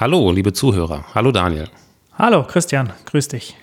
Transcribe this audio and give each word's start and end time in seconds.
Hallo, 0.00 0.32
liebe 0.32 0.54
Zuhörer. 0.54 1.04
Hallo 1.14 1.30
Daniel. 1.30 1.68
Hallo 2.16 2.42
Christian, 2.44 2.90
grüß 3.04 3.28
dich. 3.28 3.54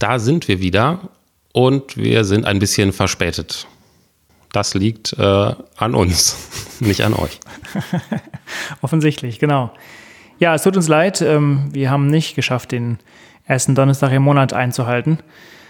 Da 0.00 0.18
sind 0.18 0.48
wir 0.48 0.60
wieder 0.60 1.10
und 1.52 1.96
wir 1.96 2.24
sind 2.24 2.44
ein 2.44 2.58
bisschen 2.58 2.92
verspätet. 2.92 3.68
Das 4.50 4.74
liegt 4.74 5.12
äh, 5.12 5.54
an 5.76 5.94
uns, 5.94 6.78
nicht 6.80 7.02
an 7.02 7.14
euch. 7.14 7.38
Offensichtlich, 8.82 9.38
genau. 9.38 9.70
Ja, 10.40 10.56
es 10.56 10.64
tut 10.64 10.76
uns 10.76 10.88
leid. 10.88 11.22
Ähm, 11.22 11.68
wir 11.72 11.88
haben 11.88 12.08
nicht 12.08 12.34
geschafft, 12.34 12.72
den 12.72 12.98
ersten 13.44 13.76
Donnerstag 13.76 14.10
im 14.10 14.24
Monat 14.24 14.52
einzuhalten. 14.52 15.20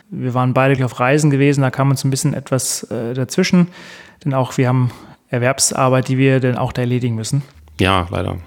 Wir 0.08 0.32
waren 0.32 0.54
beide 0.54 0.82
auf 0.86 0.98
Reisen 0.98 1.28
gewesen, 1.28 1.60
da 1.60 1.70
kam 1.70 1.90
uns 1.90 2.04
ein 2.04 2.10
bisschen 2.10 2.32
etwas 2.32 2.84
äh, 2.84 3.12
dazwischen, 3.12 3.68
denn 4.24 4.32
auch 4.32 4.56
wir 4.56 4.68
haben 4.68 4.92
Erwerbsarbeit, 5.28 6.08
die 6.08 6.16
wir 6.16 6.40
dann 6.40 6.56
auch 6.56 6.72
da 6.72 6.80
erledigen 6.80 7.16
müssen. 7.16 7.42
Ja, 7.78 8.08
leider. 8.10 8.38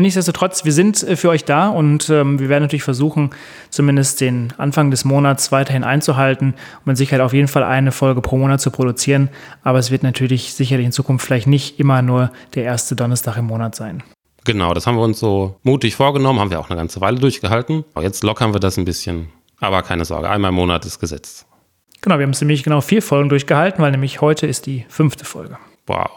Nichtsdestotrotz, 0.00 0.64
wir 0.64 0.72
sind 0.72 1.02
äh, 1.02 1.16
für 1.16 1.28
euch 1.28 1.44
da 1.44 1.68
und 1.68 2.08
ähm, 2.10 2.38
wir 2.38 2.48
werden 2.48 2.62
natürlich 2.62 2.82
versuchen, 2.82 3.30
zumindest 3.70 4.20
den 4.20 4.52
Anfang 4.56 4.90
des 4.90 5.04
Monats 5.04 5.52
weiterhin 5.52 5.84
einzuhalten 5.84 6.54
und 6.80 6.86
mit 6.86 6.96
Sicherheit 6.96 7.20
auf 7.20 7.32
jeden 7.32 7.48
Fall 7.48 7.62
eine 7.62 7.92
Folge 7.92 8.20
pro 8.20 8.36
Monat 8.36 8.60
zu 8.60 8.70
produzieren. 8.70 9.28
Aber 9.62 9.78
es 9.78 9.90
wird 9.90 10.02
natürlich 10.02 10.54
sicherlich 10.54 10.86
in 10.86 10.92
Zukunft 10.92 11.26
vielleicht 11.26 11.46
nicht 11.46 11.78
immer 11.78 12.02
nur 12.02 12.30
der 12.54 12.64
erste 12.64 12.96
Donnerstag 12.96 13.36
im 13.36 13.46
Monat 13.46 13.74
sein. 13.74 14.02
Genau, 14.44 14.72
das 14.74 14.86
haben 14.86 14.96
wir 14.96 15.02
uns 15.02 15.20
so 15.20 15.56
mutig 15.62 15.96
vorgenommen, 15.96 16.40
haben 16.40 16.50
wir 16.50 16.60
auch 16.60 16.70
eine 16.70 16.78
ganze 16.78 17.00
Weile 17.00 17.18
durchgehalten. 17.18 17.84
Aber 17.94 18.04
jetzt 18.04 18.24
lockern 18.24 18.54
wir 18.54 18.60
das 18.60 18.76
ein 18.76 18.84
bisschen. 18.84 19.28
Aber 19.60 19.82
keine 19.82 20.04
Sorge, 20.04 20.30
einmal 20.30 20.48
im 20.48 20.54
Monat 20.54 20.86
ist 20.86 20.98
gesetzt. 20.98 21.46
Genau, 22.00 22.18
wir 22.18 22.22
haben 22.22 22.30
es 22.30 22.40
nämlich 22.40 22.62
genau 22.62 22.80
vier 22.80 23.02
Folgen 23.02 23.28
durchgehalten, 23.28 23.82
weil 23.82 23.90
nämlich 23.90 24.22
heute 24.22 24.46
ist 24.46 24.66
die 24.66 24.86
fünfte 24.88 25.26
Folge. 25.26 25.58
Wow. 25.86 26.08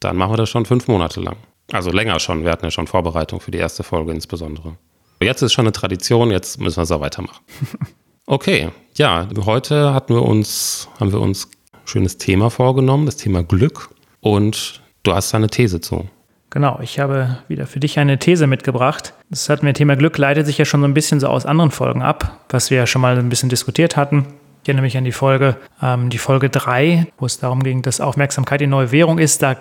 Dann 0.00 0.16
machen 0.16 0.32
wir 0.32 0.36
das 0.36 0.50
schon 0.50 0.66
fünf 0.66 0.88
Monate 0.88 1.20
lang. 1.20 1.36
Also 1.72 1.90
länger 1.90 2.20
schon. 2.20 2.44
Wir 2.44 2.52
hatten 2.52 2.64
ja 2.64 2.70
schon 2.70 2.86
Vorbereitung 2.86 3.40
für 3.40 3.50
die 3.50 3.58
erste 3.58 3.82
Folge 3.82 4.12
insbesondere. 4.12 4.76
Jetzt 5.20 5.42
ist 5.42 5.52
schon 5.52 5.64
eine 5.64 5.72
Tradition, 5.72 6.30
jetzt 6.30 6.60
müssen 6.60 6.76
wir 6.76 6.82
es 6.82 6.90
auch 6.90 7.00
weitermachen. 7.00 7.44
Okay, 8.28 8.70
ja, 8.96 9.28
heute 9.44 9.94
hatten 9.94 10.12
wir 10.12 10.22
uns, 10.22 10.88
haben 10.98 11.12
wir 11.12 11.20
uns 11.20 11.48
ein 11.72 11.78
schönes 11.84 12.18
Thema 12.18 12.50
vorgenommen, 12.50 13.06
das 13.06 13.16
Thema 13.16 13.44
Glück. 13.44 13.90
Und 14.18 14.82
du 15.04 15.14
hast 15.14 15.32
da 15.32 15.36
eine 15.36 15.46
These 15.46 15.80
zu. 15.80 16.08
Genau, 16.50 16.80
ich 16.82 16.98
habe 16.98 17.38
wieder 17.46 17.68
für 17.68 17.78
dich 17.78 18.00
eine 18.00 18.18
These 18.18 18.48
mitgebracht. 18.48 19.14
Das 19.30 19.48
hatten 19.48 19.64
wir 19.64 19.74
Thema 19.74 19.94
Glück, 19.94 20.18
leitet 20.18 20.44
sich 20.44 20.58
ja 20.58 20.64
schon 20.64 20.80
so 20.80 20.88
ein 20.88 20.94
bisschen 20.94 21.20
so 21.20 21.28
aus 21.28 21.46
anderen 21.46 21.70
Folgen 21.70 22.02
ab, 22.02 22.44
was 22.48 22.70
wir 22.70 22.78
ja 22.78 22.86
schon 22.88 23.00
mal 23.00 23.16
ein 23.16 23.28
bisschen 23.28 23.48
diskutiert 23.48 23.96
hatten. 23.96 24.26
Ich 24.64 24.68
erinnere 24.68 24.82
mich 24.82 24.96
an 24.96 25.04
die 25.04 25.12
Folge, 25.12 25.56
ähm, 25.80 26.10
die 26.10 26.18
Folge 26.18 26.50
3, 26.50 27.06
wo 27.18 27.26
es 27.26 27.38
darum 27.38 27.62
ging, 27.62 27.82
dass 27.82 28.00
Aufmerksamkeit 28.00 28.60
die 28.60 28.66
neue 28.66 28.90
Währung 28.90 29.20
ist. 29.20 29.40
Da 29.40 29.54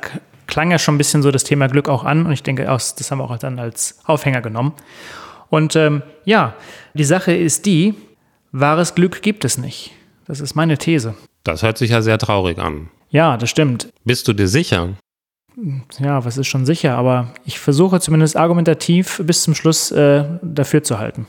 klang 0.47 0.71
ja 0.71 0.79
schon 0.79 0.95
ein 0.95 0.97
bisschen 0.97 1.21
so 1.21 1.31
das 1.31 1.43
Thema 1.43 1.67
Glück 1.67 1.89
auch 1.89 2.03
an 2.03 2.25
und 2.25 2.31
ich 2.31 2.43
denke, 2.43 2.63
das 2.63 3.11
haben 3.11 3.19
wir 3.19 3.29
auch 3.29 3.37
dann 3.37 3.59
als 3.59 3.99
Aufhänger 4.05 4.41
genommen. 4.41 4.73
Und 5.49 5.75
ähm, 5.75 6.01
ja, 6.25 6.55
die 6.93 7.03
Sache 7.03 7.33
ist 7.33 7.65
die, 7.65 7.93
wahres 8.51 8.95
Glück 8.95 9.21
gibt 9.21 9.45
es 9.45 9.57
nicht. 9.57 9.91
Das 10.27 10.39
ist 10.39 10.55
meine 10.55 10.77
These. 10.77 11.15
Das 11.43 11.61
hört 11.61 11.77
sich 11.77 11.91
ja 11.91 12.01
sehr 12.01 12.17
traurig 12.17 12.57
an. 12.57 12.89
Ja, 13.09 13.37
das 13.37 13.49
stimmt. 13.49 13.89
Bist 14.03 14.27
du 14.27 14.33
dir 14.33 14.47
sicher? 14.47 14.95
Ja, 15.99 16.25
was 16.25 16.37
ist 16.37 16.47
schon 16.47 16.65
sicher, 16.65 16.97
aber 16.97 17.31
ich 17.45 17.59
versuche 17.59 17.99
zumindest 18.01 18.35
argumentativ 18.35 19.21
bis 19.23 19.43
zum 19.43 19.55
Schluss 19.55 19.91
äh, 19.91 20.25
dafür 20.41 20.83
zu 20.83 20.99
halten. 20.99 21.27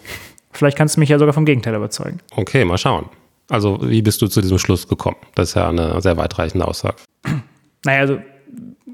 Vielleicht 0.51 0.77
kannst 0.77 0.97
du 0.97 1.01
mich 1.01 1.11
ja 1.11 1.19
sogar 1.19 1.35
vom 1.35 1.45
Gegenteil 1.45 1.75
überzeugen. 1.75 2.19
Okay, 2.35 2.65
mal 2.65 2.79
schauen. 2.79 3.07
Also, 3.49 3.79
wie 3.83 4.03
bist 4.03 4.21
du 4.23 4.27
zu 4.27 4.41
diesem 4.41 4.59
Schluss 4.59 4.89
gekommen? 4.89 5.19
Das 5.35 5.51
ist 5.51 5.55
ja 5.55 5.69
eine 5.69 6.01
sehr 6.01 6.17
weitreichende 6.17 6.67
Aussage. 6.67 6.97
Naja, 7.85 8.01
also 8.01 8.19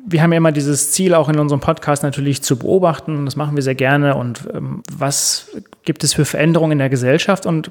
wir 0.05 0.23
haben 0.23 0.33
ja 0.33 0.39
immer 0.39 0.53
dieses 0.53 0.93
Ziel, 0.93 1.15
auch 1.15 1.29
in 1.29 1.39
unserem 1.39 1.61
Podcast 1.61 2.03
natürlich 2.03 2.43
zu 2.43 2.59
beobachten. 2.59 3.25
Das 3.25 3.37
machen 3.37 3.57
wir 3.57 3.63
sehr 3.63 3.75
gerne. 3.75 4.17
Und 4.17 4.49
ähm, 4.53 4.83
was 4.93 5.51
gibt 5.85 6.05
es 6.05 6.15
für 6.15 6.25
Veränderungen 6.25 6.73
in 6.73 6.79
der 6.79 6.89
Gesellschaft? 6.89 7.47
Und 7.47 7.71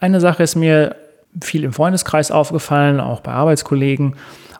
eine 0.00 0.20
Sache 0.20 0.42
ist 0.42 0.56
mir 0.56 0.96
viel 1.42 1.64
im 1.64 1.72
Freundeskreis 1.72 2.30
aufgefallen, 2.30 3.00
auch 3.00 3.20
bei 3.20 3.32
Arbeitskollegen 3.32 4.16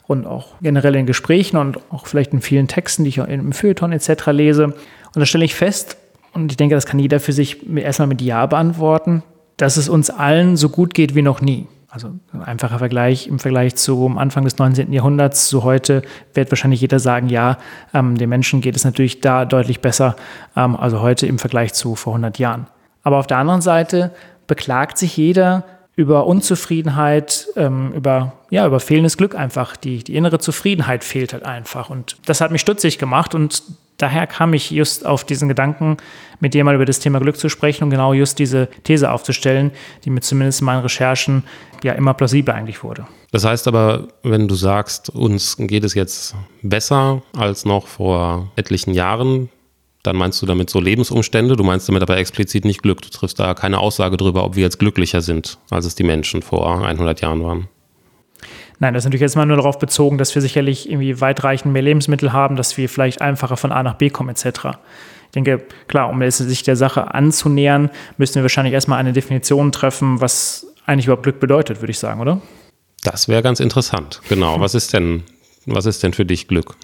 und 0.06 0.26
auch 0.26 0.54
generell 0.60 0.94
in 0.94 1.06
Gesprächen 1.06 1.56
und 1.56 1.78
auch 1.90 2.06
vielleicht 2.06 2.32
in 2.32 2.42
vielen 2.42 2.68
Texten, 2.68 3.04
die 3.04 3.08
ich 3.08 3.18
im 3.18 3.52
Feuilleton 3.52 3.92
etc. 3.92 4.26
lese. 4.26 4.64
Und 4.64 4.74
da 5.14 5.26
stelle 5.26 5.44
ich 5.44 5.54
fest, 5.54 5.96
und 6.36 6.52
ich 6.52 6.58
denke, 6.58 6.74
das 6.74 6.84
kann 6.84 7.00
jeder 7.00 7.18
für 7.18 7.32
sich 7.32 7.66
erstmal 7.76 8.08
mit 8.08 8.20
Ja 8.20 8.44
beantworten, 8.44 9.22
dass 9.56 9.78
es 9.78 9.88
uns 9.88 10.10
allen 10.10 10.58
so 10.58 10.68
gut 10.68 10.92
geht 10.92 11.14
wie 11.14 11.22
noch 11.22 11.40
nie. 11.40 11.66
Also 11.88 12.10
ein 12.32 12.42
einfacher 12.42 12.78
Vergleich 12.78 13.28
im 13.28 13.38
Vergleich 13.38 13.76
zum 13.76 14.18
Anfang 14.18 14.44
des 14.44 14.58
19. 14.58 14.92
Jahrhunderts 14.92 15.48
zu 15.48 15.62
heute 15.62 16.02
wird 16.34 16.50
wahrscheinlich 16.50 16.80
jeder 16.80 16.98
sagen, 16.98 17.28
ja, 17.28 17.58
ähm, 17.94 18.16
den 18.16 18.28
Menschen 18.28 18.60
geht 18.60 18.76
es 18.76 18.84
natürlich 18.84 19.20
da 19.20 19.44
deutlich 19.44 19.80
besser, 19.80 20.16
ähm, 20.56 20.74
also 20.76 21.00
heute 21.00 21.26
im 21.26 21.38
Vergleich 21.38 21.74
zu 21.74 21.94
vor 21.94 22.14
100 22.14 22.38
Jahren. 22.38 22.66
Aber 23.02 23.18
auf 23.18 23.28
der 23.28 23.38
anderen 23.38 23.60
Seite 23.60 24.12
beklagt 24.48 24.98
sich 24.98 25.16
jeder 25.16 25.64
über 25.96 26.26
Unzufriedenheit, 26.26 27.48
ähm, 27.56 27.92
über, 27.92 28.34
ja, 28.50 28.66
über 28.66 28.80
fehlendes 28.80 29.16
Glück 29.16 29.34
einfach. 29.34 29.76
Die, 29.76 30.04
die 30.04 30.14
innere 30.14 30.38
Zufriedenheit 30.38 31.02
fehlt 31.02 31.32
halt 31.32 31.44
einfach. 31.44 31.88
Und 31.88 32.18
das 32.26 32.42
hat 32.42 32.52
mich 32.52 32.60
stutzig 32.60 32.98
gemacht 32.98 33.34
und 33.34 33.62
daher 33.96 34.26
kam 34.26 34.52
ich 34.52 34.70
just 34.70 35.06
auf 35.06 35.24
diesen 35.24 35.48
Gedanken, 35.48 35.96
mit 36.38 36.52
dir 36.52 36.64
mal 36.64 36.74
über 36.74 36.84
das 36.84 37.00
Thema 37.00 37.18
Glück 37.18 37.38
zu 37.38 37.48
sprechen 37.48 37.84
und 37.84 37.90
genau 37.90 38.12
just 38.12 38.38
diese 38.38 38.68
These 38.84 39.10
aufzustellen, 39.10 39.70
die 40.04 40.10
mir 40.10 40.20
zumindest 40.20 40.60
in 40.60 40.66
meinen 40.66 40.82
Recherchen 40.82 41.44
ja 41.82 41.94
immer 41.94 42.12
plausibel 42.12 42.54
eigentlich 42.54 42.84
wurde. 42.84 43.06
Das 43.32 43.46
heißt 43.46 43.66
aber, 43.66 44.08
wenn 44.22 44.48
du 44.48 44.54
sagst, 44.54 45.08
uns 45.08 45.56
geht 45.58 45.84
es 45.84 45.94
jetzt 45.94 46.34
besser 46.62 47.22
als 47.36 47.64
noch 47.64 47.86
vor 47.86 48.52
etlichen 48.56 48.92
Jahren, 48.92 49.48
dann 50.06 50.16
meinst 50.16 50.40
du 50.40 50.46
damit 50.46 50.70
so 50.70 50.80
Lebensumstände, 50.80 51.56
du 51.56 51.64
meinst 51.64 51.88
damit 51.88 52.02
aber 52.02 52.16
explizit 52.16 52.64
nicht 52.64 52.82
Glück. 52.82 53.02
Du 53.02 53.08
triffst 53.08 53.38
da 53.38 53.54
keine 53.54 53.78
Aussage 53.78 54.16
darüber, 54.16 54.44
ob 54.44 54.56
wir 54.56 54.62
jetzt 54.62 54.78
glücklicher 54.78 55.20
sind, 55.20 55.58
als 55.70 55.84
es 55.84 55.94
die 55.94 56.04
Menschen 56.04 56.42
vor 56.42 56.84
100 56.84 57.20
Jahren 57.20 57.42
waren. 57.42 57.68
Nein, 58.78 58.92
das 58.92 59.02
ist 59.02 59.04
natürlich 59.06 59.22
jetzt 59.22 59.36
mal 59.36 59.46
nur 59.46 59.56
darauf 59.56 59.78
bezogen, 59.78 60.18
dass 60.18 60.34
wir 60.34 60.42
sicherlich 60.42 60.88
irgendwie 60.88 61.20
weitreichend 61.20 61.72
mehr 61.72 61.82
Lebensmittel 61.82 62.32
haben, 62.32 62.56
dass 62.56 62.76
wir 62.76 62.88
vielleicht 62.88 63.22
einfacher 63.22 63.56
von 63.56 63.72
A 63.72 63.82
nach 63.82 63.94
B 63.94 64.10
kommen 64.10 64.28
etc. 64.28 64.44
Ich 65.26 65.32
denke, 65.34 65.66
klar, 65.88 66.10
um 66.10 66.30
sich 66.30 66.62
der 66.62 66.76
Sache 66.76 67.14
anzunähern, 67.14 67.90
müssen 68.18 68.36
wir 68.36 68.42
wahrscheinlich 68.42 68.74
erstmal 68.74 68.98
eine 68.98 69.12
Definition 69.12 69.72
treffen, 69.72 70.20
was 70.20 70.66
eigentlich 70.84 71.06
überhaupt 71.06 71.24
Glück 71.24 71.40
bedeutet, 71.40 71.80
würde 71.80 71.90
ich 71.90 71.98
sagen, 71.98 72.20
oder? 72.20 72.40
Das 73.02 73.28
wäre 73.28 73.42
ganz 73.42 73.60
interessant. 73.60 74.20
Genau. 74.28 74.60
Was 74.60 74.74
ist 74.74 74.92
denn, 74.92 75.22
was 75.66 75.86
ist 75.86 76.02
denn 76.02 76.12
für 76.12 76.24
dich 76.24 76.48
Glück? 76.48 76.76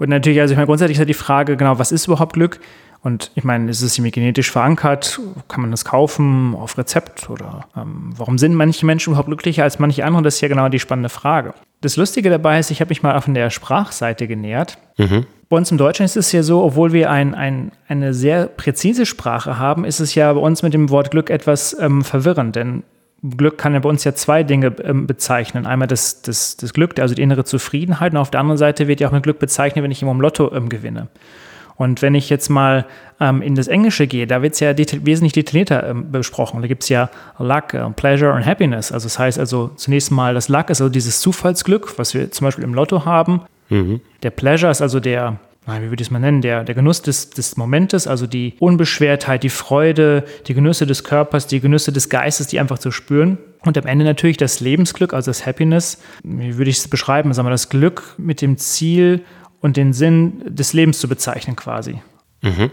Gut, 0.00 0.08
natürlich, 0.08 0.40
also 0.40 0.52
ich 0.52 0.56
meine, 0.56 0.66
grundsätzlich 0.66 0.94
ist 0.94 1.00
ja 1.00 1.04
die 1.04 1.12
Frage, 1.12 1.58
genau, 1.58 1.78
was 1.78 1.92
ist 1.92 2.06
überhaupt 2.06 2.32
Glück? 2.32 2.58
Und 3.02 3.30
ich 3.34 3.44
meine, 3.44 3.70
ist 3.70 3.82
es 3.82 3.98
irgendwie 3.98 4.12
genetisch 4.12 4.50
verankert? 4.50 5.20
Kann 5.46 5.60
man 5.60 5.70
das 5.70 5.84
kaufen 5.84 6.54
auf 6.54 6.78
Rezept? 6.78 7.28
Oder 7.28 7.66
ähm, 7.76 8.14
warum 8.16 8.38
sind 8.38 8.54
manche 8.54 8.86
Menschen 8.86 9.10
überhaupt 9.10 9.26
glücklicher 9.26 9.62
als 9.62 9.78
manche 9.78 10.02
andere? 10.06 10.22
Das 10.22 10.36
ist 10.36 10.40
ja 10.40 10.48
genau 10.48 10.70
die 10.70 10.78
spannende 10.78 11.10
Frage. 11.10 11.52
Das 11.82 11.96
Lustige 11.96 12.30
dabei 12.30 12.58
ist, 12.58 12.70
ich 12.70 12.80
habe 12.80 12.88
mich 12.88 13.02
mal 13.02 13.14
auf 13.14 13.26
der 13.26 13.50
Sprachseite 13.50 14.26
genähert. 14.26 14.78
Mhm. 14.96 15.26
Bei 15.50 15.58
uns 15.58 15.70
im 15.70 15.76
Deutschen 15.76 16.06
ist 16.06 16.16
es 16.16 16.32
ja 16.32 16.42
so, 16.42 16.62
obwohl 16.62 16.94
wir 16.94 17.10
ein, 17.10 17.34
ein, 17.34 17.70
eine 17.86 18.14
sehr 18.14 18.46
präzise 18.46 19.04
Sprache 19.04 19.58
haben, 19.58 19.84
ist 19.84 20.00
es 20.00 20.14
ja 20.14 20.32
bei 20.32 20.40
uns 20.40 20.62
mit 20.62 20.72
dem 20.72 20.88
Wort 20.88 21.10
Glück 21.10 21.28
etwas 21.28 21.76
ähm, 21.78 22.04
verwirrend. 22.04 22.56
Denn 22.56 22.84
Glück 23.22 23.58
kann 23.58 23.74
ja 23.74 23.80
bei 23.80 23.88
uns 23.88 24.04
ja 24.04 24.14
zwei 24.14 24.42
Dinge 24.42 24.74
ähm, 24.82 25.06
bezeichnen. 25.06 25.66
Einmal 25.66 25.88
das, 25.88 26.22
das, 26.22 26.56
das 26.56 26.72
Glück, 26.72 26.98
also 26.98 27.14
die 27.14 27.22
innere 27.22 27.44
Zufriedenheit, 27.44 28.12
und 28.12 28.18
auf 28.18 28.30
der 28.30 28.40
anderen 28.40 28.58
Seite 28.58 28.88
wird 28.88 29.00
ja 29.00 29.08
auch 29.08 29.12
mit 29.12 29.22
Glück 29.22 29.38
bezeichnet, 29.38 29.82
wenn 29.82 29.90
ich 29.90 30.00
immer 30.02 30.12
im 30.12 30.20
Lotto 30.20 30.52
ähm, 30.54 30.68
gewinne. 30.68 31.08
Und 31.76 32.02
wenn 32.02 32.14
ich 32.14 32.28
jetzt 32.28 32.50
mal 32.50 32.84
ähm, 33.20 33.40
in 33.40 33.54
das 33.54 33.66
Englische 33.66 34.06
gehe, 34.06 34.26
da 34.26 34.42
wird 34.42 34.52
es 34.52 34.60
ja 34.60 34.74
deta 34.74 34.98
wesentlich 35.02 35.32
detaillierter 35.32 35.88
ähm, 35.88 36.12
besprochen. 36.12 36.60
Da 36.60 36.68
gibt 36.68 36.82
es 36.82 36.90
ja 36.90 37.08
Luck, 37.38 37.72
äh, 37.72 37.88
Pleasure 37.90 38.34
und 38.34 38.44
Happiness. 38.44 38.92
Also 38.92 39.06
das 39.06 39.18
heißt 39.18 39.38
also 39.38 39.70
zunächst 39.76 40.10
mal 40.10 40.34
das 40.34 40.48
Luck 40.48 40.68
ist 40.68 40.82
also 40.82 40.90
dieses 40.90 41.20
Zufallsglück, 41.20 41.98
was 41.98 42.12
wir 42.12 42.30
zum 42.32 42.46
Beispiel 42.46 42.64
im 42.64 42.74
Lotto 42.74 43.06
haben. 43.06 43.42
Mhm. 43.70 44.02
Der 44.22 44.28
Pleasure 44.28 44.70
ist 44.70 44.82
also 44.82 45.00
der, 45.00 45.38
wie 45.66 45.90
würde 45.90 46.02
ich 46.02 46.08
es 46.08 46.10
mal 46.10 46.18
nennen, 46.18 46.40
der, 46.40 46.64
der 46.64 46.74
Genuss 46.74 47.02
des, 47.02 47.30
des 47.30 47.56
Momentes, 47.56 48.06
also 48.06 48.26
die 48.26 48.54
Unbeschwertheit, 48.58 49.42
die 49.42 49.50
Freude, 49.50 50.24
die 50.46 50.54
Genüsse 50.54 50.86
des 50.86 51.04
Körpers, 51.04 51.46
die 51.46 51.60
Genüsse 51.60 51.92
des 51.92 52.08
Geistes, 52.08 52.46
die 52.46 52.58
einfach 52.58 52.78
zu 52.78 52.90
spüren. 52.90 53.38
Und 53.64 53.76
am 53.76 53.86
Ende 53.86 54.04
natürlich 54.04 54.38
das 54.38 54.60
Lebensglück, 54.60 55.12
also 55.12 55.30
das 55.30 55.46
Happiness. 55.46 56.02
Wie 56.24 56.56
würde 56.56 56.70
ich 56.70 56.78
es 56.78 56.88
beschreiben? 56.88 57.32
Sagen 57.34 57.46
wir 57.46 57.50
das 57.50 57.68
Glück 57.68 58.14
mit 58.16 58.40
dem 58.40 58.56
Ziel 58.56 59.24
und 59.60 59.76
den 59.76 59.92
Sinn 59.92 60.42
des 60.46 60.72
Lebens 60.72 60.98
zu 60.98 61.08
bezeichnen 61.08 61.56
quasi. 61.56 62.00
Mhm. 62.42 62.70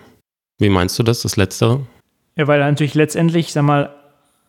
Wie 0.60 0.70
meinst 0.70 0.98
du 0.98 1.04
das, 1.04 1.22
das 1.22 1.36
Letztere? 1.36 1.86
Ja, 2.38 2.48
weil 2.48 2.60
natürlich 2.60 2.94
letztendlich, 2.94 3.52
sag 3.52 3.64
mal, 3.64 3.94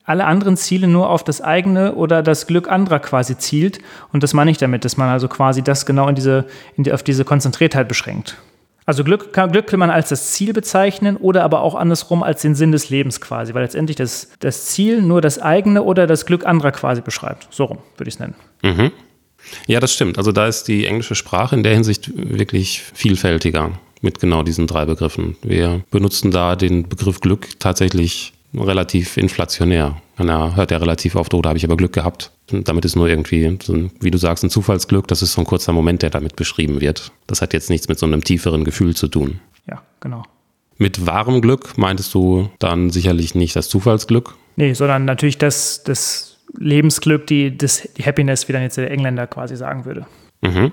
alle 0.08 0.24
anderen 0.24 0.56
Ziele 0.56 0.86
nur 0.86 1.10
auf 1.10 1.22
das 1.22 1.40
eigene 1.40 1.94
oder 1.94 2.22
das 2.22 2.46
Glück 2.46 2.68
anderer 2.68 2.98
quasi 2.98 3.36
zielt. 3.36 3.78
Und 4.12 4.22
das 4.22 4.34
meine 4.34 4.50
ich 4.50 4.58
damit, 4.58 4.84
dass 4.84 4.96
man 4.96 5.08
also 5.08 5.28
quasi 5.28 5.62
das 5.62 5.86
genau 5.86 6.08
in 6.08 6.14
diese, 6.14 6.46
in 6.76 6.84
die, 6.84 6.92
auf 6.92 7.02
diese 7.02 7.24
Konzentriertheit 7.24 7.88
beschränkt. 7.88 8.36
Also 8.86 9.04
Glück 9.04 9.34
kann, 9.34 9.52
Glück 9.52 9.66
kann 9.66 9.78
man 9.78 9.90
als 9.90 10.08
das 10.08 10.32
Ziel 10.32 10.54
bezeichnen 10.54 11.18
oder 11.18 11.44
aber 11.44 11.60
auch 11.60 11.74
andersrum 11.74 12.22
als 12.22 12.40
den 12.40 12.54
Sinn 12.54 12.72
des 12.72 12.88
Lebens 12.88 13.20
quasi, 13.20 13.52
weil 13.52 13.62
letztendlich 13.62 13.96
das, 13.96 14.30
das 14.40 14.64
Ziel 14.64 15.02
nur 15.02 15.20
das 15.20 15.38
eigene 15.38 15.82
oder 15.82 16.06
das 16.06 16.24
Glück 16.24 16.46
anderer 16.46 16.72
quasi 16.72 17.02
beschreibt. 17.02 17.48
So 17.50 17.64
rum 17.64 17.78
würde 17.98 18.08
ich 18.08 18.14
es 18.14 18.20
nennen. 18.20 18.34
Mhm. 18.62 18.92
Ja, 19.66 19.78
das 19.78 19.92
stimmt. 19.92 20.16
Also 20.16 20.32
da 20.32 20.46
ist 20.46 20.68
die 20.68 20.86
englische 20.86 21.14
Sprache 21.14 21.54
in 21.54 21.62
der 21.62 21.74
Hinsicht 21.74 22.10
wirklich 22.16 22.82
vielfältiger 22.94 23.72
mit 24.00 24.20
genau 24.20 24.42
diesen 24.42 24.66
drei 24.66 24.86
Begriffen. 24.86 25.36
Wir 25.42 25.82
benutzen 25.90 26.30
da 26.30 26.56
den 26.56 26.88
Begriff 26.88 27.20
Glück 27.20 27.60
tatsächlich 27.60 28.32
relativ 28.54 29.16
inflationär. 29.16 30.00
Man 30.16 30.56
hört 30.56 30.70
ja 30.70 30.78
relativ 30.78 31.14
oft, 31.14 31.32
oh, 31.34 31.42
da 31.42 31.50
habe 31.50 31.58
ich 31.58 31.64
aber 31.64 31.76
Glück 31.76 31.92
gehabt. 31.92 32.32
Und 32.50 32.68
damit 32.68 32.84
ist 32.84 32.96
nur 32.96 33.08
irgendwie, 33.08 33.58
so 33.62 33.90
wie 34.00 34.10
du 34.10 34.18
sagst, 34.18 34.42
ein 34.42 34.50
Zufallsglück. 34.50 35.06
Das 35.06 35.22
ist 35.22 35.34
so 35.34 35.42
ein 35.42 35.46
kurzer 35.46 35.72
Moment, 35.72 36.02
der 36.02 36.10
damit 36.10 36.36
beschrieben 36.36 36.80
wird. 36.80 37.12
Das 37.26 37.42
hat 37.42 37.52
jetzt 37.52 37.70
nichts 37.70 37.88
mit 37.88 37.98
so 37.98 38.06
einem 38.06 38.24
tieferen 38.24 38.64
Gefühl 38.64 38.96
zu 38.96 39.08
tun. 39.08 39.40
Ja, 39.68 39.82
genau. 40.00 40.22
Mit 40.78 41.06
wahrem 41.06 41.40
Glück 41.40 41.76
meintest 41.76 42.14
du 42.14 42.50
dann 42.58 42.90
sicherlich 42.90 43.34
nicht 43.34 43.54
das 43.56 43.68
Zufallsglück? 43.68 44.34
Nee, 44.56 44.72
sondern 44.72 45.04
natürlich 45.04 45.38
das, 45.38 45.82
das 45.82 46.38
Lebensglück, 46.56 47.26
die, 47.26 47.56
das, 47.56 47.88
die 47.96 48.04
Happiness, 48.04 48.48
wie 48.48 48.52
dann 48.52 48.62
jetzt 48.62 48.76
der 48.76 48.90
Engländer 48.90 49.26
quasi 49.26 49.56
sagen 49.56 49.84
würde. 49.84 50.06
Mhm. 50.40 50.72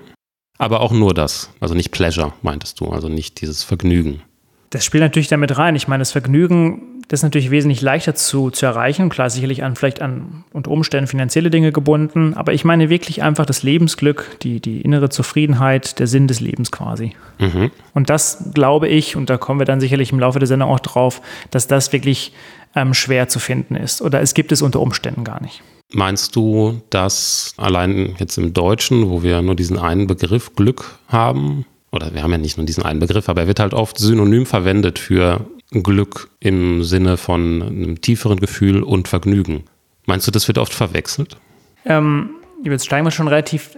Aber 0.58 0.80
auch 0.80 0.92
nur 0.92 1.12
das. 1.12 1.50
Also 1.60 1.74
nicht 1.74 1.90
Pleasure, 1.90 2.32
meintest 2.42 2.80
du. 2.80 2.86
Also 2.86 3.08
nicht 3.08 3.40
dieses 3.40 3.62
Vergnügen. 3.62 4.22
Das 4.70 4.84
spielt 4.84 5.02
natürlich 5.02 5.28
damit 5.28 5.58
rein. 5.58 5.76
Ich 5.76 5.88
meine, 5.88 6.00
das 6.00 6.12
Vergnügen, 6.12 6.95
das 7.08 7.20
ist 7.20 7.24
natürlich 7.24 7.50
wesentlich 7.50 7.82
leichter 7.82 8.16
zu, 8.16 8.50
zu 8.50 8.66
erreichen. 8.66 9.10
Klar, 9.10 9.30
sicherlich 9.30 9.62
an 9.62 9.76
vielleicht 9.76 10.02
an 10.02 10.44
unter 10.52 10.72
Umständen 10.72 11.06
finanzielle 11.06 11.50
Dinge 11.50 11.70
gebunden. 11.70 12.34
Aber 12.34 12.52
ich 12.52 12.64
meine 12.64 12.90
wirklich 12.90 13.22
einfach 13.22 13.46
das 13.46 13.62
Lebensglück, 13.62 14.38
die, 14.42 14.60
die 14.60 14.80
innere 14.80 15.08
Zufriedenheit, 15.08 16.00
der 16.00 16.08
Sinn 16.08 16.26
des 16.26 16.40
Lebens 16.40 16.72
quasi. 16.72 17.12
Mhm. 17.38 17.70
Und 17.94 18.10
das 18.10 18.50
glaube 18.54 18.88
ich, 18.88 19.14
und 19.14 19.30
da 19.30 19.36
kommen 19.36 19.60
wir 19.60 19.66
dann 19.66 19.80
sicherlich 19.80 20.10
im 20.10 20.18
Laufe 20.18 20.40
der 20.40 20.48
Sendung 20.48 20.68
auch 20.68 20.80
drauf, 20.80 21.22
dass 21.52 21.68
das 21.68 21.92
wirklich 21.92 22.32
ähm, 22.74 22.92
schwer 22.92 23.28
zu 23.28 23.38
finden 23.38 23.76
ist. 23.76 24.02
Oder 24.02 24.20
es 24.20 24.34
gibt 24.34 24.50
es 24.50 24.60
unter 24.60 24.80
Umständen 24.80 25.22
gar 25.22 25.40
nicht. 25.40 25.62
Meinst 25.92 26.34
du, 26.34 26.82
dass 26.90 27.54
allein 27.56 28.16
jetzt 28.18 28.36
im 28.36 28.52
Deutschen, 28.52 29.08
wo 29.08 29.22
wir 29.22 29.42
nur 29.42 29.54
diesen 29.54 29.78
einen 29.78 30.08
Begriff 30.08 30.56
Glück 30.56 30.98
haben, 31.06 31.66
oder 31.92 32.12
wir 32.12 32.24
haben 32.24 32.32
ja 32.32 32.38
nicht 32.38 32.56
nur 32.56 32.66
diesen 32.66 32.82
einen 32.82 32.98
Begriff, 32.98 33.28
aber 33.28 33.42
er 33.42 33.46
wird 33.46 33.60
halt 33.60 33.74
oft 33.74 33.96
synonym 33.96 34.44
verwendet 34.44 34.98
für 34.98 35.46
Glück 35.70 36.28
im 36.40 36.84
Sinne 36.84 37.16
von 37.16 37.62
einem 37.62 38.00
tieferen 38.00 38.38
Gefühl 38.38 38.82
und 38.82 39.08
Vergnügen. 39.08 39.64
Meinst 40.06 40.26
du, 40.26 40.30
das 40.30 40.46
wird 40.46 40.58
oft 40.58 40.72
verwechselt? 40.72 41.36
Ähm, 41.84 42.30
jetzt 42.62 42.86
steigen 42.86 43.04
wir 43.04 43.10
schon 43.10 43.28
relativ 43.28 43.76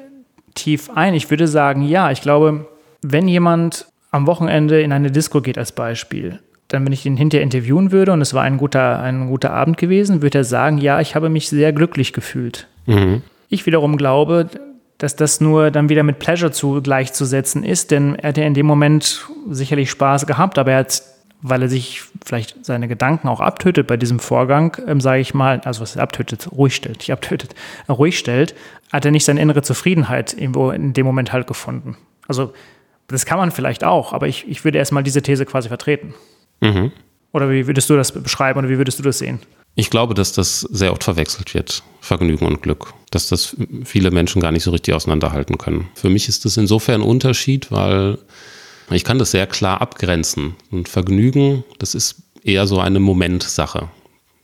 tief 0.54 0.90
ein. 0.94 1.14
Ich 1.14 1.30
würde 1.30 1.48
sagen, 1.48 1.82
ja. 1.82 2.10
Ich 2.10 2.20
glaube, 2.20 2.66
wenn 3.02 3.28
jemand 3.28 3.86
am 4.10 4.26
Wochenende 4.26 4.80
in 4.82 4.92
eine 4.92 5.10
Disco 5.10 5.40
geht 5.40 5.58
als 5.58 5.72
Beispiel, 5.72 6.40
dann, 6.68 6.84
wenn 6.84 6.92
ich 6.92 7.06
ihn 7.06 7.16
hinterher 7.16 7.42
interviewen 7.42 7.92
würde 7.92 8.12
und 8.12 8.20
es 8.20 8.34
war 8.34 8.42
ein 8.42 8.58
guter, 8.58 9.00
ein 9.00 9.28
guter 9.28 9.52
Abend 9.52 9.78
gewesen, 9.78 10.20
würde 10.20 10.38
er 10.38 10.44
sagen, 10.44 10.78
ja, 10.78 11.00
ich 11.00 11.14
habe 11.14 11.30
mich 11.30 11.48
sehr 11.48 11.72
glücklich 11.72 12.12
gefühlt. 12.12 12.68
Mhm. 12.86 13.22
Ich 13.48 13.64
wiederum 13.64 13.96
glaube, 13.96 14.48
dass 14.98 15.16
das 15.16 15.40
nur 15.40 15.70
dann 15.70 15.88
wieder 15.88 16.02
mit 16.02 16.18
Pleasure 16.18 16.50
zu 16.52 16.82
gleichzusetzen 16.82 17.64
ist, 17.64 17.90
denn 17.90 18.16
er 18.16 18.30
hat 18.30 18.38
ja 18.38 18.44
in 18.44 18.54
dem 18.54 18.66
Moment 18.66 19.26
sicherlich 19.48 19.90
Spaß 19.90 20.26
gehabt, 20.26 20.58
aber 20.58 20.72
er 20.72 20.78
hat, 20.78 21.02
weil 21.40 21.62
er 21.62 21.68
sich 21.68 22.02
vielleicht 22.24 22.64
seine 22.64 22.88
Gedanken 22.88 23.28
auch 23.28 23.40
abtötet 23.40 23.86
bei 23.86 23.96
diesem 23.96 24.18
Vorgang, 24.18 24.76
ähm, 24.86 25.00
sage 25.00 25.20
ich 25.20 25.34
mal, 25.34 25.60
also 25.64 25.80
was 25.80 25.96
er 25.96 26.02
abtötet, 26.02 26.50
ruhig 26.52 26.74
stellt, 26.74 26.98
nicht 26.98 27.12
abtötet, 27.12 27.54
ruhig 27.88 28.18
stellt, 28.18 28.54
hat 28.92 29.04
er 29.04 29.10
nicht 29.10 29.24
seine 29.24 29.40
innere 29.40 29.62
Zufriedenheit 29.62 30.34
irgendwo 30.34 30.70
in 30.70 30.92
dem 30.92 31.06
Moment 31.06 31.32
halt 31.32 31.46
gefunden. 31.46 31.96
Also 32.26 32.52
das 33.06 33.24
kann 33.24 33.38
man 33.38 33.50
vielleicht 33.52 33.84
auch, 33.84 34.12
aber 34.12 34.28
ich, 34.28 34.46
ich 34.48 34.64
würde 34.64 34.78
erstmal 34.78 35.02
diese 35.02 35.22
These 35.22 35.46
quasi 35.46 35.68
vertreten. 35.68 36.14
Mhm. 36.60 36.92
Oder 37.32 37.50
wie 37.50 37.66
würdest 37.66 37.88
du 37.90 37.96
das 37.96 38.12
beschreiben 38.12 38.58
oder 38.58 38.68
wie 38.68 38.78
würdest 38.78 38.98
du 38.98 39.02
das 39.02 39.18
sehen? 39.18 39.40
Ich 39.74 39.90
glaube, 39.90 40.14
dass 40.14 40.32
das 40.32 40.60
sehr 40.60 40.92
oft 40.92 41.04
verwechselt 41.04 41.54
wird, 41.54 41.84
Vergnügen 42.00 42.46
und 42.46 42.62
Glück. 42.62 42.94
Dass 43.10 43.28
das 43.28 43.56
viele 43.84 44.10
Menschen 44.10 44.42
gar 44.42 44.50
nicht 44.50 44.64
so 44.64 44.72
richtig 44.72 44.94
auseinanderhalten 44.94 45.56
können. 45.56 45.88
Für 45.94 46.10
mich 46.10 46.28
ist 46.28 46.44
das 46.44 46.56
insofern 46.56 47.02
ein 47.02 47.06
Unterschied, 47.06 47.70
weil 47.70 48.18
ich 48.96 49.04
kann 49.04 49.18
das 49.18 49.30
sehr 49.30 49.46
klar 49.46 49.80
abgrenzen. 49.80 50.56
Und 50.70 50.88
Vergnügen, 50.88 51.64
das 51.78 51.94
ist 51.94 52.22
eher 52.42 52.66
so 52.66 52.80
eine 52.80 53.00
Momentsache. 53.00 53.88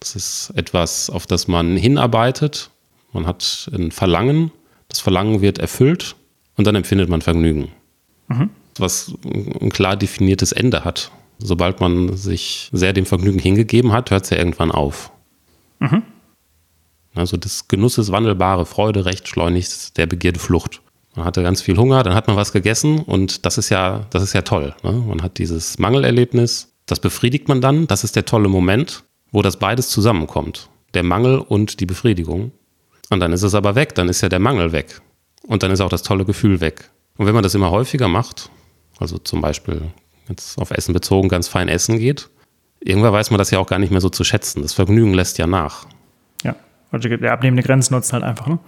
Das 0.01 0.17
ist 0.17 0.53
etwas, 0.55 1.09
auf 1.09 1.27
das 1.27 1.49
man 1.49 1.77
hinarbeitet. 1.77 2.71
Man 3.13 3.27
hat 3.27 3.71
ein 3.73 3.91
Verlangen, 3.91 4.51
das 4.89 5.01
Verlangen 5.01 5.41
wird 5.41 5.59
erfüllt 5.59 6.17
und 6.57 6.67
dann 6.67 6.75
empfindet 6.75 7.09
man 7.09 7.23
Vergnügen. 7.23 7.69
Mhm. 8.29 8.51
Was 8.77 9.15
ein 9.25 9.71
klar 9.71 9.97
definiertes 9.97 10.53
Ende 10.53 10.85
hat. 10.85 11.11
Sobald 11.39 11.81
man 11.81 12.17
sich 12.17 12.69
sehr 12.73 12.93
dem 12.93 13.07
Vergnügen 13.07 13.39
hingegeben 13.39 13.93
hat, 13.93 14.11
hört 14.11 14.25
es 14.25 14.31
ja 14.31 14.37
irgendwann 14.37 14.73
auf. 14.73 15.11
Mhm. 15.79 16.03
Also 17.15 17.37
des 17.37 17.69
Genusses 17.69 18.11
wandelbare 18.11 18.67
Freude, 18.67 19.05
recht 19.05 19.29
schleunigst 19.29 19.97
der 19.97 20.07
Begierde 20.07 20.41
Flucht. 20.41 20.81
Man 21.17 21.25
hatte 21.25 21.43
ganz 21.43 21.63
viel 21.63 21.77
Hunger, 21.77 22.03
dann 22.03 22.15
hat 22.15 22.27
man 22.27 22.37
was 22.37 22.53
gegessen 22.53 22.99
und 22.99 23.47
das 23.47 23.59
ist 23.59 23.69
ja, 23.69 24.07
das 24.11 24.23
ist 24.23 24.33
ja 24.33 24.43
toll. 24.43 24.75
Ne? 24.83 24.93
Man 24.93 25.23
hat 25.23 25.39
dieses 25.39 25.79
Mangelerlebnis, 25.79 26.75
das 26.87 26.99
befriedigt 27.01 27.49
man 27.49 27.61
dann, 27.61 27.87
das 27.87 28.05
ist 28.05 28.17
der 28.17 28.25
tolle 28.25 28.49
Moment, 28.49 29.05
wo 29.31 29.43
das 29.43 29.59
beides 29.59 29.89
zusammenkommt. 29.89 30.69
Der 30.95 31.03
Mangel 31.03 31.39
und 31.39 31.81
die 31.81 31.87
Befriedigung. 31.87 32.53
Und 33.11 33.21
dann 33.21 33.33
ist 33.33 33.43
es 33.43 33.55
aber 33.55 33.75
weg, 33.75 33.95
dann 33.95 34.09
ist 34.09 34.23
ja 34.23 34.29
der 34.29 34.41
Mangel 34.41 34.73
weg. 34.73 35.01
Und 35.47 35.63
dann 35.63 35.71
ist 35.71 35.81
auch 35.81 35.89
das 35.89 36.03
tolle 36.03 36.25
Gefühl 36.25 36.61
weg. 36.61 36.91
Und 37.17 37.27
wenn 37.27 37.35
man 37.35 37.43
das 37.43 37.55
immer 37.55 37.71
häufiger 37.71 38.09
macht, 38.09 38.51
also 38.99 39.19
zum 39.19 39.41
Beispiel 39.41 39.83
jetzt 40.29 40.59
auf 40.59 40.71
Essen 40.71 40.93
bezogen 40.95 41.29
ganz 41.29 41.49
fein 41.49 41.69
essen 41.69 41.99
geht, 41.99 42.29
irgendwann 42.81 43.13
weiß 43.13 43.31
man 43.31 43.39
das 43.39 43.51
ja 43.51 43.59
auch 43.59 43.67
gar 43.67 43.79
nicht 43.79 43.91
mehr 43.91 44.01
so 44.01 44.09
zu 44.09 44.25
schätzen. 44.25 44.63
Das 44.63 44.73
Vergnügen 44.73 45.15
lässt 45.15 45.39
ja 45.39 45.47
nach. 45.47 45.87
Ja, 46.43 46.57
der 46.93 47.33
abnehmende 47.33 47.63
Grenzen 47.63 47.95
nutzen 47.95 48.15
halt 48.15 48.25
einfach. 48.25 48.47
Ne? 48.47 48.59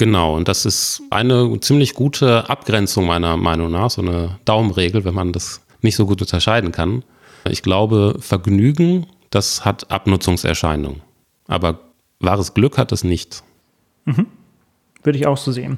Genau, 0.00 0.34
und 0.34 0.48
das 0.48 0.64
ist 0.64 1.02
eine 1.10 1.60
ziemlich 1.60 1.92
gute 1.92 2.48
Abgrenzung 2.48 3.04
meiner 3.04 3.36
Meinung 3.36 3.70
nach, 3.70 3.90
so 3.90 4.00
eine 4.00 4.38
Daumenregel, 4.46 5.04
wenn 5.04 5.12
man 5.12 5.30
das 5.34 5.60
nicht 5.82 5.94
so 5.94 6.06
gut 6.06 6.22
unterscheiden 6.22 6.72
kann. 6.72 7.04
Ich 7.46 7.62
glaube, 7.62 8.16
Vergnügen, 8.18 9.04
das 9.28 9.66
hat 9.66 9.90
Abnutzungserscheinungen. 9.90 11.02
Aber 11.48 11.80
wahres 12.18 12.54
Glück 12.54 12.78
hat 12.78 12.92
es 12.92 13.04
nicht. 13.04 13.42
Mhm. 14.06 14.24
Würde 15.02 15.18
ich 15.18 15.26
auch 15.26 15.36
so 15.36 15.52
sehen. 15.52 15.76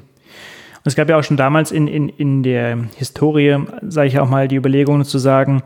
Es 0.85 0.95
gab 0.95 1.09
ja 1.09 1.19
auch 1.19 1.23
schon 1.25 1.35
damals 1.35 1.73
in, 1.73 1.89
in, 1.89 2.07
in 2.07 2.43
der 2.43 2.77
Historie, 2.95 3.57
sage 3.81 4.07
ich 4.07 4.19
auch 4.19 4.29
mal, 4.29 4.47
die 4.47 4.55
Überlegung 4.55 5.03
zu 5.03 5.17
sagen, 5.17 5.63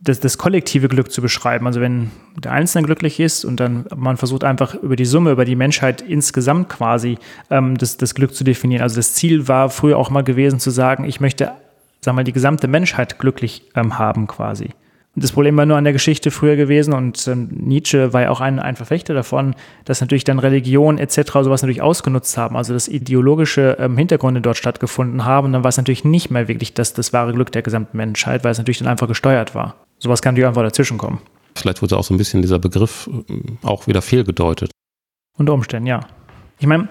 das, 0.00 0.20
das 0.20 0.38
kollektive 0.38 0.88
Glück 0.88 1.10
zu 1.10 1.20
beschreiben. 1.20 1.66
Also 1.66 1.80
wenn 1.80 2.10
der 2.36 2.52
Einzelne 2.52 2.86
glücklich 2.86 3.18
ist 3.20 3.44
und 3.44 3.58
dann 3.58 3.86
man 3.96 4.16
versucht 4.16 4.44
einfach 4.44 4.74
über 4.74 4.96
die 4.96 5.04
Summe, 5.04 5.32
über 5.32 5.44
die 5.44 5.56
Menschheit 5.56 6.00
insgesamt 6.00 6.68
quasi 6.68 7.18
ähm, 7.50 7.76
das, 7.76 7.96
das 7.96 8.14
Glück 8.14 8.34
zu 8.34 8.44
definieren. 8.44 8.82
Also 8.82 8.96
das 8.96 9.14
Ziel 9.14 9.48
war 9.48 9.70
früher 9.70 9.98
auch 9.98 10.10
mal 10.10 10.22
gewesen 10.22 10.60
zu 10.60 10.70
sagen, 10.70 11.04
ich 11.04 11.20
möchte, 11.20 11.52
sag 12.00 12.14
mal, 12.14 12.24
die 12.24 12.32
gesamte 12.32 12.68
Menschheit 12.68 13.18
glücklich 13.18 13.62
ähm, 13.74 13.98
haben 13.98 14.28
quasi. 14.28 14.70
Und 15.16 15.24
das 15.24 15.32
Problem 15.32 15.56
war 15.56 15.66
nur 15.66 15.76
an 15.76 15.82
der 15.82 15.92
Geschichte 15.92 16.30
früher 16.30 16.54
gewesen 16.54 16.94
und 16.94 17.26
ähm, 17.26 17.48
Nietzsche 17.50 18.12
war 18.12 18.22
ja 18.22 18.30
auch 18.30 18.40
ein, 18.40 18.60
ein 18.60 18.76
Verfechter 18.76 19.14
davon, 19.14 19.56
dass 19.84 20.00
natürlich 20.00 20.22
dann 20.22 20.38
Religion 20.38 20.96
etc. 20.96 21.32
sowas 21.32 21.62
natürlich 21.62 21.82
ausgenutzt 21.82 22.38
haben, 22.38 22.56
also 22.56 22.72
dass 22.72 22.86
ideologische 22.86 23.78
ähm, 23.80 23.98
Hintergründe 23.98 24.40
dort 24.40 24.58
stattgefunden 24.58 25.24
haben. 25.24 25.46
Und 25.46 25.54
dann 25.54 25.64
war 25.64 25.70
es 25.70 25.76
natürlich 25.76 26.04
nicht 26.04 26.30
mehr 26.30 26.46
wirklich 26.46 26.72
das, 26.72 26.92
das 26.92 27.12
wahre 27.12 27.32
Glück 27.32 27.50
der 27.50 27.62
gesamten 27.62 27.96
Menschheit, 27.96 28.44
weil 28.44 28.52
es 28.52 28.58
natürlich 28.58 28.78
dann 28.78 28.86
einfach 28.86 29.08
gesteuert 29.08 29.56
war. 29.56 29.87
Sowas 29.98 30.22
kann 30.22 30.34
natürlich 30.34 30.48
einfach 30.48 30.62
dazwischen 30.62 30.98
kommen. 30.98 31.20
Vielleicht 31.56 31.82
wurde 31.82 31.96
auch 31.96 32.04
so 32.04 32.14
ein 32.14 32.18
bisschen 32.18 32.42
dieser 32.42 32.58
Begriff 32.58 33.08
äh, 33.28 33.66
auch 33.66 33.86
wieder 33.86 34.02
fehlgedeutet. 34.02 34.70
Unter 35.36 35.54
Umständen, 35.54 35.86
ja. 35.86 36.00
Ich 36.58 36.66
meine, 36.66 36.88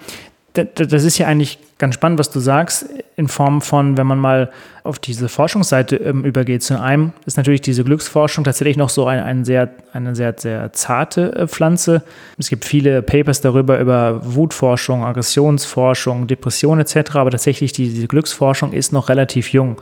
das 0.54 1.04
ist 1.04 1.18
ja 1.18 1.28
eigentlich 1.28 1.60
ganz 1.78 1.94
spannend, 1.96 2.18
was 2.18 2.32
du 2.32 2.40
sagst, 2.40 2.88
in 3.16 3.28
Form 3.28 3.62
von, 3.62 3.98
wenn 3.98 4.08
man 4.08 4.18
mal 4.18 4.52
auf 4.84 4.98
diese 4.98 5.30
Forschungsseite 5.30 5.98
ähm, 5.98 6.24
übergeht. 6.24 6.64
Zu 6.64 6.82
einem 6.82 7.14
ist 7.26 7.38
natürlich 7.38 7.62
diese 7.62 7.84
Glücksforschung 7.84 8.44
tatsächlich 8.44 8.78
noch 8.78 8.90
so 8.90 9.06
ein, 9.06 9.20
ein 9.20 9.46
sehr, 9.46 9.70
eine 9.94 10.16
sehr, 10.16 10.34
sehr 10.38 10.74
zarte 10.74 11.36
äh, 11.36 11.48
Pflanze. 11.48 12.02
Es 12.38 12.50
gibt 12.50 12.66
viele 12.66 13.02
Papers 13.02 13.42
darüber, 13.42 13.80
über 13.80 14.22
Wutforschung, 14.24 15.04
Aggressionsforschung, 15.04 16.26
Depression 16.28 16.80
etc., 16.80 17.16
aber 17.16 17.32
tatsächlich 17.32 17.72
die, 17.74 17.90
diese 17.90 18.08
Glücksforschung 18.08 18.74
ist 18.74 18.92
noch 18.92 19.10
relativ 19.10 19.54
jung. 19.54 19.78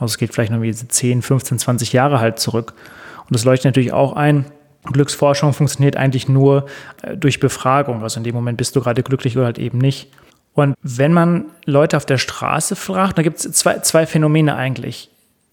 Also 0.00 0.12
es 0.12 0.18
geht 0.18 0.34
vielleicht 0.34 0.50
noch 0.50 0.62
wie 0.62 0.72
10, 0.74 1.22
15, 1.22 1.58
20 1.58 1.92
Jahre 1.92 2.20
halt 2.20 2.38
zurück. 2.38 2.72
Und 3.18 3.34
das 3.34 3.44
leuchtet 3.44 3.66
natürlich 3.66 3.92
auch 3.92 4.14
ein. 4.14 4.46
Glücksforschung 4.84 5.52
funktioniert 5.52 5.96
eigentlich 5.96 6.28
nur 6.28 6.66
äh, 7.02 7.16
durch 7.16 7.38
Befragung. 7.38 8.02
Also 8.02 8.18
in 8.18 8.24
dem 8.24 8.34
Moment 8.34 8.56
bist 8.56 8.74
du 8.74 8.80
gerade 8.80 9.02
glücklich 9.02 9.36
oder 9.36 9.46
halt 9.46 9.58
eben 9.58 9.78
nicht. 9.78 10.10
Und 10.54 10.74
wenn 10.82 11.12
man 11.12 11.46
Leute 11.64 11.96
auf 11.96 12.06
der 12.06 12.18
Straße 12.18 12.74
fragt, 12.76 13.18
da 13.18 13.22
gibt 13.22 13.38
es 13.38 13.52
zwei, 13.52 13.78
zwei 13.80 14.06
Phänomene 14.06 14.56
eigentlich. 14.56 15.10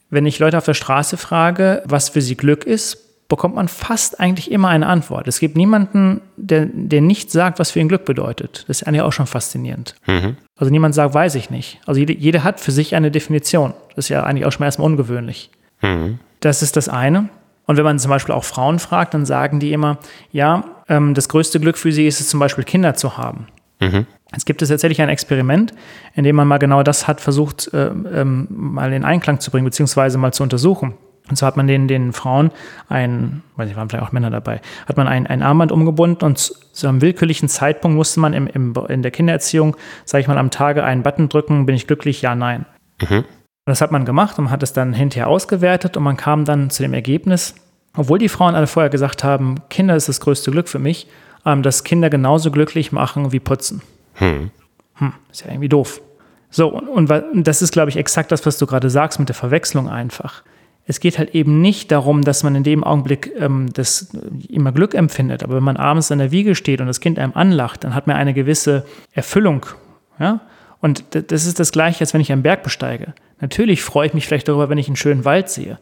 Wenn 0.09 0.25
ich 0.25 0.39
Leute 0.39 0.57
auf 0.57 0.65
der 0.65 0.73
Straße 0.73 1.17
frage, 1.17 1.83
was 1.85 2.09
für 2.09 2.21
sie 2.21 2.37
Glück 2.37 2.63
ist, 2.63 3.06
bekommt 3.27 3.55
man 3.55 3.67
fast 3.67 4.19
eigentlich 4.19 4.51
immer 4.51 4.69
eine 4.69 4.87
Antwort. 4.87 5.27
Es 5.27 5.39
gibt 5.39 5.57
niemanden, 5.57 6.21
der, 6.37 6.67
der 6.71 7.01
nicht 7.01 7.31
sagt, 7.31 7.59
was 7.59 7.71
für 7.71 7.79
ihn 7.79 7.89
Glück 7.89 8.05
bedeutet. 8.05 8.65
Das 8.67 8.81
ist 8.81 8.87
eigentlich 8.87 9.01
auch 9.01 9.11
schon 9.11 9.27
faszinierend. 9.27 9.95
Mhm. 10.05 10.37
Also 10.55 10.71
niemand 10.71 10.95
sagt, 10.95 11.13
weiß 11.13 11.35
ich 11.35 11.49
nicht. 11.49 11.79
Also 11.85 11.99
jede, 11.99 12.13
jeder 12.13 12.43
hat 12.43 12.59
für 12.59 12.71
sich 12.71 12.95
eine 12.95 13.11
Definition. 13.11 13.73
Das 13.95 14.05
ist 14.05 14.09
ja 14.09 14.23
eigentlich 14.23 14.45
auch 14.45 14.51
schon 14.51 14.61
mal 14.61 14.67
erstmal 14.67 14.85
ungewöhnlich. 14.85 15.49
Mhm. 15.81 16.19
Das 16.39 16.61
ist 16.61 16.77
das 16.77 16.87
eine. 16.87 17.29
Und 17.65 17.75
wenn 17.75 17.83
man 17.83 17.99
zum 17.99 18.09
Beispiel 18.09 18.33
auch 18.33 18.45
Frauen 18.45 18.79
fragt, 18.79 19.13
dann 19.13 19.25
sagen 19.25 19.59
die 19.59 19.73
immer, 19.73 19.97
ja, 20.31 20.63
ähm, 20.87 21.13
das 21.13 21.27
größte 21.27 21.59
Glück 21.59 21.77
für 21.77 21.91
sie 21.91 22.07
ist 22.07 22.21
es 22.21 22.29
zum 22.29 22.39
Beispiel, 22.39 22.63
Kinder 22.63 22.93
zu 22.95 23.17
haben. 23.17 23.47
Mhm. 23.81 24.07
Es 24.31 24.45
gibt 24.45 24.61
es 24.61 24.69
tatsächlich 24.69 25.01
ein 25.01 25.09
Experiment, 25.09 25.73
in 26.15 26.23
dem 26.23 26.35
man 26.35 26.47
mal 26.47 26.57
genau 26.57 26.83
das 26.83 27.07
hat 27.07 27.21
versucht, 27.21 27.73
äh, 27.73 27.87
ähm, 27.87 28.47
mal 28.49 28.91
in 28.93 29.03
Einklang 29.03 29.39
zu 29.39 29.51
bringen, 29.51 29.65
beziehungsweise 29.65 30.17
mal 30.17 30.33
zu 30.33 30.43
untersuchen. 30.43 30.93
Und 31.29 31.35
zwar 31.35 31.47
hat 31.47 31.57
man 31.57 31.67
den, 31.67 31.87
den 31.87 32.13
Frauen 32.13 32.51
ein, 32.87 33.43
weiß 33.57 33.69
ich, 33.69 33.75
waren 33.75 33.89
vielleicht 33.89 34.05
auch 34.05 34.11
Männer 34.11 34.29
dabei, 34.29 34.61
hat 34.85 34.97
man 34.97 35.07
ein, 35.07 35.27
ein 35.27 35.41
Armband 35.41 35.71
umgebunden 35.71 36.23
und 36.23 36.37
zu 36.37 36.87
einem 36.87 37.01
willkürlichen 37.01 37.49
Zeitpunkt 37.49 37.97
musste 37.97 38.19
man 38.19 38.33
im, 38.33 38.47
im, 38.47 38.73
in 38.87 39.01
der 39.01 39.11
Kindererziehung, 39.11 39.75
sage 40.05 40.21
ich 40.21 40.27
mal, 40.27 40.37
am 40.37 40.51
Tage 40.51 40.83
einen 40.83 41.03
Button 41.03 41.27
drücken, 41.29 41.65
bin 41.65 41.75
ich 41.75 41.87
glücklich, 41.87 42.21
ja, 42.21 42.35
nein. 42.35 42.65
Mhm. 43.01 43.25
Das 43.65 43.81
hat 43.81 43.91
man 43.91 44.05
gemacht 44.05 44.39
und 44.39 44.49
hat 44.49 44.63
es 44.63 44.71
dann 44.71 44.93
hinterher 44.93 45.27
ausgewertet 45.27 45.97
und 45.97 46.03
man 46.03 46.15
kam 46.15 46.45
dann 46.45 46.69
zu 46.69 46.83
dem 46.83 46.93
Ergebnis, 46.93 47.55
obwohl 47.95 48.19
die 48.19 48.29
Frauen 48.29 48.55
alle 48.55 48.67
vorher 48.67 48.89
gesagt 48.89 49.23
haben, 49.23 49.55
Kinder 49.69 49.95
ist 49.95 50.07
das 50.07 50.21
größte 50.21 50.51
Glück 50.51 50.69
für 50.69 50.79
mich, 50.79 51.07
ähm, 51.45 51.63
dass 51.63 51.83
Kinder 51.83 52.09
genauso 52.09 52.51
glücklich 52.51 52.91
machen 52.93 53.33
wie 53.33 53.39
putzen. 53.39 53.81
Hm. 54.13 54.51
Hm, 54.95 55.13
ist 55.31 55.41
ja 55.41 55.51
irgendwie 55.51 55.69
doof. 55.69 56.01
So, 56.49 56.69
und, 56.69 57.11
und 57.11 57.47
das 57.47 57.61
ist, 57.61 57.71
glaube 57.71 57.89
ich, 57.89 57.97
exakt 57.97 58.31
das, 58.31 58.45
was 58.45 58.57
du 58.57 58.65
gerade 58.65 58.89
sagst 58.89 59.19
mit 59.19 59.27
der 59.27 59.35
Verwechslung 59.35 59.89
einfach. 59.89 60.43
Es 60.89 61.01
geht 61.01 61.19
halt 61.19 61.35
eben 61.35 61.61
nicht 61.61 61.91
darum, 61.91 62.23
dass 62.23 62.43
man 62.43 62.55
in 62.55 62.63
dem 62.63 62.83
Augenblick 62.83 63.31
ähm, 63.37 63.67
das 63.73 64.09
immer 64.47 64.71
Glück 64.71 64.93
empfindet, 64.93 65.43
aber 65.43 65.57
wenn 65.57 65.63
man 65.63 65.77
abends 65.77 66.09
in 66.11 66.19
der 66.19 66.31
Wiege 66.31 66.55
steht 66.55 66.79
und 66.79 66.87
das 66.87 67.01
Kind 67.01 67.19
einem 67.19 67.33
anlacht, 67.35 67.83
dann 67.83 67.93
hat 67.93 68.07
man 68.07 68.15
eine 68.15 68.33
gewisse 68.33 68.85
Erfüllung. 69.11 69.65
Ja? 70.17 70.41
Und 70.79 71.03
das 71.11 71.45
ist 71.45 71.59
das 71.59 71.71
Gleiche, 71.71 72.01
als 72.01 72.13
wenn 72.13 72.21
ich 72.21 72.31
einen 72.31 72.43
Berg 72.43 72.63
besteige. 72.63 73.13
Natürlich 73.41 73.83
freue 73.83 74.07
ich 74.07 74.13
mich 74.13 74.25
vielleicht 74.25 74.47
darüber, 74.47 74.69
wenn 74.69 74.77
ich 74.77 74.87
einen 74.87 74.95
schönen 74.95 75.25
Wald 75.25 75.49
sehe. 75.49 75.77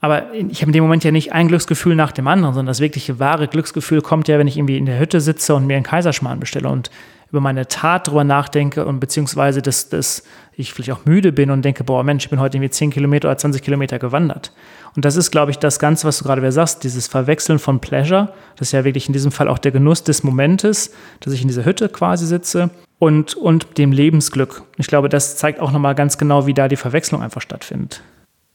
Aber 0.00 0.32
ich 0.32 0.60
habe 0.60 0.70
in 0.70 0.72
dem 0.72 0.84
Moment 0.84 1.02
ja 1.02 1.10
nicht 1.10 1.32
ein 1.32 1.48
Glücksgefühl 1.48 1.96
nach 1.96 2.12
dem 2.12 2.28
anderen, 2.28 2.54
sondern 2.54 2.70
das 2.70 2.80
wirkliche 2.80 3.18
wahre 3.18 3.48
Glücksgefühl 3.48 4.00
kommt 4.00 4.28
ja, 4.28 4.38
wenn 4.38 4.46
ich 4.46 4.56
irgendwie 4.56 4.78
in 4.78 4.86
der 4.86 5.00
Hütte 5.00 5.20
sitze 5.20 5.54
und 5.54 5.66
mir 5.66 5.74
einen 5.74 5.84
Kaiserschmarrn 5.84 6.38
bestelle 6.38 6.68
und 6.68 6.90
über 7.30 7.40
meine 7.40 7.66
Tat 7.68 8.08
drüber 8.08 8.24
nachdenke 8.24 8.86
und 8.86 9.00
beziehungsweise, 9.00 9.60
dass, 9.60 9.90
dass 9.90 10.22
ich 10.56 10.72
vielleicht 10.72 10.92
auch 10.92 11.04
müde 11.04 11.30
bin 11.32 11.50
und 11.50 11.62
denke, 11.62 11.84
boah 11.84 12.02
Mensch, 12.02 12.24
ich 12.24 12.30
bin 12.30 12.40
heute 12.40 12.56
irgendwie 12.56 12.70
10 12.70 12.90
Kilometer 12.90 13.28
oder 13.28 13.36
20 13.36 13.62
Kilometer 13.62 13.98
gewandert. 13.98 14.52
Und 14.96 15.04
das 15.04 15.16
ist, 15.16 15.30
glaube 15.30 15.50
ich, 15.50 15.58
das 15.58 15.78
Ganze, 15.78 16.06
was 16.06 16.18
du 16.18 16.24
gerade 16.24 16.40
wieder 16.40 16.52
sagst, 16.52 16.84
dieses 16.84 17.06
Verwechseln 17.06 17.58
von 17.58 17.80
Pleasure, 17.80 18.32
das 18.56 18.68
ist 18.68 18.72
ja 18.72 18.84
wirklich 18.84 19.08
in 19.08 19.12
diesem 19.12 19.30
Fall 19.30 19.48
auch 19.48 19.58
der 19.58 19.72
Genuss 19.72 20.04
des 20.04 20.22
Momentes, 20.22 20.94
dass 21.20 21.34
ich 21.34 21.42
in 21.42 21.48
dieser 21.48 21.64
Hütte 21.64 21.88
quasi 21.90 22.26
sitze 22.26 22.70
und, 22.98 23.34
und 23.34 23.76
dem 23.76 23.92
Lebensglück. 23.92 24.62
Ich 24.78 24.86
glaube, 24.86 25.08
das 25.10 25.36
zeigt 25.36 25.60
auch 25.60 25.70
nochmal 25.70 25.94
ganz 25.94 26.16
genau, 26.16 26.46
wie 26.46 26.54
da 26.54 26.66
die 26.68 26.76
Verwechslung 26.76 27.22
einfach 27.22 27.42
stattfindet. 27.42 28.02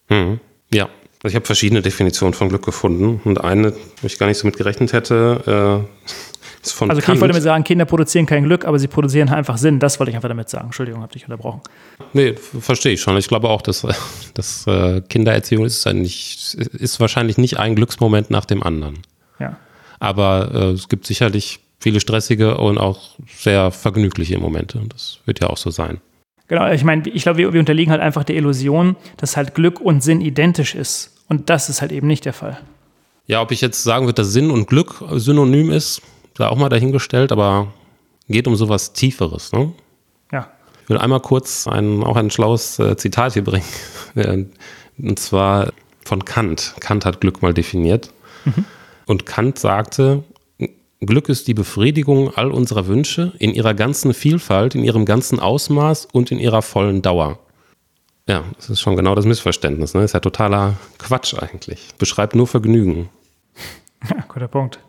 Mhm. 0.10 0.40
Ja, 0.72 0.90
also 1.24 1.32
ich 1.32 1.36
habe 1.36 1.46
verschiedene 1.46 1.82
Definitionen 1.82 2.34
von 2.34 2.50
Glück 2.50 2.66
gefunden 2.66 3.22
und 3.24 3.42
eine, 3.42 3.72
wo 3.72 4.08
ich 4.08 4.20
gar 4.20 4.28
nicht 4.28 4.38
so 4.38 4.46
mit 4.46 4.58
gerechnet 4.58 4.92
hätte, 4.92 5.86
äh, 5.86 6.62
ist 6.62 6.74
von 6.74 6.90
Also 6.90 7.02
Kant. 7.02 7.16
ich 7.16 7.22
wollte 7.22 7.32
damit 7.32 7.44
sagen, 7.44 7.64
Kinder 7.64 7.86
produzieren 7.86 8.26
kein 8.26 8.44
Glück, 8.44 8.66
aber 8.66 8.78
sie 8.78 8.88
produzieren 8.90 9.30
einfach 9.30 9.58
Sinn. 9.58 9.80
Das 9.80 10.00
wollte 10.00 10.10
ich 10.10 10.18
einfach 10.18 10.28
damit 10.28 10.50
sagen. 10.50 10.66
Entschuldigung, 10.66 11.02
habe 11.02 11.14
dich 11.14 11.24
unterbrochen. 11.24 11.62
Nee, 12.12 12.36
verstehe 12.60 12.94
ich 12.94 13.02
schon. 13.02 13.16
Ich 13.18 13.30
glaube 13.30 13.50
auch, 13.50 13.62
dass, 13.62 13.88
dass 14.34 14.68
äh, 14.68 15.02
Kindererziehung 15.08 15.66
ist, 15.66 15.86
nicht, 15.86 16.56
ist 16.56 17.00
wahrscheinlich 17.00 17.38
nicht 17.38 17.58
ein 17.58 17.76
Glücksmoment 17.76 18.30
nach 18.30 18.44
dem 18.44 18.62
anderen. 18.62 19.00
Ja. 19.40 19.58
Aber 20.00 20.52
äh, 20.54 20.58
es 20.72 20.90
gibt 20.90 21.06
sicherlich 21.06 21.62
viele 21.80 22.02
stressige 22.02 22.58
und 22.58 22.78
auch 22.78 23.16
sehr 23.38 23.72
vergnügliche 23.72 24.38
Momente. 24.40 24.78
Und 24.78 24.94
das 24.94 25.20
wird 25.26 25.40
ja 25.42 25.50
auch 25.50 25.58
so 25.58 25.70
sein. 25.70 26.02
Genau, 26.48 26.70
ich 26.72 26.84
meine, 26.84 27.08
ich 27.08 27.24
glaube, 27.24 27.38
wir, 27.38 27.54
wir 27.54 27.60
unterliegen 27.60 27.92
halt 27.92 28.02
einfach 28.02 28.24
der 28.24 28.36
Illusion, 28.36 28.96
dass 29.18 29.38
halt 29.38 29.56
Glück 29.56 29.80
und 29.80 30.04
Sinn 30.04 30.22
identisch 30.22 30.76
ist. 30.76 31.13
Und 31.30 31.50
das 31.50 31.70
ist 31.70 31.82
halt 31.82 31.92
eben 31.92 32.08
nicht 32.08 32.26
der 32.26 32.34
Fall. 32.34 32.60
Ja, 33.28 33.42
ob 33.42 33.52
ich 33.52 33.62
jetzt 33.62 33.84
sagen 33.84 34.06
würde, 34.06 34.22
dass 34.22 34.34
Sinn 34.34 34.52
und 34.52 34.68
Glück 34.68 35.04
synonym 35.14 35.72
ist, 35.72 36.02
sei 36.38 36.48
auch 36.48 36.58
mal 36.58 36.70
dahingestellt, 36.70 37.32
aber 37.32 37.74
geht 38.28 38.48
um 38.48 38.56
sowas 38.56 38.94
Tieferes. 38.94 39.52
Ne? 39.52 39.74
Ja. 40.32 40.52
Ich 40.84 40.90
will 40.90 40.98
einmal 40.98 41.22
kurz 41.22 41.68
ein, 41.68 42.04
auch 42.04 42.18
ein 42.18 42.30
schlaues 42.32 42.80
äh, 42.80 42.98
Zitat 42.98 43.34
hier 43.34 43.44
bringen. 43.44 43.66
und 44.98 45.20
zwar 45.20 45.72
von 46.04 46.26
Kant. 46.26 46.76
Kant 46.80 47.06
hat 47.06 47.22
Glück 47.22 47.42
mal 47.42 47.54
definiert. 47.54 48.12
Mhm. 48.44 48.66
Und 49.06 49.26
Kant 49.26 49.60
sagte, 49.60 50.24
Glück 51.06 51.30
ist 51.30 51.48
die 51.48 51.54
Befriedigung 51.54 52.34
all 52.36 52.52
unserer 52.52 52.88
Wünsche 52.88 53.34
in 53.40 53.54
ihrer 53.54 53.74
ganzen 53.74 54.14
Vielfalt, 54.14 54.76
in 54.76 54.84
ihrem 54.84 55.06
ganzen 55.06 55.40
Ausmaß 55.40 56.08
und 56.12 56.32
in 56.32 56.40
ihrer 56.40 56.62
vollen 56.62 57.02
Dauer. 57.02 57.40
Ja, 58.28 58.46
das 58.56 58.70
ist 58.70 58.80
schon 58.80 58.96
genau 58.96 59.16
das 59.16 59.26
Missverständnis. 59.26 59.94
Ne? 59.94 60.02
Das 60.02 60.12
ist 60.12 60.14
ja 60.14 60.20
totaler 60.20 60.78
Quatsch 60.98 61.34
eigentlich. 61.34 61.90
Beschreibt 61.98 62.36
nur 62.36 62.48
Vergnügen. 62.48 63.10
Ja, 64.10 64.24
guter 64.28 64.48
Punkt. 64.48 64.80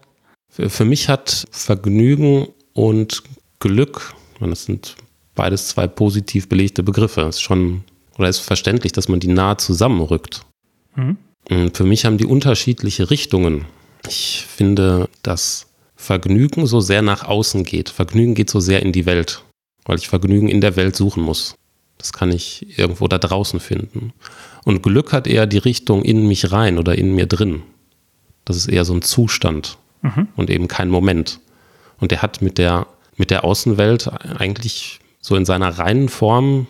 Für, 0.49 0.71
für 0.71 0.85
mich 0.85 1.09
hat 1.09 1.47
Vergnügen 1.51 2.49
und 2.75 3.23
Glück, 3.59 4.15
und 4.41 4.51
das 4.51 4.65
sind 4.65 4.97
beides 5.35 5.69
zwei 5.69 5.87
positiv 5.87 6.49
belegte 6.49 6.83
Begriffe, 6.83 7.23
ist 7.23 7.41
schon, 7.41 7.83
oder 8.19 8.29
ist 8.29 8.39
verständlich, 8.39 8.93
dass 8.93 9.09
man 9.09 9.21
die 9.21 9.29
nah 9.29 9.59
zusammenrückt. 9.59 10.43
Mhm. 10.95 11.17
Für 11.73 11.85
mich 11.85 12.05
haben 12.05 12.19
die 12.19 12.27
unterschiedliche 12.27 13.11
Richtungen. 13.11 13.67
Ich 14.09 14.47
finde, 14.49 15.09
dass 15.23 15.67
Vergnügen 15.97 16.67
so 16.67 16.81
sehr 16.81 17.03
nach 17.03 17.25
außen 17.25 17.65
geht. 17.65 17.89
Vergnügen 17.91 18.35
geht 18.35 18.51
so 18.51 18.61
sehr 18.61 18.83
in 18.83 18.93
die 18.93 19.07
Welt, 19.07 19.43
weil 19.85 19.99
ich 19.99 20.09
Vergnügen 20.09 20.49
in 20.49 20.61
der 20.61 20.77
Welt 20.77 20.97
suchen 20.97 21.23
muss. 21.23 21.55
Das 21.99 22.13
kann 22.13 22.33
ich 22.33 22.79
irgendwo 22.79 23.09
da 23.09 23.19
draußen 23.19 23.61
finden. 23.61 24.13
Und 24.65 24.83
Glück 24.83 25.13
hat 25.13 25.27
eher 25.27 25.47
die 25.47 25.59
Richtung 25.59 26.03
in 26.03 26.27
mich 26.27 26.53
rein 26.53 26.79
oder 26.79 26.97
in 26.97 27.15
mir 27.15 27.27
drin. 27.27 27.63
Das 28.45 28.57
ist 28.57 28.67
eher 28.67 28.85
so 28.85 28.95
ein 28.95 29.03
Zustand 29.03 29.79
mhm. 30.03 30.29
und 30.37 30.51
eben 30.51 30.69
kein 30.69 30.91
Moment. 30.91 31.41
Und 32.01 32.11
der 32.11 32.23
hat 32.23 32.43
mit 32.43 32.59
der, 32.59 32.87
mit 33.17 33.31
der 33.31 33.45
Außenwelt 33.45 34.09
eigentlich 34.39 35.01
so 35.21 35.37
in 35.37 35.45
seiner 35.45 35.79
reinen 35.79 36.09
Form 36.09 36.67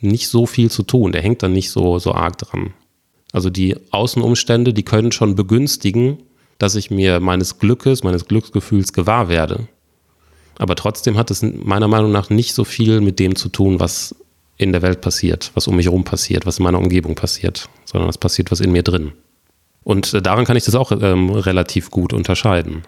nicht 0.00 0.28
so 0.28 0.46
viel 0.46 0.70
zu 0.70 0.82
tun. 0.82 1.12
Der 1.12 1.22
hängt 1.22 1.42
dann 1.42 1.52
nicht 1.52 1.70
so, 1.70 1.98
so 1.98 2.14
arg 2.14 2.38
dran. 2.38 2.74
Also 3.32 3.50
die 3.50 3.76
Außenumstände, 3.90 4.72
die 4.72 4.84
können 4.84 5.12
schon 5.12 5.34
begünstigen, 5.34 6.18
dass 6.58 6.74
ich 6.74 6.90
mir 6.90 7.20
meines 7.20 7.58
Glückes, 7.58 8.02
meines 8.02 8.26
Glücksgefühls 8.26 8.92
gewahr 8.92 9.28
werde. 9.28 9.68
Aber 10.58 10.74
trotzdem 10.74 11.16
hat 11.18 11.30
es 11.30 11.42
meiner 11.42 11.88
Meinung 11.88 12.12
nach 12.12 12.30
nicht 12.30 12.54
so 12.54 12.64
viel 12.64 13.00
mit 13.00 13.18
dem 13.18 13.36
zu 13.36 13.48
tun, 13.48 13.78
was 13.78 14.14
in 14.56 14.72
der 14.72 14.82
Welt 14.82 15.00
passiert, 15.00 15.50
was 15.54 15.68
um 15.68 15.76
mich 15.76 15.86
herum 15.86 16.04
passiert, 16.04 16.46
was 16.46 16.58
in 16.58 16.64
meiner 16.64 16.78
Umgebung 16.78 17.14
passiert, 17.14 17.68
sondern 17.84 18.08
es 18.08 18.18
passiert 18.18 18.50
was 18.50 18.60
in 18.60 18.72
mir 18.72 18.82
drin. 18.82 19.12
Und 19.84 20.14
äh, 20.14 20.22
daran 20.22 20.44
kann 20.44 20.56
ich 20.56 20.64
das 20.64 20.74
auch 20.74 20.92
ähm, 20.92 21.30
relativ 21.30 21.90
gut 21.90 22.12
unterscheiden. 22.12 22.82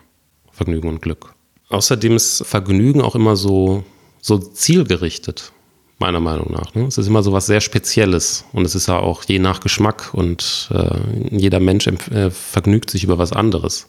Vergnügen 0.50 0.88
und 0.88 1.02
Glück. 1.02 1.34
Außerdem 1.68 2.16
ist 2.16 2.44
Vergnügen 2.44 3.02
auch 3.02 3.14
immer 3.14 3.36
so, 3.36 3.84
so 4.20 4.38
zielgerichtet, 4.38 5.52
meiner 5.98 6.20
Meinung 6.20 6.52
nach. 6.52 6.74
Ne? 6.74 6.86
Es 6.86 6.98
ist 6.98 7.06
immer 7.06 7.22
so 7.22 7.32
was 7.32 7.46
sehr 7.46 7.60
Spezielles 7.60 8.44
und 8.52 8.64
es 8.64 8.74
ist 8.74 8.88
ja 8.88 8.98
auch 8.98 9.22
je 9.24 9.38
nach 9.38 9.60
Geschmack 9.60 10.10
und 10.14 10.70
äh, 10.72 11.36
jeder 11.36 11.60
Mensch 11.60 11.86
äh, 11.86 12.30
vergnügt 12.30 12.90
sich 12.90 13.04
über 13.04 13.18
was 13.18 13.32
anderes. 13.32 13.88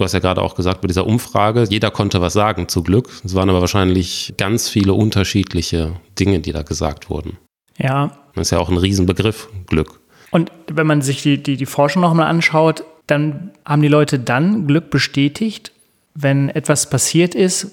Du 0.00 0.04
hast 0.04 0.14
ja 0.14 0.18
gerade 0.18 0.40
auch 0.40 0.54
gesagt 0.54 0.80
bei 0.80 0.88
dieser 0.88 1.06
Umfrage, 1.06 1.66
jeder 1.68 1.90
konnte 1.90 2.22
was 2.22 2.32
sagen 2.32 2.68
zu 2.68 2.82
Glück. 2.82 3.10
Es 3.22 3.34
waren 3.34 3.50
aber 3.50 3.60
wahrscheinlich 3.60 4.32
ganz 4.38 4.66
viele 4.66 4.94
unterschiedliche 4.94 5.92
Dinge, 6.18 6.40
die 6.40 6.52
da 6.52 6.62
gesagt 6.62 7.10
wurden. 7.10 7.36
Ja. 7.76 8.10
Das 8.34 8.46
ist 8.46 8.50
ja 8.52 8.60
auch 8.60 8.70
ein 8.70 8.78
Riesenbegriff, 8.78 9.50
Glück. 9.66 10.00
Und 10.30 10.50
wenn 10.72 10.86
man 10.86 11.02
sich 11.02 11.20
die, 11.20 11.42
die, 11.42 11.58
die 11.58 11.66
Forschung 11.66 12.00
nochmal 12.00 12.28
anschaut, 12.28 12.82
dann 13.08 13.50
haben 13.66 13.82
die 13.82 13.88
Leute 13.88 14.18
dann 14.18 14.66
Glück 14.66 14.88
bestätigt, 14.88 15.70
wenn 16.14 16.48
etwas 16.48 16.88
passiert 16.88 17.34
ist, 17.34 17.66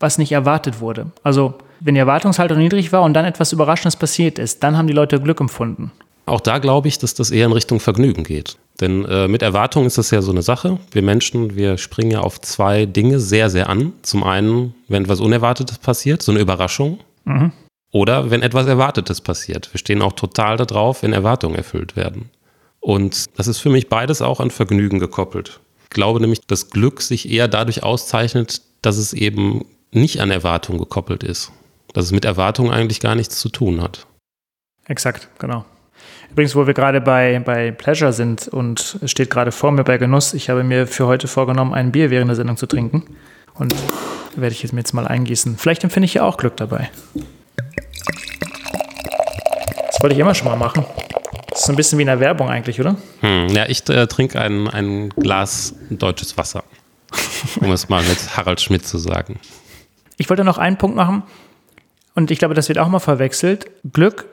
was 0.00 0.16
nicht 0.16 0.32
erwartet 0.32 0.80
wurde. 0.80 1.12
Also 1.24 1.56
wenn 1.80 1.92
die 1.92 2.00
Erwartungshaltung 2.00 2.56
niedrig 2.56 2.90
war 2.90 3.02
und 3.02 3.12
dann 3.12 3.26
etwas 3.26 3.52
Überraschendes 3.52 3.96
passiert 3.96 4.38
ist, 4.38 4.62
dann 4.62 4.78
haben 4.78 4.86
die 4.86 4.94
Leute 4.94 5.20
Glück 5.20 5.42
empfunden. 5.42 5.92
Auch 6.24 6.40
da 6.40 6.56
glaube 6.56 6.88
ich, 6.88 6.98
dass 6.98 7.12
das 7.12 7.30
eher 7.30 7.44
in 7.44 7.52
Richtung 7.52 7.80
Vergnügen 7.80 8.24
geht. 8.24 8.56
Denn 8.80 9.04
äh, 9.06 9.26
mit 9.28 9.42
Erwartung 9.42 9.86
ist 9.86 9.96
das 9.98 10.10
ja 10.10 10.20
so 10.20 10.30
eine 10.30 10.42
Sache. 10.42 10.78
Wir 10.90 11.02
Menschen, 11.02 11.56
wir 11.56 11.78
springen 11.78 12.10
ja 12.10 12.20
auf 12.20 12.40
zwei 12.40 12.84
Dinge 12.84 13.20
sehr, 13.20 13.48
sehr 13.48 13.68
an. 13.68 13.94
Zum 14.02 14.22
einen, 14.22 14.74
wenn 14.88 15.04
etwas 15.04 15.20
Unerwartetes 15.20 15.78
passiert, 15.78 16.22
so 16.22 16.32
eine 16.32 16.40
Überraschung. 16.40 17.00
Mhm. 17.24 17.52
Oder 17.92 18.30
wenn 18.30 18.42
etwas 18.42 18.66
Erwartetes 18.66 19.20
passiert. 19.22 19.72
Wir 19.72 19.78
stehen 19.78 20.02
auch 20.02 20.12
total 20.12 20.58
darauf, 20.58 21.02
wenn 21.02 21.14
Erwartungen 21.14 21.56
erfüllt 21.56 21.96
werden. 21.96 22.30
Und 22.80 23.26
das 23.36 23.46
ist 23.46 23.58
für 23.58 23.70
mich 23.70 23.88
beides 23.88 24.20
auch 24.20 24.40
an 24.40 24.50
Vergnügen 24.50 24.98
gekoppelt. 24.98 25.60
Ich 25.84 25.90
glaube 25.90 26.20
nämlich, 26.20 26.40
dass 26.46 26.70
Glück 26.70 27.00
sich 27.00 27.30
eher 27.30 27.48
dadurch 27.48 27.82
auszeichnet, 27.82 28.60
dass 28.82 28.98
es 28.98 29.12
eben 29.12 29.64
nicht 29.92 30.20
an 30.20 30.30
Erwartungen 30.30 30.78
gekoppelt 30.78 31.22
ist. 31.22 31.52
Dass 31.94 32.04
es 32.04 32.12
mit 32.12 32.26
Erwartungen 32.26 32.70
eigentlich 32.70 33.00
gar 33.00 33.14
nichts 33.14 33.40
zu 33.40 33.48
tun 33.48 33.80
hat. 33.80 34.06
Exakt, 34.84 35.28
genau. 35.38 35.64
Übrigens, 36.30 36.54
wo 36.54 36.66
wir 36.66 36.74
gerade 36.74 37.00
bei, 37.00 37.40
bei 37.44 37.70
Pleasure 37.70 38.12
sind 38.12 38.48
und 38.48 38.98
es 39.02 39.10
steht 39.10 39.30
gerade 39.30 39.52
vor 39.52 39.72
mir 39.72 39.84
bei 39.84 39.98
Genuss, 39.98 40.34
ich 40.34 40.50
habe 40.50 40.64
mir 40.64 40.86
für 40.86 41.06
heute 41.06 41.28
vorgenommen, 41.28 41.72
ein 41.72 41.92
Bier 41.92 42.10
während 42.10 42.28
der 42.28 42.36
Sendung 42.36 42.56
zu 42.56 42.66
trinken. 42.66 43.04
Und 43.54 43.74
werde 44.36 44.54
ich 44.54 44.70
mir 44.72 44.80
jetzt 44.80 44.92
mal 44.92 45.06
eingießen. 45.06 45.56
Vielleicht 45.56 45.82
empfinde 45.82 46.04
ich 46.04 46.14
ja 46.14 46.24
auch 46.24 46.36
Glück 46.36 46.56
dabei. 46.56 46.90
Das 49.86 50.02
wollte 50.02 50.14
ich 50.14 50.20
immer 50.20 50.34
schon 50.34 50.48
mal 50.48 50.56
machen. 50.56 50.84
Das 51.48 51.60
ist 51.60 51.66
so 51.66 51.72
ein 51.72 51.76
bisschen 51.76 51.98
wie 51.98 52.02
in 52.02 52.08
der 52.08 52.20
Werbung 52.20 52.50
eigentlich, 52.50 52.78
oder? 52.80 52.96
Hm, 53.20 53.48
ja, 53.48 53.64
ich 53.66 53.88
äh, 53.88 54.06
trinke 54.06 54.40
ein, 54.40 54.68
ein 54.68 55.08
Glas 55.08 55.74
deutsches 55.88 56.36
Wasser. 56.36 56.64
um 57.60 57.70
es 57.72 57.88
mal 57.88 58.02
mit 58.02 58.36
Harald 58.36 58.60
Schmidt 58.60 58.86
zu 58.86 58.98
sagen. 58.98 59.38
Ich 60.18 60.28
wollte 60.28 60.44
noch 60.44 60.58
einen 60.58 60.76
Punkt 60.76 60.96
machen. 60.96 61.22
Und 62.14 62.30
ich 62.30 62.38
glaube, 62.38 62.54
das 62.54 62.68
wird 62.68 62.78
auch 62.78 62.88
mal 62.88 62.98
verwechselt. 62.98 63.66
Glück 63.92 64.26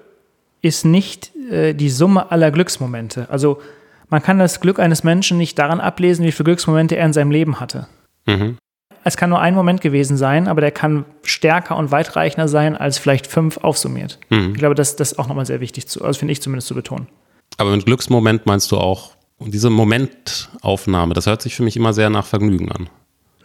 ist 0.64 0.86
nicht 0.86 1.36
äh, 1.52 1.76
die 1.76 1.90
Summe 1.90 2.32
aller 2.32 2.50
Glücksmomente. 2.50 3.28
Also 3.30 3.62
man 4.10 4.24
kann 4.24 4.40
das 4.40 4.62
Glück 4.62 4.80
eines 4.80 5.04
Menschen 5.04 5.38
nicht 5.38 5.60
daran 5.60 5.80
ablesen, 5.80 6.26
wie 6.26 6.32
viele 6.32 6.46
Glücksmomente 6.46 6.96
er 6.96 7.06
in 7.06 7.14
seinem 7.14 7.30
Leben 7.30 7.60
hatte. 7.60 7.88
Mhm. 8.26 8.58
Es 9.04 9.18
kann 9.18 9.30
nur 9.30 9.42
ein 9.42 9.54
Moment 9.54 9.82
gewesen 9.82 10.16
sein, 10.16 10.48
aber 10.48 10.62
der 10.62 10.72
kann 10.72 11.04
stärker 11.24 11.76
und 11.76 11.92
weitreichender 11.92 12.48
sein 12.48 12.78
als 12.78 12.98
vielleicht 12.98 13.28
fünf 13.28 13.58
aufsummiert. 13.58 14.18
Mhm. 14.30 14.52
Ich 14.54 14.60
glaube, 14.60 14.76
das, 14.76 14.96
das 14.96 15.12
ist 15.12 15.20
auch 15.20 15.28
nochmal 15.28 15.46
sehr 15.46 15.60
wichtig 15.60 15.88
zu, 15.88 16.04
also 16.04 16.18
finde 16.18 16.32
ich 16.32 16.42
zumindest 16.42 16.70
zu 16.70 16.76
betonen. 16.76 17.08
Aber 17.58 17.72
mit 17.72 17.86
Glücksmoment 17.86 18.46
meinst 18.46 18.72
du 18.72 18.78
auch 18.78 19.12
diese 19.40 19.70
Momentaufnahme, 19.70 21.14
das 21.14 21.26
hört 21.26 21.42
sich 21.42 21.56
für 21.56 21.64
mich 21.64 21.76
immer 21.76 21.92
sehr 21.92 22.10
nach 22.10 22.26
Vergnügen 22.26 22.72
an. 22.72 22.90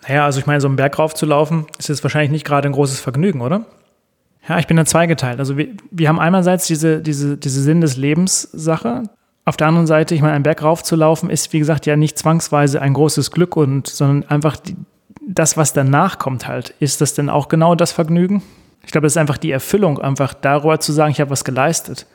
Naja, 0.07 0.25
also 0.25 0.39
ich 0.39 0.47
meine, 0.47 0.61
so 0.61 0.69
einen 0.69 0.77
Berg 0.77 0.97
raufzulaufen, 0.97 1.67
ist 1.79 1.89
jetzt 1.89 2.05
wahrscheinlich 2.05 2.31
nicht 2.31 2.47
gerade 2.47 2.69
ein 2.69 2.73
großes 2.73 3.01
Vergnügen, 3.01 3.41
oder? 3.41 3.67
Ja, 4.49 4.59
ich 4.59 4.67
bin 4.67 4.77
da 4.77 4.85
zweigeteilt. 4.85 5.39
Also 5.39 5.57
wir, 5.57 5.69
wir 5.91 6.09
haben 6.09 6.19
einerseits 6.19 6.67
diese, 6.67 7.01
diese, 7.03 7.37
diese 7.37 7.63
Sinn 7.63 7.81
des 7.81 7.97
Lebens 7.97 8.43
Sache. 8.53 9.05
Auf 9.45 9.57
der 9.57 9.67
anderen 9.67 9.87
Seite, 9.87 10.15
ich 10.15 10.23
meine, 10.23 10.35
einen 10.35 10.43
Berg 10.43 10.63
raufzulaufen 10.63 11.31
ist, 11.31 11.53
wie 11.53 11.59
gesagt, 11.59 11.87
ja 11.87 11.97
nicht 11.97 12.19
zwangsweise 12.19 12.81
ein 12.81 12.95
großes 12.95 13.31
Glück 13.31 13.57
und, 13.57 13.87
sondern 13.87 14.29
einfach 14.31 14.57
die, 14.57 14.77
das, 15.27 15.57
was 15.57 15.73
danach 15.73 16.19
kommt 16.19 16.49
halt. 16.49 16.75
Ist 16.81 17.01
das 17.01 17.15
denn 17.15 17.29
auch 17.29 17.49
genau 17.49 17.75
das 17.75 17.93
Vergnügen? 17.93 18.43
Ich 18.85 18.93
glaube, 18.93 19.07
das 19.07 19.15
ist 19.15 19.19
einfach 19.19 19.37
die 19.37 19.51
Erfüllung, 19.51 19.99
einfach 19.99 20.33
darüber 20.33 20.81
zu 20.81 20.93
sagen, 20.93 21.11
ich 21.11 21.21
habe 21.21 21.31
was 21.31 21.45
geleistet. 21.45 22.07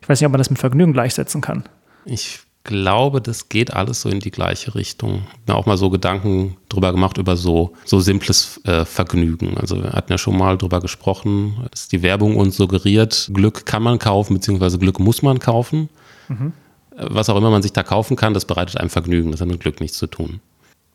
Ich 0.00 0.08
weiß 0.08 0.20
nicht, 0.20 0.26
ob 0.26 0.32
man 0.32 0.38
das 0.38 0.50
mit 0.50 0.58
Vergnügen 0.58 0.92
gleichsetzen 0.92 1.40
kann. 1.40 1.64
Ich 2.04 2.40
glaube, 2.68 3.22
das 3.22 3.48
geht 3.48 3.72
alles 3.72 4.02
so 4.02 4.10
in 4.10 4.20
die 4.20 4.30
gleiche 4.30 4.74
Richtung. 4.74 5.22
Ich 5.44 5.50
habe 5.50 5.58
auch 5.58 5.66
mal 5.66 5.78
so 5.78 5.88
Gedanken 5.88 6.56
drüber 6.68 6.92
gemacht, 6.92 7.16
über 7.16 7.36
so, 7.36 7.72
so 7.86 7.98
simples 7.98 8.60
äh, 8.64 8.84
Vergnügen. 8.84 9.56
Also 9.56 9.82
wir 9.82 9.92
hatten 9.92 10.12
ja 10.12 10.18
schon 10.18 10.36
mal 10.36 10.58
drüber 10.58 10.80
gesprochen, 10.80 11.66
dass 11.70 11.88
die 11.88 12.02
Werbung 12.02 12.36
uns 12.36 12.56
suggeriert, 12.56 13.30
Glück 13.32 13.64
kann 13.64 13.82
man 13.82 13.98
kaufen, 13.98 14.34
beziehungsweise 14.34 14.78
Glück 14.78 15.00
muss 15.00 15.22
man 15.22 15.38
kaufen. 15.38 15.88
Mhm. 16.28 16.52
Was 16.94 17.30
auch 17.30 17.36
immer 17.36 17.50
man 17.50 17.62
sich 17.62 17.72
da 17.72 17.82
kaufen 17.82 18.16
kann, 18.16 18.34
das 18.34 18.44
bereitet 18.44 18.76
einem 18.76 18.90
Vergnügen. 18.90 19.32
Das 19.32 19.40
hat 19.40 19.48
mit 19.48 19.60
Glück 19.60 19.80
nichts 19.80 19.96
zu 19.96 20.06
tun. 20.06 20.40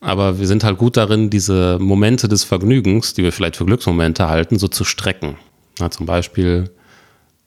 Aber 0.00 0.38
wir 0.38 0.46
sind 0.46 0.62
halt 0.62 0.78
gut 0.78 0.96
darin, 0.96 1.28
diese 1.28 1.78
Momente 1.80 2.28
des 2.28 2.44
Vergnügens, 2.44 3.14
die 3.14 3.24
wir 3.24 3.32
vielleicht 3.32 3.56
für 3.56 3.64
Glücksmomente 3.64 4.28
halten, 4.28 4.58
so 4.58 4.68
zu 4.68 4.84
strecken. 4.84 5.36
Na, 5.80 5.90
zum 5.90 6.06
Beispiel 6.06 6.70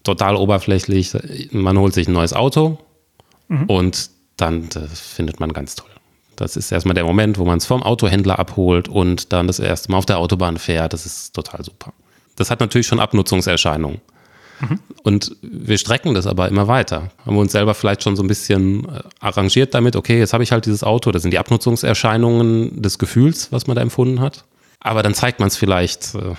total 0.04 0.36
oberflächlich, 0.36 1.14
man 1.52 1.78
holt 1.78 1.94
sich 1.94 2.08
ein 2.08 2.14
neues 2.14 2.34
Auto 2.34 2.80
mhm. 3.48 3.66
und 3.66 4.17
dann 4.38 4.70
findet 4.70 5.40
man 5.40 5.54
ganz 5.54 5.76
toll. 5.76 5.90
Das 6.36 6.56
ist 6.56 6.72
erstmal 6.72 6.94
der 6.94 7.04
Moment, 7.04 7.40
wo 7.40 7.46
man 7.46 7.58
es 7.58 7.66
vom 7.66 7.82
Autohändler 7.82 8.38
abholt 8.38 8.88
und 8.88 9.34
dann 9.34 9.48
das 9.48 9.60
erste 9.60 9.92
Mal 9.92 9.98
auf 9.98 10.06
der 10.06 10.20
Autobahn 10.20 10.58
fährt. 10.58 10.94
Das 10.94 11.06
ist 11.06 11.34
total 11.34 11.64
super. 11.64 11.94
Das 12.36 12.52
hat 12.52 12.60
natürlich 12.60 12.86
schon 12.86 13.00
Abnutzungserscheinungen. 13.00 14.00
Mhm. 14.60 14.80
Und 15.04 15.36
wir 15.42 15.78
strecken 15.78 16.14
das 16.14 16.28
aber 16.28 16.48
immer 16.48 16.68
weiter. 16.68 17.10
Haben 17.26 17.36
wir 17.36 17.42
uns 17.42 17.52
selber 17.52 17.74
vielleicht 17.74 18.04
schon 18.04 18.16
so 18.16 18.24
ein 18.24 18.28
bisschen 18.28 18.86
äh, 18.86 19.02
arrangiert 19.20 19.74
damit, 19.74 19.96
okay, 19.96 20.20
jetzt 20.20 20.34
habe 20.34 20.44
ich 20.44 20.52
halt 20.52 20.66
dieses 20.66 20.84
Auto, 20.84 21.12
das 21.12 21.24
sind 21.24 21.32
die 21.32 21.40
Abnutzungserscheinungen 21.40 22.82
des 22.82 23.00
Gefühls, 23.00 23.52
was 23.52 23.68
man 23.68 23.76
da 23.76 23.82
empfunden 23.82 24.20
hat. 24.20 24.46
Aber 24.80 25.04
dann 25.04 25.16
zeigt 25.16 25.40
man 25.40 25.48
es 25.48 25.58
vielleicht 25.58 26.14
äh, 26.16 26.36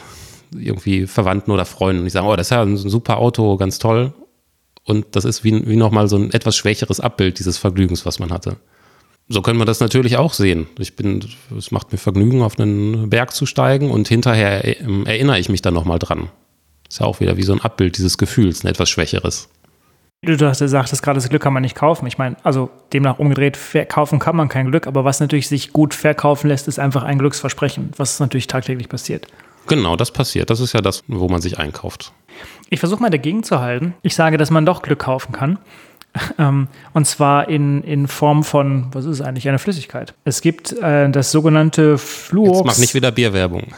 irgendwie 0.56 1.06
Verwandten 1.06 1.50
oder 1.50 1.64
Freunden 1.64 2.00
und 2.00 2.04
die 2.04 2.10
sagen, 2.10 2.26
oh, 2.26 2.36
das 2.36 2.48
ist 2.48 2.50
ja 2.50 2.62
ein 2.62 2.76
super 2.76 3.18
Auto, 3.18 3.56
ganz 3.56 3.78
toll. 3.78 4.12
Und 4.88 5.04
das 5.10 5.26
ist 5.26 5.44
wie, 5.44 5.68
wie 5.68 5.76
nochmal 5.76 6.08
so 6.08 6.16
ein 6.16 6.32
etwas 6.32 6.56
schwächeres 6.56 6.98
Abbild 6.98 7.38
dieses 7.38 7.58
Vergnügens, 7.58 8.06
was 8.06 8.18
man 8.20 8.32
hatte. 8.32 8.56
So 9.28 9.42
können 9.42 9.58
wir 9.58 9.66
das 9.66 9.80
natürlich 9.80 10.16
auch 10.16 10.32
sehen. 10.32 10.66
Ich 10.78 10.96
bin, 10.96 11.22
es 11.54 11.70
macht 11.70 11.92
mir 11.92 11.98
Vergnügen, 11.98 12.40
auf 12.40 12.58
einen 12.58 13.10
Berg 13.10 13.34
zu 13.34 13.44
steigen 13.44 13.90
und 13.90 14.08
hinterher 14.08 14.64
äh, 14.64 14.76
erinnere 15.04 15.38
ich 15.38 15.50
mich 15.50 15.60
dann 15.60 15.74
nochmal 15.74 15.98
dran. 15.98 16.30
Ist 16.88 17.00
ja 17.00 17.06
auch 17.06 17.20
wieder 17.20 17.36
wie 17.36 17.42
so 17.42 17.52
ein 17.52 17.60
Abbild 17.60 17.98
dieses 17.98 18.16
Gefühls, 18.16 18.64
ein 18.64 18.68
etwas 18.68 18.88
schwächeres. 18.88 19.50
Du 20.22 20.34
das 20.36 20.58
gerade 20.58 21.18
das 21.18 21.28
Glück 21.28 21.42
kann 21.42 21.52
man 21.52 21.62
nicht 21.62 21.76
kaufen. 21.76 22.06
Ich 22.06 22.16
meine, 22.16 22.36
also 22.42 22.70
demnach 22.94 23.18
umgedreht, 23.18 23.58
verkaufen 23.58 24.18
kann 24.18 24.36
man 24.36 24.48
kein 24.48 24.70
Glück, 24.70 24.86
aber 24.86 25.04
was 25.04 25.20
natürlich 25.20 25.48
sich 25.48 25.74
gut 25.74 25.92
verkaufen 25.92 26.48
lässt, 26.48 26.66
ist 26.66 26.78
einfach 26.78 27.02
ein 27.02 27.18
Glücksversprechen, 27.18 27.90
was 27.98 28.20
natürlich 28.20 28.46
tagtäglich 28.46 28.88
passiert. 28.88 29.26
Genau, 29.68 29.96
das 29.96 30.10
passiert. 30.10 30.50
Das 30.50 30.60
ist 30.60 30.72
ja 30.72 30.80
das, 30.80 31.04
wo 31.06 31.28
man 31.28 31.40
sich 31.40 31.58
einkauft. 31.58 32.12
Ich 32.70 32.80
versuche 32.80 33.00
mal 33.00 33.10
dagegen 33.10 33.42
zu 33.42 33.60
halten. 33.60 33.94
Ich 34.02 34.14
sage, 34.14 34.36
dass 34.36 34.50
man 34.50 34.66
doch 34.66 34.82
Glück 34.82 35.00
kaufen 35.00 35.32
kann. 35.32 35.58
Ähm, 36.38 36.68
und 36.94 37.06
zwar 37.06 37.48
in, 37.48 37.82
in 37.82 38.08
Form 38.08 38.42
von, 38.42 38.86
was 38.92 39.04
ist 39.04 39.20
es 39.20 39.20
eigentlich, 39.20 39.46
eine 39.46 39.58
Flüssigkeit. 39.58 40.14
Es 40.24 40.40
gibt 40.40 40.72
äh, 40.72 41.08
das 41.10 41.30
sogenannte 41.30 41.98
Fluox. 41.98 42.58
Jetzt 42.58 42.66
mach 42.66 42.78
nicht 42.78 42.94
wieder 42.94 43.12
Bierwerbung. 43.12 43.74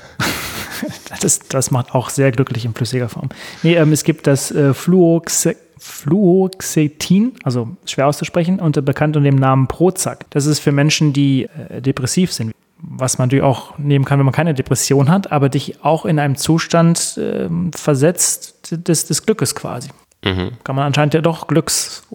das, 1.20 1.40
das 1.40 1.70
macht 1.72 1.92
auch 1.92 2.08
sehr 2.08 2.30
glücklich 2.30 2.64
in 2.64 2.72
flüssiger 2.72 3.08
Form. 3.08 3.30
Nee, 3.62 3.74
ähm, 3.74 3.92
es 3.92 4.04
gibt 4.04 4.26
das 4.28 4.52
äh, 4.52 4.72
Fluox 4.72 5.48
Fluoxetin, 5.80 7.32
also 7.42 7.70
schwer 7.86 8.06
auszusprechen, 8.06 8.60
und 8.60 8.84
bekannt 8.84 9.16
unter 9.16 9.28
dem 9.28 9.36
Namen 9.36 9.66
Prozac. 9.66 10.26
Das 10.30 10.44
ist 10.44 10.60
für 10.60 10.72
Menschen, 10.72 11.12
die 11.14 11.48
äh, 11.68 11.80
depressiv 11.80 12.32
sind, 12.32 12.52
was 12.82 13.18
man 13.18 13.28
natürlich 13.28 13.44
auch 13.44 13.78
nehmen 13.78 14.04
kann, 14.04 14.18
wenn 14.18 14.26
man 14.26 14.34
keine 14.34 14.54
Depression 14.54 15.10
hat, 15.10 15.32
aber 15.32 15.48
dich 15.48 15.84
auch 15.84 16.04
in 16.04 16.18
einem 16.18 16.36
Zustand 16.36 17.16
äh, 17.18 17.48
versetzt 17.74 18.68
des, 18.70 19.06
des 19.06 19.24
Glückes 19.24 19.54
quasi. 19.54 19.90
Mhm. 20.24 20.52
Kann 20.64 20.76
man 20.76 20.86
anscheinend 20.86 21.14
ja 21.14 21.20
doch 21.20 21.46
Glücks, 21.46 22.06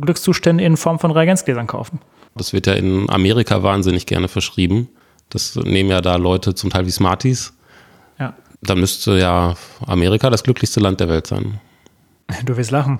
Glückszustände 0.00 0.64
in 0.64 0.76
Form 0.76 0.98
von 0.98 1.10
Reagenzgläsern 1.10 1.66
kaufen. 1.66 2.00
Das 2.34 2.52
wird 2.52 2.66
ja 2.66 2.74
in 2.74 3.08
Amerika 3.08 3.62
wahnsinnig 3.62 4.06
gerne 4.06 4.28
verschrieben. 4.28 4.88
Das 5.30 5.56
nehmen 5.56 5.90
ja 5.90 6.00
da 6.00 6.16
Leute 6.16 6.54
zum 6.54 6.70
Teil 6.70 6.86
wie 6.86 6.90
Smarties 6.90 7.54
dann 8.62 8.80
müsste 8.80 9.18
ja 9.18 9.54
Amerika 9.86 10.30
das 10.30 10.42
glücklichste 10.42 10.80
Land 10.80 11.00
der 11.00 11.08
Welt 11.08 11.26
sein. 11.26 11.60
Du 12.44 12.56
willst 12.56 12.70
lachen. 12.70 12.98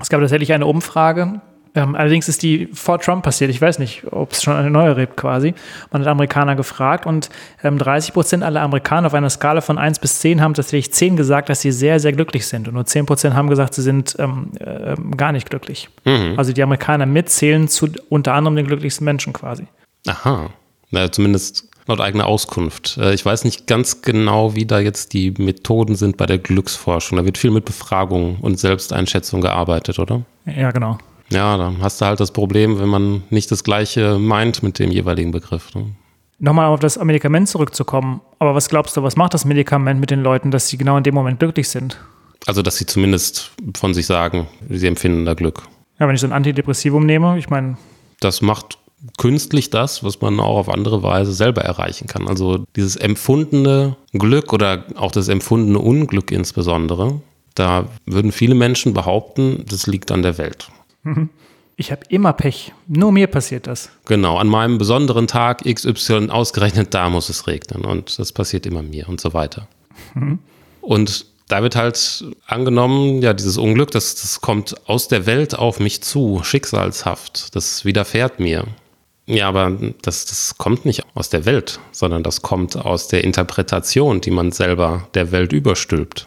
Es 0.00 0.08
gab 0.08 0.20
tatsächlich 0.20 0.52
eine 0.52 0.66
Umfrage. 0.66 1.40
Ähm, 1.76 1.94
allerdings 1.94 2.28
ist 2.28 2.42
die 2.42 2.68
vor 2.72 2.98
Trump 2.98 3.22
passiert. 3.22 3.50
Ich 3.50 3.60
weiß 3.60 3.78
nicht, 3.78 4.04
ob 4.10 4.32
es 4.32 4.42
schon 4.42 4.56
eine 4.56 4.70
neue 4.70 4.94
gibt 4.94 5.16
quasi. 5.16 5.54
Man 5.92 6.02
hat 6.02 6.08
Amerikaner 6.08 6.56
gefragt 6.56 7.06
und 7.06 7.28
ähm, 7.62 7.78
30 7.78 8.14
Prozent 8.14 8.42
aller 8.42 8.62
Amerikaner 8.62 9.08
auf 9.08 9.14
einer 9.14 9.30
Skala 9.30 9.60
von 9.60 9.78
1 9.78 9.98
bis 9.98 10.18
10 10.20 10.40
haben 10.40 10.54
tatsächlich 10.54 10.92
10 10.92 11.16
gesagt, 11.16 11.50
dass 11.50 11.60
sie 11.60 11.72
sehr, 11.72 12.00
sehr 12.00 12.12
glücklich 12.12 12.46
sind. 12.46 12.66
Und 12.66 12.74
nur 12.74 12.86
10 12.86 13.06
Prozent 13.06 13.34
haben 13.34 13.50
gesagt, 13.50 13.74
sie 13.74 13.82
sind 13.82 14.16
ähm, 14.18 14.52
äh, 14.58 14.96
gar 15.16 15.32
nicht 15.32 15.50
glücklich. 15.50 15.90
Mhm. 16.04 16.34
Also 16.36 16.52
die 16.52 16.62
Amerikaner 16.62 17.06
mitzählen 17.06 17.68
zu 17.68 17.88
unter 18.08 18.32
anderem 18.32 18.56
den 18.56 18.66
glücklichsten 18.66 19.04
Menschen 19.04 19.34
quasi. 19.34 19.66
Aha. 20.06 20.50
Na, 20.90 21.12
zumindest 21.12 21.68
laut 21.86 22.00
eigener 22.00 22.26
Auskunft. 22.26 22.96
Äh, 22.96 23.12
ich 23.14 23.24
weiß 23.24 23.44
nicht 23.44 23.66
ganz 23.66 24.02
genau, 24.02 24.54
wie 24.54 24.64
da 24.64 24.78
jetzt 24.78 25.12
die 25.12 25.32
Methoden 25.32 25.94
sind 25.94 26.16
bei 26.16 26.26
der 26.26 26.38
Glücksforschung. 26.38 27.18
Da 27.18 27.24
wird 27.24 27.38
viel 27.38 27.50
mit 27.50 27.64
Befragung 27.64 28.38
und 28.40 28.58
Selbsteinschätzung 28.58 29.40
gearbeitet, 29.40 29.98
oder? 29.98 30.22
Ja, 30.46 30.70
genau. 30.70 30.98
Ja, 31.30 31.56
da 31.56 31.72
hast 31.80 32.00
du 32.00 32.06
halt 32.06 32.20
das 32.20 32.30
Problem, 32.30 32.78
wenn 32.78 32.88
man 32.88 33.22
nicht 33.30 33.50
das 33.50 33.64
Gleiche 33.64 34.18
meint 34.18 34.62
mit 34.62 34.78
dem 34.78 34.90
jeweiligen 34.90 35.32
Begriff. 35.32 35.74
Ne? 35.74 35.86
Nochmal 36.38 36.66
auf 36.66 36.80
das 36.80 37.02
Medikament 37.02 37.48
zurückzukommen. 37.48 38.20
Aber 38.38 38.54
was 38.54 38.68
glaubst 38.68 38.96
du, 38.96 39.02
was 39.02 39.16
macht 39.16 39.34
das 39.34 39.44
Medikament 39.44 40.00
mit 40.00 40.10
den 40.10 40.22
Leuten, 40.22 40.50
dass 40.50 40.68
sie 40.68 40.76
genau 40.76 40.96
in 40.96 41.02
dem 41.02 41.14
Moment 41.14 41.38
glücklich 41.40 41.68
sind? 41.68 41.98
Also, 42.46 42.62
dass 42.62 42.76
sie 42.76 42.86
zumindest 42.86 43.52
von 43.76 43.94
sich 43.94 44.06
sagen, 44.06 44.46
sie 44.68 44.86
empfinden 44.86 45.24
da 45.24 45.34
Glück. 45.34 45.62
Ja, 45.98 46.06
wenn 46.06 46.14
ich 46.14 46.20
so 46.20 46.26
ein 46.26 46.32
Antidepressivum 46.32 47.04
nehme, 47.06 47.38
ich 47.38 47.48
meine. 47.48 47.76
Das 48.20 48.42
macht 48.42 48.78
künstlich 49.18 49.70
das, 49.70 50.04
was 50.04 50.20
man 50.20 50.40
auch 50.40 50.58
auf 50.58 50.68
andere 50.68 51.02
Weise 51.02 51.32
selber 51.32 51.62
erreichen 51.62 52.06
kann. 52.06 52.28
Also 52.28 52.64
dieses 52.76 52.96
empfundene 52.96 53.96
Glück 54.12 54.52
oder 54.52 54.84
auch 54.96 55.12
das 55.12 55.28
empfundene 55.28 55.78
Unglück 55.78 56.30
insbesondere, 56.30 57.20
da 57.54 57.86
würden 58.04 58.32
viele 58.32 58.54
Menschen 58.54 58.94
behaupten, 58.94 59.64
das 59.68 59.86
liegt 59.86 60.10
an 60.12 60.22
der 60.22 60.38
Welt. 60.38 60.68
Ich 61.78 61.92
habe 61.92 62.00
immer 62.08 62.32
Pech. 62.32 62.72
Nur 62.86 63.12
mir 63.12 63.26
passiert 63.26 63.66
das. 63.66 63.90
Genau, 64.06 64.38
an 64.38 64.48
meinem 64.48 64.78
besonderen 64.78 65.26
Tag 65.26 65.62
XY 65.62 66.30
ausgerechnet, 66.30 66.94
da 66.94 67.10
muss 67.10 67.28
es 67.28 67.46
regnen 67.46 67.84
und 67.84 68.18
das 68.18 68.32
passiert 68.32 68.64
immer 68.64 68.82
mir 68.82 69.08
und 69.08 69.20
so 69.20 69.34
weiter. 69.34 69.68
Mhm. 70.14 70.38
Und 70.80 71.26
da 71.48 71.62
wird 71.62 71.76
halt 71.76 72.24
angenommen, 72.46 73.20
ja, 73.20 73.34
dieses 73.34 73.58
Unglück, 73.58 73.90
das, 73.90 74.14
das 74.14 74.40
kommt 74.40 74.88
aus 74.88 75.08
der 75.08 75.26
Welt 75.26 75.56
auf 75.56 75.78
mich 75.78 76.02
zu, 76.02 76.40
schicksalshaft, 76.42 77.54
das 77.54 77.84
widerfährt 77.84 78.40
mir. 78.40 78.64
Ja, 79.26 79.48
aber 79.48 79.76
das, 80.02 80.24
das 80.24 80.56
kommt 80.56 80.86
nicht 80.86 81.04
aus 81.14 81.28
der 81.28 81.44
Welt, 81.44 81.80
sondern 81.90 82.22
das 82.22 82.42
kommt 82.42 82.76
aus 82.76 83.08
der 83.08 83.24
Interpretation, 83.24 84.20
die 84.20 84.30
man 84.30 84.52
selber 84.52 85.08
der 85.14 85.30
Welt 85.32 85.52
überstülpt. 85.52 86.26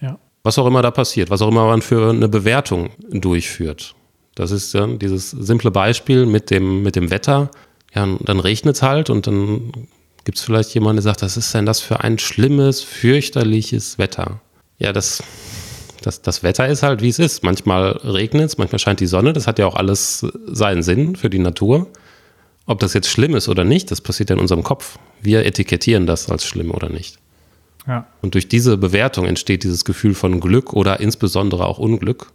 Ja. 0.00 0.18
Was 0.42 0.58
auch 0.58 0.66
immer 0.66 0.82
da 0.82 0.90
passiert, 0.90 1.30
was 1.30 1.42
auch 1.42 1.48
immer 1.48 1.66
man 1.66 1.82
für 1.82 2.10
eine 2.10 2.28
Bewertung 2.28 2.90
durchführt. 3.10 3.94
Das 4.38 4.52
ist 4.52 4.72
dann 4.72 5.00
dieses 5.00 5.32
simple 5.32 5.72
Beispiel 5.72 6.24
mit 6.24 6.50
dem, 6.50 6.84
mit 6.84 6.94
dem 6.94 7.10
Wetter. 7.10 7.50
Ja, 7.92 8.06
dann 8.20 8.38
regnet 8.38 8.76
es 8.76 8.82
halt 8.82 9.10
und 9.10 9.26
dann 9.26 9.72
gibt 10.22 10.38
es 10.38 10.44
vielleicht 10.44 10.72
jemanden, 10.74 10.98
der 10.98 11.02
sagt, 11.02 11.22
was 11.22 11.36
ist 11.36 11.52
denn 11.54 11.66
das 11.66 11.80
für 11.80 12.04
ein 12.04 12.20
schlimmes, 12.20 12.82
fürchterliches 12.82 13.98
Wetter? 13.98 14.40
Ja, 14.78 14.92
das, 14.92 15.24
das, 16.02 16.22
das 16.22 16.44
Wetter 16.44 16.68
ist 16.68 16.84
halt, 16.84 17.02
wie 17.02 17.08
es 17.08 17.18
ist. 17.18 17.42
Manchmal 17.42 17.90
regnet 18.04 18.44
es, 18.44 18.58
manchmal 18.58 18.78
scheint 18.78 19.00
die 19.00 19.08
Sonne. 19.08 19.32
Das 19.32 19.48
hat 19.48 19.58
ja 19.58 19.66
auch 19.66 19.74
alles 19.74 20.24
seinen 20.46 20.84
Sinn 20.84 21.16
für 21.16 21.30
die 21.30 21.40
Natur. 21.40 21.88
Ob 22.66 22.78
das 22.78 22.94
jetzt 22.94 23.08
schlimm 23.08 23.34
ist 23.34 23.48
oder 23.48 23.64
nicht, 23.64 23.90
das 23.90 24.00
passiert 24.00 24.30
ja 24.30 24.36
in 24.36 24.40
unserem 24.40 24.62
Kopf. 24.62 25.00
Wir 25.20 25.46
etikettieren 25.46 26.06
das 26.06 26.30
als 26.30 26.44
schlimm 26.44 26.70
oder 26.70 26.90
nicht. 26.90 27.18
Ja. 27.88 28.06
Und 28.22 28.34
durch 28.34 28.48
diese 28.48 28.76
Bewertung 28.76 29.24
entsteht 29.24 29.64
dieses 29.64 29.84
Gefühl 29.84 30.14
von 30.14 30.38
Glück 30.38 30.74
oder 30.74 31.00
insbesondere 31.00 31.66
auch 31.66 31.78
Unglück. 31.78 32.30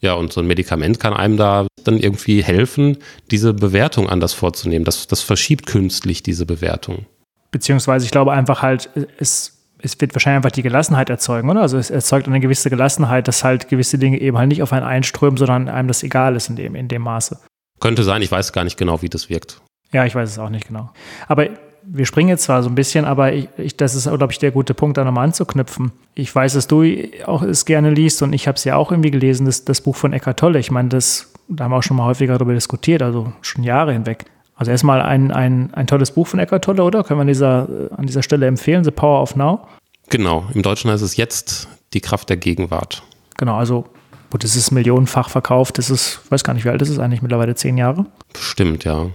Ja, 0.00 0.14
und 0.14 0.32
so 0.32 0.40
ein 0.40 0.46
Medikament 0.46 0.98
kann 0.98 1.12
einem 1.12 1.36
da 1.36 1.66
dann 1.84 1.98
irgendwie 1.98 2.42
helfen, 2.42 2.98
diese 3.30 3.52
Bewertung 3.52 4.08
anders 4.08 4.32
vorzunehmen. 4.32 4.84
Das, 4.84 5.06
das 5.06 5.22
verschiebt 5.22 5.66
künstlich 5.66 6.22
diese 6.22 6.46
Bewertung. 6.46 7.06
Beziehungsweise 7.50 8.06
ich 8.06 8.10
glaube 8.10 8.32
einfach 8.32 8.62
halt, 8.62 8.88
es, 9.18 9.58
es 9.82 10.00
wird 10.00 10.14
wahrscheinlich 10.14 10.36
einfach 10.36 10.52
die 10.52 10.62
Gelassenheit 10.62 11.10
erzeugen, 11.10 11.50
oder? 11.50 11.62
Also 11.62 11.76
es 11.76 11.90
erzeugt 11.90 12.28
eine 12.28 12.40
gewisse 12.40 12.70
Gelassenheit, 12.70 13.28
dass 13.28 13.44
halt 13.44 13.68
gewisse 13.68 13.98
Dinge 13.98 14.20
eben 14.20 14.38
halt 14.38 14.48
nicht 14.48 14.62
auf 14.62 14.72
einen 14.72 14.86
einströmen, 14.86 15.36
sondern 15.36 15.68
einem 15.68 15.88
das 15.88 16.02
egal 16.02 16.36
ist 16.36 16.48
in 16.48 16.56
dem, 16.56 16.74
in 16.74 16.88
dem 16.88 17.02
Maße. 17.02 17.38
Könnte 17.80 18.04
sein, 18.04 18.22
ich 18.22 18.30
weiß 18.30 18.52
gar 18.52 18.64
nicht 18.64 18.78
genau, 18.78 19.02
wie 19.02 19.08
das 19.08 19.28
wirkt. 19.28 19.60
Ja, 19.92 20.04
ich 20.06 20.14
weiß 20.14 20.30
es 20.30 20.38
auch 20.38 20.50
nicht 20.50 20.68
genau. 20.68 20.90
Aber 21.28 21.48
wir 21.82 22.06
springen 22.06 22.28
jetzt 22.28 22.44
zwar 22.44 22.62
so 22.62 22.68
ein 22.68 22.74
bisschen, 22.74 23.04
aber 23.04 23.32
ich, 23.32 23.48
ich, 23.56 23.76
das 23.76 23.94
ist, 23.94 24.04
glaube 24.04 24.32
ich, 24.32 24.38
der 24.38 24.50
gute 24.50 24.74
Punkt, 24.74 24.96
da 24.96 25.04
nochmal 25.04 25.24
anzuknüpfen. 25.24 25.92
Ich 26.14 26.34
weiß, 26.34 26.54
dass 26.54 26.66
du 26.66 26.84
auch 27.26 27.42
es 27.42 27.64
gerne 27.64 27.90
liest 27.90 28.22
und 28.22 28.32
ich 28.32 28.46
habe 28.46 28.56
es 28.56 28.64
ja 28.64 28.76
auch 28.76 28.90
irgendwie 28.90 29.10
gelesen, 29.10 29.46
das, 29.46 29.64
das 29.64 29.80
Buch 29.80 29.96
von 29.96 30.12
Eckart 30.12 30.38
Tolle. 30.38 30.58
Ich 30.58 30.70
meine, 30.70 30.88
das, 30.88 31.32
da 31.48 31.64
haben 31.64 31.72
wir 31.72 31.78
auch 31.78 31.82
schon 31.82 31.96
mal 31.96 32.06
häufiger 32.06 32.38
darüber 32.38 32.54
diskutiert, 32.54 33.02
also 33.02 33.32
schon 33.42 33.64
Jahre 33.64 33.92
hinweg. 33.92 34.24
Also 34.54 34.70
erstmal 34.70 35.00
ein, 35.00 35.32
ein, 35.32 35.72
ein 35.72 35.86
tolles 35.86 36.10
Buch 36.10 36.26
von 36.26 36.38
Eckart 36.38 36.64
Tolle, 36.64 36.82
oder? 36.82 37.02
Können 37.02 37.18
wir 37.18 37.22
an 37.22 37.28
dieser, 37.28 37.68
an 37.96 38.06
dieser 38.06 38.22
Stelle 38.22 38.46
empfehlen, 38.46 38.84
The 38.84 38.90
Power 38.90 39.22
of 39.22 39.36
Now? 39.36 39.66
Genau, 40.10 40.44
im 40.52 40.62
Deutschen 40.62 40.90
heißt 40.90 41.02
es 41.02 41.16
jetzt 41.16 41.68
die 41.94 42.00
Kraft 42.00 42.28
der 42.28 42.36
Gegenwart. 42.36 43.02
Genau, 43.38 43.56
also 43.56 43.86
gut, 44.30 44.44
das 44.44 44.56
ist 44.56 44.70
millionenfach 44.70 45.30
verkauft, 45.30 45.78
das 45.78 45.88
ist, 45.88 46.20
ich 46.24 46.30
weiß 46.30 46.44
gar 46.44 46.52
nicht, 46.52 46.64
wie 46.64 46.68
alt 46.68 46.82
ist 46.82 46.90
es 46.90 46.98
eigentlich, 46.98 47.22
mittlerweile 47.22 47.54
zehn 47.54 47.78
Jahre? 47.78 48.06
Bestimmt, 48.32 48.84
ja. 48.84 49.06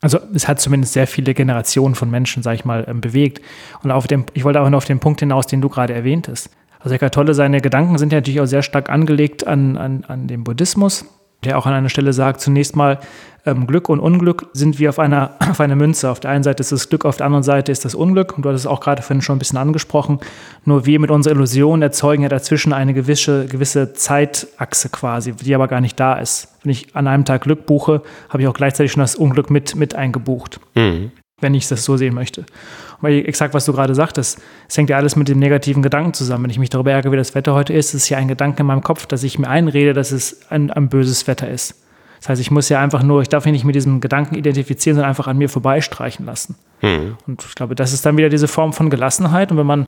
Also 0.00 0.18
es 0.34 0.48
hat 0.48 0.60
zumindest 0.60 0.94
sehr 0.94 1.06
viele 1.06 1.34
Generationen 1.34 1.94
von 1.94 2.10
Menschen, 2.10 2.42
sag 2.42 2.54
ich 2.54 2.64
mal, 2.64 2.84
ähm, 2.88 3.00
bewegt. 3.00 3.40
Und 3.82 3.90
auf 3.90 4.06
dem, 4.06 4.24
ich 4.34 4.44
wollte 4.44 4.60
auch 4.60 4.70
noch 4.70 4.78
auf 4.78 4.84
den 4.84 5.00
Punkt 5.00 5.20
hinaus, 5.20 5.46
den 5.46 5.60
du 5.60 5.68
gerade 5.68 5.92
erwähntest. 5.92 6.50
Also 6.78 6.94
Eckhart 6.94 7.14
Tolle, 7.14 7.34
seine 7.34 7.60
Gedanken 7.60 7.98
sind 7.98 8.12
ja 8.12 8.18
natürlich 8.18 8.40
auch 8.40 8.46
sehr 8.46 8.62
stark 8.62 8.88
angelegt 8.88 9.46
an, 9.46 9.76
an, 9.76 10.04
an 10.08 10.26
den 10.26 10.44
Buddhismus 10.44 11.04
der 11.44 11.58
auch 11.58 11.66
an 11.66 11.72
einer 11.72 11.88
Stelle 11.88 12.12
sagt, 12.12 12.40
zunächst 12.40 12.76
mal, 12.76 12.98
ähm, 13.46 13.66
Glück 13.66 13.88
und 13.88 14.00
Unglück 14.00 14.48
sind 14.52 14.78
wie 14.78 14.88
auf 14.88 14.98
einer, 14.98 15.30
auf 15.50 15.60
einer 15.60 15.76
Münze. 15.76 16.10
Auf 16.10 16.20
der 16.20 16.30
einen 16.30 16.44
Seite 16.44 16.60
ist 16.60 16.72
das 16.72 16.88
Glück, 16.88 17.04
auf 17.04 17.16
der 17.16 17.26
anderen 17.26 17.42
Seite 17.42 17.72
ist 17.72 17.84
das 17.84 17.94
Unglück. 17.94 18.36
Und 18.36 18.44
du 18.44 18.48
hattest 18.48 18.66
es 18.66 18.70
auch 18.70 18.80
gerade 18.80 19.02
vorhin 19.02 19.22
schon 19.22 19.36
ein 19.36 19.38
bisschen 19.38 19.58
angesprochen. 19.58 20.20
Nur 20.64 20.86
wir 20.86 21.00
mit 21.00 21.10
unserer 21.10 21.34
Illusion 21.34 21.82
erzeugen 21.82 22.22
ja 22.22 22.28
dazwischen 22.28 22.72
eine 22.72 22.94
gewisse, 22.94 23.46
gewisse 23.46 23.94
Zeitachse 23.94 24.90
quasi, 24.90 25.32
die 25.32 25.54
aber 25.54 25.68
gar 25.68 25.80
nicht 25.80 25.98
da 25.98 26.14
ist. 26.14 26.48
Wenn 26.62 26.72
ich 26.72 26.94
an 26.94 27.06
einem 27.06 27.24
Tag 27.24 27.42
Glück 27.42 27.66
buche, 27.66 28.02
habe 28.28 28.42
ich 28.42 28.48
auch 28.48 28.54
gleichzeitig 28.54 28.92
schon 28.92 29.00
das 29.00 29.16
Unglück 29.16 29.50
mit, 29.50 29.74
mit 29.74 29.94
eingebucht. 29.94 30.60
Mhm. 30.74 31.12
Wenn 31.40 31.54
ich 31.54 31.68
das 31.68 31.84
so 31.84 31.96
sehen 31.96 32.14
möchte 32.14 32.44
weil 33.00 33.26
exakt, 33.26 33.54
was 33.54 33.64
du 33.64 33.72
gerade 33.72 33.94
sagtest, 33.94 34.40
es 34.68 34.76
hängt 34.76 34.90
ja 34.90 34.96
alles 34.96 35.16
mit 35.16 35.28
dem 35.28 35.38
negativen 35.38 35.82
Gedanken 35.82 36.14
zusammen. 36.14 36.44
Wenn 36.44 36.50
ich 36.50 36.58
mich 36.58 36.70
darüber 36.70 36.92
ärgere, 36.92 37.12
wie 37.12 37.16
das 37.16 37.34
Wetter 37.34 37.54
heute 37.54 37.72
ist, 37.72 37.94
ist 37.94 38.08
ja 38.08 38.18
ein 38.18 38.28
Gedanke 38.28 38.60
in 38.60 38.66
meinem 38.66 38.82
Kopf, 38.82 39.06
dass 39.06 39.22
ich 39.22 39.38
mir 39.38 39.48
einrede, 39.48 39.92
dass 39.92 40.12
es 40.12 40.50
ein, 40.50 40.70
ein 40.70 40.88
böses 40.88 41.26
Wetter 41.26 41.48
ist. 41.48 41.74
Das 42.20 42.28
heißt, 42.28 42.40
ich 42.40 42.50
muss 42.50 42.68
ja 42.68 42.80
einfach 42.80 43.02
nur, 43.02 43.22
ich 43.22 43.30
darf 43.30 43.46
mich 43.46 43.52
nicht 43.52 43.64
mit 43.64 43.74
diesem 43.74 44.00
Gedanken 44.02 44.34
identifizieren, 44.34 44.96
sondern 44.96 45.08
einfach 45.08 45.26
an 45.26 45.38
mir 45.38 45.48
vorbeistreichen 45.48 46.26
lassen. 46.26 46.54
Hm. 46.80 47.16
Und 47.26 47.42
ich 47.42 47.54
glaube, 47.54 47.74
das 47.74 47.94
ist 47.94 48.04
dann 48.04 48.18
wieder 48.18 48.28
diese 48.28 48.46
Form 48.46 48.74
von 48.74 48.90
Gelassenheit. 48.90 49.50
Und 49.50 49.56
wenn 49.56 49.66
man, 49.66 49.86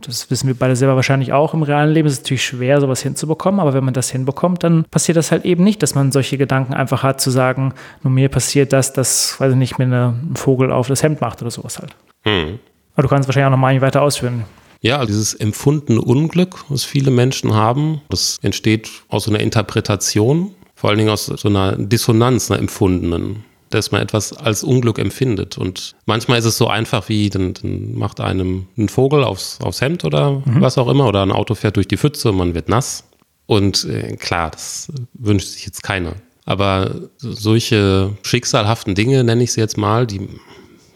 das 0.00 0.30
wissen 0.30 0.46
wir 0.46 0.54
beide 0.54 0.76
selber 0.76 0.96
wahrscheinlich 0.96 1.34
auch 1.34 1.52
im 1.52 1.62
realen 1.62 1.92
Leben, 1.92 2.08
ist 2.08 2.14
es 2.14 2.20
natürlich 2.20 2.44
schwer, 2.44 2.80
sowas 2.80 3.02
hinzubekommen. 3.02 3.60
Aber 3.60 3.74
wenn 3.74 3.84
man 3.84 3.92
das 3.92 4.10
hinbekommt, 4.10 4.64
dann 4.64 4.84
passiert 4.90 5.18
das 5.18 5.30
halt 5.30 5.44
eben 5.44 5.62
nicht, 5.62 5.82
dass 5.82 5.94
man 5.94 6.10
solche 6.10 6.38
Gedanken 6.38 6.72
einfach 6.72 7.02
hat, 7.02 7.20
zu 7.20 7.30
sagen, 7.30 7.74
nur 8.02 8.12
mir 8.12 8.30
passiert 8.30 8.72
das, 8.72 8.94
dass, 8.94 9.38
weiß 9.38 9.52
ich 9.52 9.58
nicht, 9.58 9.78
mir 9.78 9.84
ein 9.84 10.36
Vogel 10.36 10.72
auf 10.72 10.88
das 10.88 11.02
Hemd 11.02 11.20
macht 11.20 11.42
oder 11.42 11.50
sowas 11.50 11.78
halt. 11.78 11.94
Hm. 12.24 12.58
Aber 12.94 13.02
du 13.02 13.08
kannst 13.08 13.28
wahrscheinlich 13.28 13.46
auch 13.46 13.50
noch 13.50 13.58
mal 13.58 13.80
weiter 13.80 14.02
ausführen. 14.02 14.44
Ja, 14.80 15.06
dieses 15.06 15.32
empfundene 15.32 16.00
Unglück, 16.02 16.64
was 16.68 16.84
viele 16.84 17.10
Menschen 17.10 17.54
haben, 17.54 18.02
das 18.10 18.38
entsteht 18.42 18.90
aus 19.08 19.24
so 19.24 19.30
einer 19.30 19.40
Interpretation, 19.40 20.54
vor 20.74 20.90
allen 20.90 20.98
Dingen 20.98 21.10
aus 21.10 21.24
so 21.24 21.48
einer 21.48 21.72
Dissonanz, 21.76 22.50
einer 22.50 22.60
empfundenen, 22.60 23.44
dass 23.70 23.92
man 23.92 24.02
etwas 24.02 24.34
als 24.34 24.62
Unglück 24.62 24.98
empfindet. 24.98 25.56
Und 25.56 25.94
manchmal 26.04 26.38
ist 26.38 26.44
es 26.44 26.58
so 26.58 26.68
einfach 26.68 27.08
wie, 27.08 27.30
dann, 27.30 27.54
dann 27.54 27.94
macht 27.94 28.20
einem 28.20 28.66
ein 28.76 28.90
Vogel 28.90 29.24
aufs, 29.24 29.58
aufs 29.62 29.80
Hemd 29.80 30.04
oder 30.04 30.42
mhm. 30.44 30.60
was 30.60 30.76
auch 30.76 30.88
immer, 30.88 31.08
oder 31.08 31.22
ein 31.22 31.32
Auto 31.32 31.54
fährt 31.54 31.76
durch 31.76 31.88
die 31.88 31.96
Pfütze 31.96 32.28
und 32.30 32.36
man 32.36 32.54
wird 32.54 32.68
nass. 32.68 33.04
Und 33.46 33.84
äh, 33.86 34.16
klar, 34.16 34.50
das 34.50 34.92
wünscht 35.14 35.48
sich 35.48 35.64
jetzt 35.64 35.82
keiner. 35.82 36.12
Aber 36.44 36.94
solche 37.16 38.10
schicksalhaften 38.22 38.94
Dinge, 38.94 39.24
nenne 39.24 39.42
ich 39.42 39.52
sie 39.52 39.60
jetzt 39.60 39.78
mal, 39.78 40.06
die 40.06 40.28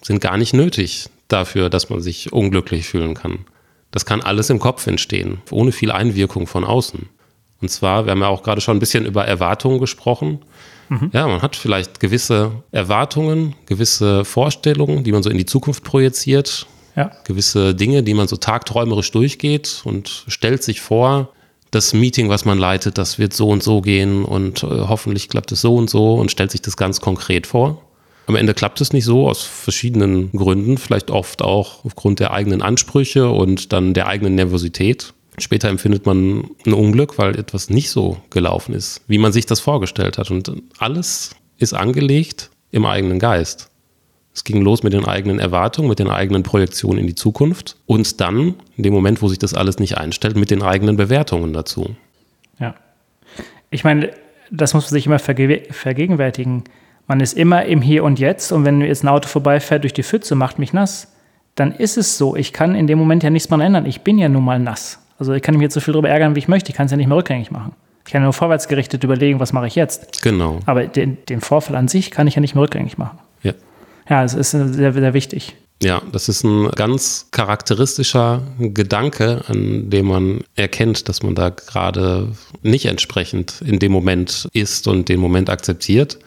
sind 0.02 0.20
gar 0.20 0.36
nicht 0.36 0.52
nötig 0.52 1.08
dafür, 1.28 1.70
dass 1.70 1.90
man 1.90 2.00
sich 2.00 2.32
unglücklich 2.32 2.86
fühlen 2.86 3.14
kann. 3.14 3.40
Das 3.90 4.04
kann 4.04 4.20
alles 4.20 4.50
im 4.50 4.58
Kopf 4.58 4.86
entstehen, 4.86 5.40
ohne 5.50 5.72
viel 5.72 5.90
Einwirkung 5.90 6.46
von 6.46 6.64
außen. 6.64 7.08
Und 7.60 7.70
zwar, 7.70 8.04
wir 8.04 8.12
haben 8.12 8.20
ja 8.20 8.28
auch 8.28 8.42
gerade 8.42 8.60
schon 8.60 8.76
ein 8.76 8.80
bisschen 8.80 9.04
über 9.04 9.24
Erwartungen 9.26 9.78
gesprochen. 9.78 10.40
Mhm. 10.88 11.10
Ja, 11.12 11.26
man 11.26 11.42
hat 11.42 11.56
vielleicht 11.56 12.00
gewisse 12.00 12.52
Erwartungen, 12.70 13.54
gewisse 13.66 14.24
Vorstellungen, 14.24 15.04
die 15.04 15.12
man 15.12 15.22
so 15.22 15.30
in 15.30 15.38
die 15.38 15.46
Zukunft 15.46 15.84
projiziert. 15.84 16.66
Ja. 16.96 17.12
Gewisse 17.24 17.74
Dinge, 17.74 18.02
die 18.02 18.14
man 18.14 18.28
so 18.28 18.36
tagträumerisch 18.36 19.10
durchgeht 19.10 19.82
und 19.84 20.24
stellt 20.28 20.62
sich 20.62 20.80
vor, 20.80 21.32
das 21.70 21.92
Meeting, 21.92 22.28
was 22.28 22.44
man 22.44 22.58
leitet, 22.58 22.98
das 22.98 23.18
wird 23.18 23.34
so 23.34 23.48
und 23.48 23.62
so 23.62 23.82
gehen 23.82 24.24
und 24.24 24.62
äh, 24.62 24.66
hoffentlich 24.66 25.28
klappt 25.28 25.52
es 25.52 25.60
so 25.60 25.76
und 25.76 25.90
so 25.90 26.14
und 26.14 26.30
stellt 26.30 26.50
sich 26.50 26.62
das 26.62 26.76
ganz 26.76 27.00
konkret 27.00 27.46
vor. 27.46 27.82
Am 28.28 28.36
Ende 28.36 28.52
klappt 28.52 28.82
es 28.82 28.92
nicht 28.92 29.06
so, 29.06 29.26
aus 29.26 29.42
verschiedenen 29.42 30.30
Gründen, 30.32 30.76
vielleicht 30.76 31.10
oft 31.10 31.40
auch 31.40 31.82
aufgrund 31.86 32.20
der 32.20 32.30
eigenen 32.30 32.60
Ansprüche 32.60 33.30
und 33.30 33.72
dann 33.72 33.94
der 33.94 34.06
eigenen 34.06 34.34
Nervosität. 34.34 35.14
Später 35.38 35.70
empfindet 35.70 36.04
man 36.04 36.44
ein 36.66 36.74
Unglück, 36.74 37.16
weil 37.16 37.38
etwas 37.38 37.70
nicht 37.70 37.88
so 37.88 38.18
gelaufen 38.28 38.74
ist, 38.74 39.00
wie 39.08 39.16
man 39.16 39.32
sich 39.32 39.46
das 39.46 39.60
vorgestellt 39.60 40.18
hat. 40.18 40.30
Und 40.30 40.52
alles 40.78 41.36
ist 41.56 41.72
angelegt 41.72 42.50
im 42.70 42.84
eigenen 42.84 43.18
Geist. 43.18 43.70
Es 44.34 44.44
ging 44.44 44.60
los 44.60 44.82
mit 44.82 44.92
den 44.92 45.06
eigenen 45.06 45.38
Erwartungen, 45.38 45.88
mit 45.88 45.98
den 45.98 46.10
eigenen 46.10 46.42
Projektionen 46.42 47.00
in 47.00 47.06
die 47.06 47.14
Zukunft 47.14 47.76
und 47.86 48.20
dann, 48.20 48.56
in 48.76 48.82
dem 48.82 48.92
Moment, 48.92 49.22
wo 49.22 49.28
sich 49.28 49.38
das 49.38 49.54
alles 49.54 49.78
nicht 49.78 49.96
einstellt, 49.96 50.36
mit 50.36 50.50
den 50.50 50.62
eigenen 50.62 50.98
Bewertungen 50.98 51.54
dazu. 51.54 51.96
Ja. 52.60 52.74
Ich 53.70 53.84
meine, 53.84 54.12
das 54.50 54.74
muss 54.74 54.84
man 54.84 54.90
sich 54.90 55.06
immer 55.06 55.18
verge 55.18 55.62
vergegenwärtigen. 55.70 56.64
Man 57.08 57.20
ist 57.20 57.36
immer 57.36 57.64
im 57.64 57.80
Hier 57.80 58.04
und 58.04 58.18
Jetzt 58.18 58.52
und 58.52 58.66
wenn 58.66 58.82
jetzt 58.82 59.02
ein 59.02 59.08
Auto 59.08 59.28
vorbeifährt 59.28 59.82
durch 59.82 59.94
die 59.94 60.02
Pfütze, 60.02 60.34
macht 60.34 60.58
mich 60.58 60.74
nass, 60.74 61.08
dann 61.54 61.72
ist 61.72 61.96
es 61.96 62.18
so. 62.18 62.36
Ich 62.36 62.52
kann 62.52 62.74
in 62.74 62.86
dem 62.86 62.98
Moment 62.98 63.22
ja 63.22 63.30
nichts 63.30 63.48
mehr 63.50 63.58
ändern. 63.60 63.86
Ich 63.86 64.02
bin 64.02 64.18
ja 64.18 64.28
nun 64.28 64.44
mal 64.44 64.58
nass. 64.58 65.00
Also 65.18 65.32
ich 65.32 65.42
kann 65.42 65.54
mich 65.54 65.62
jetzt 65.62 65.74
so 65.74 65.80
viel 65.80 65.92
darüber 65.92 66.10
ärgern, 66.10 66.34
wie 66.34 66.38
ich 66.38 66.48
möchte. 66.48 66.70
Ich 66.70 66.76
kann 66.76 66.84
es 66.84 66.92
ja 66.92 66.98
nicht 66.98 67.08
mehr 67.08 67.16
rückgängig 67.16 67.50
machen. 67.50 67.72
Ich 68.06 68.12
kann 68.12 68.22
nur 68.22 68.34
vorwärtsgerichtet 68.34 69.04
überlegen, 69.04 69.40
was 69.40 69.52
mache 69.54 69.66
ich 69.66 69.74
jetzt. 69.74 70.22
Genau. 70.22 70.60
Aber 70.66 70.86
den, 70.86 71.16
den 71.28 71.40
Vorfall 71.40 71.76
an 71.76 71.88
sich 71.88 72.10
kann 72.10 72.26
ich 72.26 72.36
ja 72.36 72.40
nicht 72.40 72.54
mehr 72.54 72.62
rückgängig 72.62 72.98
machen. 72.98 73.18
Ja. 73.42 73.54
Ja, 74.08 74.22
es 74.22 74.34
ist 74.34 74.50
sehr, 74.50 74.92
sehr 74.92 75.14
wichtig. 75.14 75.56
Ja, 75.82 76.02
das 76.12 76.28
ist 76.28 76.42
ein 76.42 76.70
ganz 76.72 77.28
charakteristischer 77.30 78.42
Gedanke, 78.58 79.44
an 79.46 79.90
dem 79.90 80.06
man 80.06 80.40
erkennt, 80.56 81.08
dass 81.08 81.22
man 81.22 81.34
da 81.34 81.50
gerade 81.50 82.28
nicht 82.62 82.86
entsprechend 82.86 83.62
in 83.64 83.78
dem 83.78 83.92
Moment 83.92 84.48
ist 84.52 84.88
und 84.88 85.08
den 85.08 85.20
Moment 85.20 85.48
akzeptiert 85.50 86.18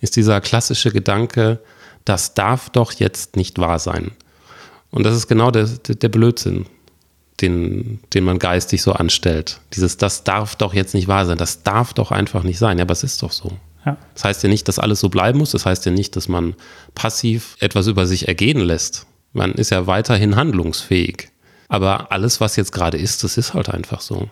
ist 0.00 0.16
dieser 0.16 0.40
klassische 0.40 0.90
Gedanke, 0.90 1.60
das 2.04 2.34
darf 2.34 2.70
doch 2.70 2.92
jetzt 2.92 3.36
nicht 3.36 3.58
wahr 3.58 3.78
sein. 3.78 4.12
Und 4.90 5.04
das 5.04 5.14
ist 5.14 5.28
genau 5.28 5.50
der, 5.50 5.66
der 5.66 6.08
Blödsinn, 6.08 6.66
den, 7.40 8.00
den 8.12 8.24
man 8.24 8.38
geistig 8.38 8.82
so 8.82 8.92
anstellt. 8.92 9.60
Dieses, 9.74 9.96
das 9.96 10.24
darf 10.24 10.56
doch 10.56 10.74
jetzt 10.74 10.94
nicht 10.94 11.08
wahr 11.08 11.26
sein, 11.26 11.38
das 11.38 11.62
darf 11.62 11.94
doch 11.94 12.10
einfach 12.10 12.42
nicht 12.42 12.58
sein. 12.58 12.78
Ja, 12.78 12.84
aber 12.84 12.92
es 12.92 13.04
ist 13.04 13.22
doch 13.22 13.32
so. 13.32 13.52
Ja. 13.86 13.96
Das 14.14 14.24
heißt 14.24 14.42
ja 14.42 14.48
nicht, 14.48 14.68
dass 14.68 14.78
alles 14.78 15.00
so 15.00 15.08
bleiben 15.08 15.38
muss. 15.38 15.52
Das 15.52 15.64
heißt 15.64 15.86
ja 15.86 15.92
nicht, 15.92 16.16
dass 16.16 16.28
man 16.28 16.54
passiv 16.94 17.56
etwas 17.60 17.86
über 17.86 18.06
sich 18.06 18.28
ergehen 18.28 18.60
lässt. 18.60 19.06
Man 19.32 19.52
ist 19.52 19.70
ja 19.70 19.86
weiterhin 19.86 20.36
handlungsfähig. 20.36 21.28
Aber 21.68 22.10
alles, 22.10 22.40
was 22.40 22.56
jetzt 22.56 22.72
gerade 22.72 22.98
ist, 22.98 23.22
das 23.22 23.38
ist 23.38 23.54
halt 23.54 23.68
einfach 23.68 24.00
so. 24.00 24.28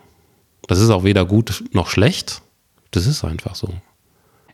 Das 0.67 0.81
ist 0.81 0.91
auch 0.91 1.05
weder 1.05 1.25
gut 1.25 1.65
noch 1.73 1.89
schlecht. 1.89 2.43
Das 2.91 3.07
ist 3.07 3.25
einfach 3.25 3.55
so. 3.55 3.73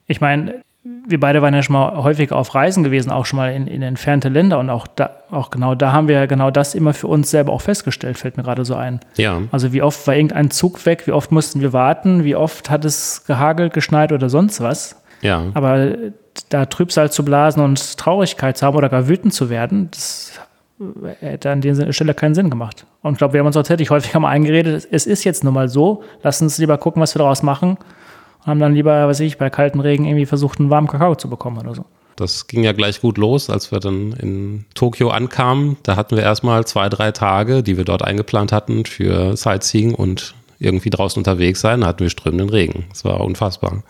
Ich 0.07 0.21
meine, 0.21 0.63
wir 1.07 1.19
beide 1.19 1.41
waren 1.41 1.55
ja 1.55 1.63
schon 1.63 1.73
mal 1.73 1.97
häufig 2.03 2.31
auf 2.31 2.55
Reisen 2.55 2.85
gewesen, 2.85 3.11
auch 3.11 3.25
schon 3.25 3.39
mal 3.39 3.53
in, 3.53 3.67
in 3.67 3.81
entfernte 3.81 4.29
Länder 4.29 4.59
und 4.59 4.69
auch 4.69 4.87
da, 4.87 5.11
auch 5.31 5.49
genau 5.49 5.75
da 5.75 5.93
haben 5.93 6.09
wir 6.09 6.17
ja 6.17 6.27
genau 6.27 6.51
das 6.51 6.75
immer 6.75 6.93
für 6.93 7.07
uns 7.07 7.31
selber 7.31 7.53
auch 7.53 7.63
festgestellt, 7.63 8.19
fällt 8.19 8.37
mir 8.37 8.43
gerade 8.43 8.67
so 8.67 8.75
ein. 8.75 9.01
Ja. 9.17 9.41
Also 9.51 9.73
wie 9.73 9.81
oft 9.81 10.07
war 10.07 10.15
irgendein 10.15 10.51
Zug 10.51 10.85
weg, 10.85 11.07
wie 11.07 11.13
oft 11.13 11.33
mussten 11.33 11.63
wir 11.63 11.73
warten, 11.73 12.25
wie 12.25 12.37
oft 12.37 12.69
hat 12.69 12.85
es 12.85 13.25
gehagelt, 13.27 13.73
geschneit 13.73 14.13
oder 14.13 14.29
sonst 14.29 14.61
was. 14.61 15.03
Ja. 15.23 15.45
Aber 15.55 15.95
da 16.51 16.67
Trübsal 16.67 17.11
zu 17.11 17.25
blasen 17.25 17.63
und 17.63 17.97
Traurigkeit 17.97 18.59
zu 18.59 18.67
haben 18.67 18.77
oder 18.77 18.91
gar 18.91 19.09
wütend 19.09 19.33
zu 19.33 19.49
werden, 19.49 19.89
das 19.91 20.39
hätte 21.21 21.51
an 21.51 21.63
der 21.63 21.93
Stelle 21.93 22.13
keinen 22.13 22.35
Sinn 22.35 22.51
gemacht. 22.51 22.85
Und 23.01 23.13
ich 23.13 23.19
glaube, 23.19 23.33
wir 23.33 23.41
haben 23.41 23.47
uns 23.47 23.57
auch 23.57 23.61
tatsächlich 23.61 23.89
häufig 23.89 24.13
mal 24.15 24.29
eingeredet, 24.29 24.87
es 24.91 25.07
ist 25.07 25.25
jetzt 25.25 25.45
nun 25.45 25.55
mal 25.55 25.71
so, 25.71 26.03
lass 26.23 26.43
uns 26.43 26.59
lieber 26.59 26.77
gucken, 26.77 27.01
was 27.01 27.15
wir 27.15 27.21
daraus 27.21 27.43
machen 27.43 27.79
haben 28.45 28.61
dann 28.61 28.75
lieber, 28.75 29.09
was 29.09 29.21
ich, 29.21 29.39
bei 29.39 29.51
kaltem 29.51 29.81
Regen 29.81 30.05
irgendwie 30.05 30.27
versucht, 30.27 30.61
einen 30.61 30.71
warmen 30.71 30.89
Kakao 30.89 31.15
zu 31.15 31.29
bekommen 31.29 31.59
oder 31.59 31.75
so. 31.75 31.85
Das 32.17 32.47
ging 32.47 32.63
ja 32.63 32.73
gleich 32.73 33.01
gut 33.01 33.19
los, 33.19 33.51
als 33.51 33.73
wir 33.73 33.81
dann 33.81 34.13
in 34.13 34.67
Tokio 34.75 35.11
ankamen. 35.11 35.77
Da 35.83 35.97
hatten 35.97 36.17
wir 36.17 36.23
erstmal 36.23 36.65
zwei, 36.65 36.89
drei 36.89 37.11
Tage, 37.11 37.63
die 37.63 37.77
wir 37.77 37.85
dort 37.85 38.03
eingeplant 38.03 38.53
hatten 38.53 38.85
für 38.85 39.37
Sightseeing 39.37 39.95
und 39.95 40.35
irgendwie 40.61 40.91
draußen 40.91 41.19
unterwegs 41.19 41.61
sein. 41.61 41.81
Da 41.81 41.89
hatten 41.89 42.01
wir 42.01 42.11
strömenden 42.11 42.51
Regen. 42.51 42.85
Das 42.91 43.05
war 43.05 43.21
unfassbar. 43.21 43.83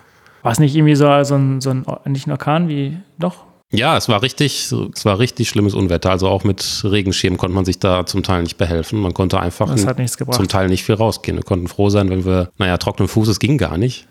War 0.42 0.52
es 0.52 0.58
nicht 0.58 0.74
irgendwie 0.74 0.94
so, 0.94 1.22
so, 1.24 1.34
ein, 1.34 1.60
so 1.60 1.70
ein, 1.70 1.84
nicht 2.06 2.26
ein 2.26 2.30
Orkan 2.30 2.68
wie, 2.68 2.96
doch? 3.18 3.44
Ja, 3.70 3.96
es 3.96 4.08
war 4.08 4.22
richtig, 4.22 4.72
es 4.94 5.04
war 5.04 5.18
richtig 5.18 5.48
schlimmes 5.48 5.74
Unwetter. 5.74 6.10
Also 6.10 6.28
auch 6.28 6.44
mit 6.44 6.82
Regenschirm 6.84 7.36
konnte 7.36 7.54
man 7.54 7.64
sich 7.64 7.78
da 7.78 8.06
zum 8.06 8.22
Teil 8.22 8.42
nicht 8.42 8.56
behelfen. 8.56 9.00
Man 9.00 9.14
konnte 9.14 9.40
einfach 9.40 9.74
zum 9.74 10.48
Teil 10.48 10.68
nicht 10.68 10.84
viel 10.84 10.94
rausgehen. 10.94 11.36
Wir 11.36 11.44
konnten 11.44 11.68
froh 11.68 11.90
sein, 11.90 12.08
wenn 12.08 12.24
wir, 12.24 12.50
naja, 12.56 12.78
trockenen 12.78 13.08
Fußes 13.08 13.38
ging 13.38 13.58
gar 13.58 13.76
nicht. 13.76 14.06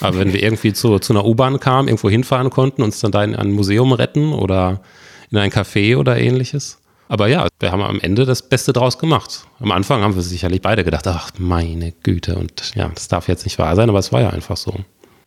Aber 0.00 0.18
wenn 0.18 0.32
wir 0.32 0.42
irgendwie 0.42 0.72
zu, 0.72 0.98
zu 0.98 1.12
einer 1.12 1.24
U-Bahn 1.24 1.60
kamen, 1.60 1.88
irgendwo 1.88 2.10
hinfahren 2.10 2.50
konnten, 2.50 2.82
uns 2.82 3.00
dann 3.00 3.12
da 3.12 3.22
in 3.24 3.34
ein 3.34 3.52
Museum 3.52 3.92
retten 3.92 4.32
oder 4.32 4.80
in 5.30 5.38
ein 5.38 5.50
Café 5.50 5.96
oder 5.96 6.16
ähnliches. 6.18 6.78
Aber 7.08 7.28
ja, 7.28 7.46
wir 7.60 7.72
haben 7.72 7.82
am 7.82 8.00
Ende 8.00 8.24
das 8.24 8.48
Beste 8.48 8.72
draus 8.72 8.98
gemacht. 8.98 9.46
Am 9.60 9.70
Anfang 9.70 10.02
haben 10.02 10.16
wir 10.16 10.22
sicherlich 10.22 10.60
beide 10.60 10.82
gedacht, 10.82 11.06
ach 11.06 11.30
meine 11.38 11.92
Güte, 12.02 12.36
und 12.36 12.74
ja, 12.74 12.90
das 12.92 13.08
darf 13.08 13.28
jetzt 13.28 13.44
nicht 13.44 13.58
wahr 13.58 13.76
sein, 13.76 13.88
aber 13.88 13.98
es 13.98 14.12
war 14.12 14.20
ja 14.20 14.30
einfach 14.30 14.56
so. 14.56 14.74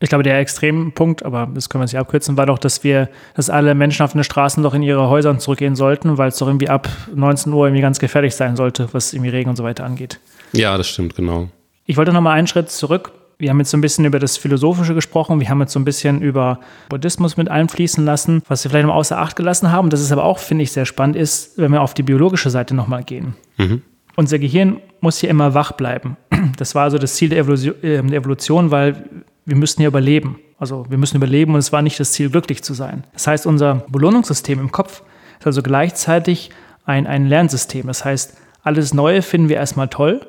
Ich 0.02 0.10
glaube, 0.10 0.24
der 0.24 0.40
Extrempunkt, 0.40 1.24
aber 1.24 1.50
das 1.54 1.70
können 1.70 1.84
wir 1.84 1.88
sich 1.88 2.00
abkürzen, 2.00 2.38
war 2.38 2.46
doch, 2.46 2.58
dass 2.58 2.86
wir, 2.86 3.10
dass 3.36 3.50
alle 3.50 3.76
Menschen 3.76 4.04
auf 4.04 4.14
den 4.14 4.24
Straßen 4.24 4.64
doch 4.64 4.74
in 4.74 4.82
ihre 4.82 5.10
Häuser 5.10 5.38
zurückgehen 5.38 5.76
sollten, 5.76 6.18
weil 6.18 6.30
es 6.30 6.38
doch 6.38 6.48
irgendwie 6.48 6.70
ab 6.70 6.88
19 7.14 7.52
Uhr 7.52 7.68
irgendwie 7.68 7.82
ganz 7.82 8.00
gefährlich 8.00 8.36
sein 8.36 8.56
sollte, 8.56 8.90
was 8.94 9.14
irgendwie 9.14 9.30
Regen 9.30 9.50
und 9.50 9.58
so 9.58 9.64
weiter 9.64 9.84
angeht. 9.84 10.20
Ja, 10.54 10.78
das 10.78 10.88
stimmt, 10.88 11.16
genau. 11.16 11.50
Ich 11.86 11.98
wollte 11.98 12.14
noch 12.14 12.22
mal 12.22 12.34
einen 12.34 12.48
Schritt 12.48 12.70
zurück 12.70 13.12
wir 13.39 13.49
haben 13.49 13.60
jetzt 13.60 13.71
so 13.71 13.78
ein 13.78 13.82
bisschen 13.82 14.04
über 14.04 14.19
das 14.19 14.36
Philosophische 14.38 14.93
gesprochen, 14.93 15.39
wir 15.39 15.49
haben 15.49 15.62
jetzt 15.62 15.71
so 15.71 15.80
ein 15.80 15.86
bisschen 15.86 16.21
über 16.21 16.60
Buddhismus 16.89 17.38
mit 17.38 17.49
einfließen 17.49 18.04
lassen, 18.04 18.43
was 18.49 18.63
wir 18.65 18.69
vielleicht 18.69 18.88
noch 18.88 18.95
außer 18.95 19.17
Acht 19.17 19.38
gelassen 19.38 19.71
haben. 19.71 19.89
Das 19.89 20.02
ist 20.02 20.12
aber 20.12 20.25
auch, 20.25 20.39
finde 20.39 20.63
ich, 20.63 20.73
sehr 20.73 20.86
spannend 20.86 21.15
ist, 21.15 21.58
wenn 21.58 21.71
wir 21.71 21.82
auf 21.82 21.93
die 21.93 22.04
biologische 22.04 22.49
Seite 22.49 22.75
nochmal 22.75 23.04
gehen. 23.04 23.36
Mhm. 23.58 23.82
Unser 24.17 24.39
Gehirn 24.39 24.82
muss 24.99 25.19
hier 25.19 25.30
immer 25.30 25.54
wach 25.54 25.71
bleiben. 25.71 26.17
Das 26.58 26.75
war 26.75 26.84
also 26.84 26.97
das 26.97 27.15
Ziel 27.15 27.30
der 27.30 27.39
Evolution, 27.39 27.75
äh, 27.82 28.02
der 28.04 28.19
Evolution, 28.19 28.71
weil 28.71 29.06
wir 29.45 29.56
müssten 29.56 29.82
ja 29.82 29.88
überleben. 29.88 30.39
Also 30.58 30.86
wir 30.89 30.97
müssen 30.97 31.15
überleben 31.15 31.54
und 31.54 31.60
es 31.60 31.71
war 31.71 31.82
nicht 31.82 31.99
das 31.99 32.12
Ziel, 32.12 32.30
glücklich 32.30 32.63
zu 32.63 32.73
sein. 32.73 33.06
Das 33.13 33.28
heißt, 33.28 33.45
unser 33.45 33.86
Belohnungssystem 33.89 34.60
im 34.60 34.71
Kopf 34.71 35.02
ist 35.39 35.47
also 35.47 35.63
gleichzeitig 35.63 36.49
ein, 36.86 37.08
ein 37.08 37.28
Lernsystem. 37.28 37.88
Das 37.88 38.04
heißt, 38.04 38.38
alles 38.63 38.93
Neue 38.93 39.21
finden 39.21 39.47
wir 39.47 39.56
erstmal 39.56 39.88
toll 39.88 40.21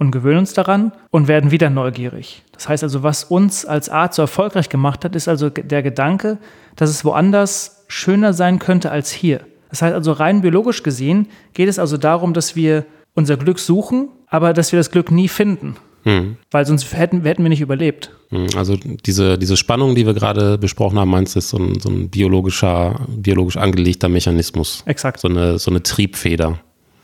und 0.00 0.10
gewöhnen 0.12 0.38
uns 0.38 0.54
daran 0.54 0.92
und 1.10 1.28
werden 1.28 1.50
wieder 1.50 1.68
neugierig. 1.68 2.42
Das 2.52 2.68
heißt 2.68 2.82
also, 2.82 3.02
was 3.02 3.22
uns 3.22 3.66
als 3.66 3.90
Art 3.90 4.14
so 4.14 4.22
erfolgreich 4.22 4.70
gemacht 4.70 5.04
hat, 5.04 5.14
ist 5.14 5.28
also 5.28 5.50
der 5.50 5.82
Gedanke, 5.82 6.38
dass 6.74 6.88
es 6.88 7.04
woanders 7.04 7.84
schöner 7.86 8.32
sein 8.32 8.58
könnte 8.58 8.90
als 8.90 9.12
hier. 9.12 9.40
Das 9.68 9.82
heißt 9.82 9.94
also, 9.94 10.12
rein 10.12 10.40
biologisch 10.40 10.82
gesehen 10.82 11.28
geht 11.52 11.68
es 11.68 11.78
also 11.78 11.98
darum, 11.98 12.32
dass 12.32 12.56
wir 12.56 12.86
unser 13.14 13.36
Glück 13.36 13.58
suchen, 13.58 14.08
aber 14.26 14.54
dass 14.54 14.72
wir 14.72 14.78
das 14.78 14.90
Glück 14.90 15.10
nie 15.10 15.28
finden. 15.28 15.76
Hm. 16.04 16.38
Weil 16.50 16.64
sonst 16.64 16.90
hätten, 16.94 17.22
hätten 17.24 17.42
wir 17.42 17.50
nicht 17.50 17.60
überlebt. 17.60 18.10
Hm, 18.30 18.46
also 18.56 18.76
diese, 18.76 19.36
diese 19.36 19.58
Spannung, 19.58 19.94
die 19.94 20.06
wir 20.06 20.14
gerade 20.14 20.56
besprochen 20.56 20.98
haben, 20.98 21.10
meinst 21.10 21.34
du, 21.34 21.40
ist 21.40 21.50
so 21.50 21.58
ein, 21.58 21.78
so 21.78 21.90
ein 21.90 22.08
biologischer, 22.08 23.06
biologisch 23.06 23.58
angelegter 23.58 24.08
Mechanismus. 24.08 24.82
Exakt. 24.86 25.20
So 25.20 25.28
eine, 25.28 25.58
so 25.58 25.70
eine 25.70 25.82
Triebfeder. 25.82 26.58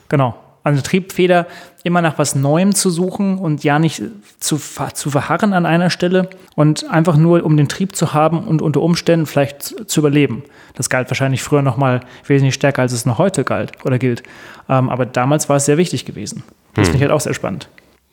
Genau 0.09 0.35
also 0.67 0.83
Triebfeder 0.83 1.47
immer 1.85 2.03
nach 2.03 2.19
was 2.19 2.35
Neuem 2.35 2.75
zu 2.75 2.91
suchen 2.91 3.39
und 3.39 3.63
ja 3.63 3.79
nicht 3.79 4.03
zu, 4.41 4.59
zu 4.95 5.11
verharren 5.11 5.53
an 5.53 5.65
einer 5.65 5.91
Stelle 5.91 6.29
und 6.57 6.91
einfach 6.91 7.17
nur 7.17 7.45
um 7.45 7.57
den 7.57 7.69
Trieb 7.69 7.95
zu 7.95 8.13
haben 8.13 8.41
und 8.41 8.63
unter 8.63 8.83
Umständen 8.83 9.27
vielleicht 9.27 9.89
zu 9.89 10.01
überleben. 10.01 10.43
Das 10.75 10.91
galt 10.91 11.09
wahrscheinlich 11.09 11.45
früher 11.45 11.63
noch 11.63 11.77
mal 11.77 12.01
wesentlich 12.27 12.55
stärker, 12.55 12.83
als 12.83 12.93
es 12.93 13.07
noch 13.07 13.19
heute 13.19 13.45
galt 13.45 13.73
oder 13.85 13.99
gilt. 13.99 14.25
Ähm, 14.69 14.91
aber 14.91 15.07
damals 15.07 15.49
war 15.49 15.57
es 15.57 15.67
sehr 15.67 15.77
wichtig 15.77 16.05
gewesen. 16.05 16.43
Das 16.75 16.89
hm. 16.89 16.93
finde 16.93 16.97
ich 16.97 17.03
halt 17.03 17.13
auch 17.13 17.21
sehr 17.21 17.35
spannend. 17.35 17.69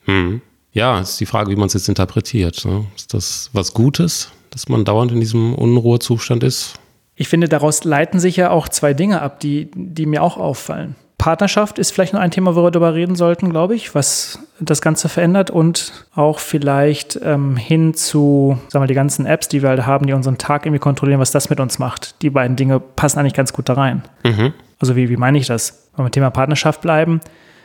Hm. 0.05 0.41
Ja, 0.71 0.99
ist 0.99 1.19
die 1.19 1.25
Frage, 1.25 1.49
wie 1.49 1.55
man 1.55 1.65
es 1.65 1.73
jetzt 1.73 1.89
interpretiert. 1.89 2.65
Ne? 2.65 2.85
Ist 2.95 3.15
das 3.15 3.49
was 3.53 3.73
Gutes, 3.73 4.31
dass 4.51 4.69
man 4.69 4.85
dauernd 4.85 5.11
in 5.11 5.19
diesem 5.19 5.55
Unruhezustand 5.55 6.43
ist? 6.43 6.75
Ich 7.15 7.29
finde, 7.29 7.49
daraus 7.49 7.83
leiten 7.83 8.19
sich 8.19 8.35
ja 8.35 8.51
auch 8.51 8.67
zwei 8.69 8.93
Dinge 8.93 9.21
ab, 9.23 9.39
die, 9.39 9.71
die 9.73 10.05
mir 10.05 10.21
auch 10.21 10.37
auffallen. 10.37 10.95
Partnerschaft 11.23 11.79
ist 11.79 11.91
vielleicht 11.91 12.11
noch 12.11 12.19
ein 12.19 12.31
Thema, 12.31 12.53
wo 12.53 12.63
wir 12.63 12.71
darüber 12.71 12.93
reden 12.93 13.15
sollten, 13.15 13.49
glaube 13.49 13.75
ich, 13.75 13.95
was 13.95 14.39
das 14.59 14.81
Ganze 14.81 15.07
verändert 15.07 15.51
und 15.51 16.05
auch 16.13 16.39
vielleicht 16.39 17.17
ähm, 17.23 17.55
hin 17.55 17.93
zu, 17.93 18.59
sagen 18.67 18.83
wir, 18.83 18.87
die 18.87 18.93
ganzen 18.93 19.25
Apps, 19.25 19.47
die 19.47 19.61
wir 19.61 19.69
halt 19.69 19.85
haben, 19.85 20.05
die 20.05 20.11
unseren 20.11 20.37
Tag 20.37 20.65
irgendwie 20.65 20.81
kontrollieren, 20.81 21.21
was 21.21 21.31
das 21.31 21.49
mit 21.49 21.61
uns 21.61 21.79
macht. 21.79 22.21
Die 22.23 22.29
beiden 22.29 22.57
Dinge 22.57 22.81
passen 22.81 23.19
eigentlich 23.19 23.35
ganz 23.35 23.53
gut 23.53 23.69
da 23.69 23.75
rein. 23.75 24.03
Mhm. 24.25 24.51
Also 24.79 24.97
wie, 24.97 25.07
wie 25.07 25.15
meine 25.15 25.37
ich 25.37 25.47
das? 25.47 25.87
Wenn 25.95 26.05
wir 26.05 26.11
Thema 26.11 26.29
Partnerschaft 26.29 26.81
bleiben, 26.81 27.21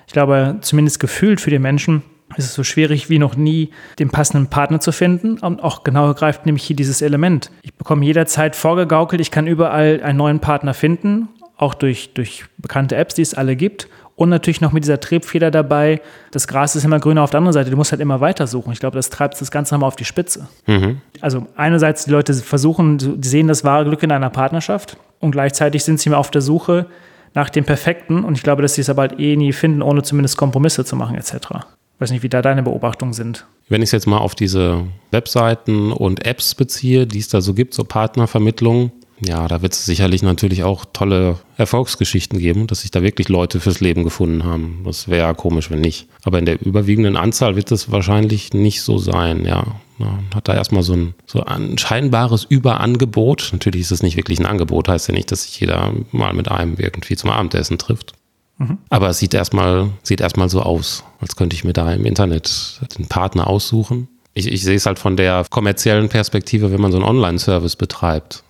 ich 0.06 0.12
glaube, 0.12 0.58
zumindest 0.60 1.00
gefühlt 1.00 1.40
für 1.40 1.50
die 1.50 1.58
Menschen 1.58 2.04
ist 2.36 2.44
es 2.44 2.54
so 2.54 2.62
schwierig 2.62 3.10
wie 3.10 3.18
noch 3.18 3.34
nie, 3.34 3.70
den 3.98 4.10
passenden 4.10 4.46
Partner 4.46 4.78
zu 4.78 4.92
finden. 4.92 5.38
Und 5.38 5.64
auch 5.64 5.82
genau 5.82 6.14
greift 6.14 6.46
nämlich 6.46 6.62
hier 6.62 6.76
dieses 6.76 7.02
Element. 7.02 7.50
Ich 7.62 7.74
bekomme 7.74 8.04
jederzeit 8.04 8.54
vorgegaukelt, 8.54 9.20
ich 9.20 9.32
kann 9.32 9.48
überall 9.48 10.00
einen 10.04 10.18
neuen 10.18 10.38
Partner 10.38 10.74
finden 10.74 11.28
auch 11.58 11.74
durch, 11.74 12.14
durch 12.14 12.44
bekannte 12.56 12.96
Apps, 12.96 13.14
die 13.14 13.22
es 13.22 13.34
alle 13.34 13.56
gibt. 13.56 13.88
Und 14.16 14.30
natürlich 14.30 14.60
noch 14.60 14.72
mit 14.72 14.82
dieser 14.82 14.98
Triebfeder 14.98 15.52
dabei, 15.52 16.00
das 16.32 16.48
Gras 16.48 16.74
ist 16.74 16.84
immer 16.84 16.98
grüner 16.98 17.22
auf 17.22 17.30
der 17.30 17.38
anderen 17.38 17.52
Seite, 17.52 17.70
du 17.70 17.76
musst 17.76 17.92
halt 17.92 18.00
immer 18.00 18.20
weiter 18.20 18.48
suchen. 18.48 18.72
Ich 18.72 18.80
glaube, 18.80 18.96
das 18.96 19.10
treibt 19.10 19.40
das 19.40 19.52
Ganze 19.52 19.74
nochmal 19.74 19.86
auf 19.86 19.96
die 19.96 20.04
Spitze. 20.04 20.48
Mhm. 20.66 21.00
Also 21.20 21.46
einerseits 21.54 22.04
die 22.04 22.10
Leute 22.10 22.34
versuchen, 22.34 23.20
die 23.20 23.28
sehen 23.28 23.46
das 23.46 23.62
wahre 23.62 23.84
Glück 23.84 24.02
in 24.02 24.10
einer 24.10 24.30
Partnerschaft 24.30 24.96
und 25.20 25.30
gleichzeitig 25.30 25.84
sind 25.84 26.00
sie 26.00 26.08
immer 26.08 26.18
auf 26.18 26.32
der 26.32 26.42
Suche 26.42 26.86
nach 27.34 27.48
dem 27.48 27.64
Perfekten 27.64 28.24
und 28.24 28.36
ich 28.36 28.42
glaube, 28.42 28.62
dass 28.62 28.74
sie 28.74 28.80
es 28.80 28.90
aber 28.90 29.02
halt 29.02 29.20
eh 29.20 29.36
nie 29.36 29.52
finden, 29.52 29.82
ohne 29.82 30.02
zumindest 30.02 30.36
Kompromisse 30.36 30.84
zu 30.84 30.96
machen 30.96 31.14
etc. 31.14 31.34
Ich 31.34 32.00
weiß 32.00 32.10
nicht, 32.10 32.24
wie 32.24 32.28
da 32.28 32.42
deine 32.42 32.64
Beobachtungen 32.64 33.12
sind. 33.12 33.46
Wenn 33.68 33.82
ich 33.82 33.88
es 33.88 33.92
jetzt 33.92 34.06
mal 34.08 34.18
auf 34.18 34.34
diese 34.34 34.84
Webseiten 35.12 35.92
und 35.92 36.26
Apps 36.26 36.56
beziehe, 36.56 37.06
die 37.06 37.18
es 37.20 37.28
da 37.28 37.40
so 37.40 37.54
gibt, 37.54 37.74
so 37.74 37.84
Partnervermittlung, 37.84 38.90
ja, 39.20 39.48
da 39.48 39.62
wird 39.62 39.72
es 39.72 39.84
sicherlich 39.84 40.22
natürlich 40.22 40.62
auch 40.62 40.84
tolle 40.92 41.38
Erfolgsgeschichten 41.56 42.38
geben, 42.38 42.66
dass 42.66 42.82
sich 42.82 42.90
da 42.90 43.02
wirklich 43.02 43.28
Leute 43.28 43.58
fürs 43.58 43.80
Leben 43.80 44.04
gefunden 44.04 44.44
haben. 44.44 44.82
Das 44.84 45.08
wäre 45.08 45.26
ja 45.26 45.34
komisch, 45.34 45.70
wenn 45.70 45.80
nicht. 45.80 46.06
Aber 46.22 46.38
in 46.38 46.46
der 46.46 46.64
überwiegenden 46.64 47.16
Anzahl 47.16 47.56
wird 47.56 47.72
es 47.72 47.90
wahrscheinlich 47.90 48.52
nicht 48.52 48.82
so 48.82 48.98
sein, 48.98 49.44
ja. 49.44 49.64
Man 49.98 50.26
hat 50.32 50.46
da 50.46 50.54
erstmal 50.54 50.84
so 50.84 50.92
ein, 50.92 51.14
so 51.26 51.42
ein 51.42 51.76
scheinbares 51.76 52.44
Überangebot. 52.44 53.48
Natürlich 53.52 53.80
ist 53.80 53.90
es 53.90 54.02
nicht 54.04 54.16
wirklich 54.16 54.38
ein 54.38 54.46
Angebot, 54.46 54.88
heißt 54.88 55.08
ja 55.08 55.14
nicht, 55.14 55.32
dass 55.32 55.42
sich 55.42 55.58
jeder 55.58 55.92
mal 56.12 56.32
mit 56.34 56.48
einem 56.48 56.76
irgendwie 56.78 57.16
zum 57.16 57.30
Abendessen 57.30 57.78
trifft. 57.78 58.12
Mhm. 58.58 58.78
Aber 58.90 59.08
es 59.08 59.18
sieht 59.18 59.34
erstmal, 59.34 59.90
sieht 60.04 60.20
erstmal 60.20 60.48
so 60.48 60.62
aus, 60.62 61.02
als 61.20 61.34
könnte 61.34 61.56
ich 61.56 61.64
mir 61.64 61.72
da 61.72 61.92
im 61.92 62.04
Internet 62.04 62.80
den 62.96 63.08
Partner 63.08 63.48
aussuchen. 63.48 64.06
Ich, 64.34 64.46
ich 64.46 64.62
sehe 64.62 64.76
es 64.76 64.86
halt 64.86 65.00
von 65.00 65.16
der 65.16 65.44
kommerziellen 65.50 66.08
Perspektive, 66.08 66.70
wenn 66.70 66.80
man 66.80 66.92
so 66.92 66.98
einen 66.98 67.06
Online-Service 67.06 67.74
betreibt 67.74 68.44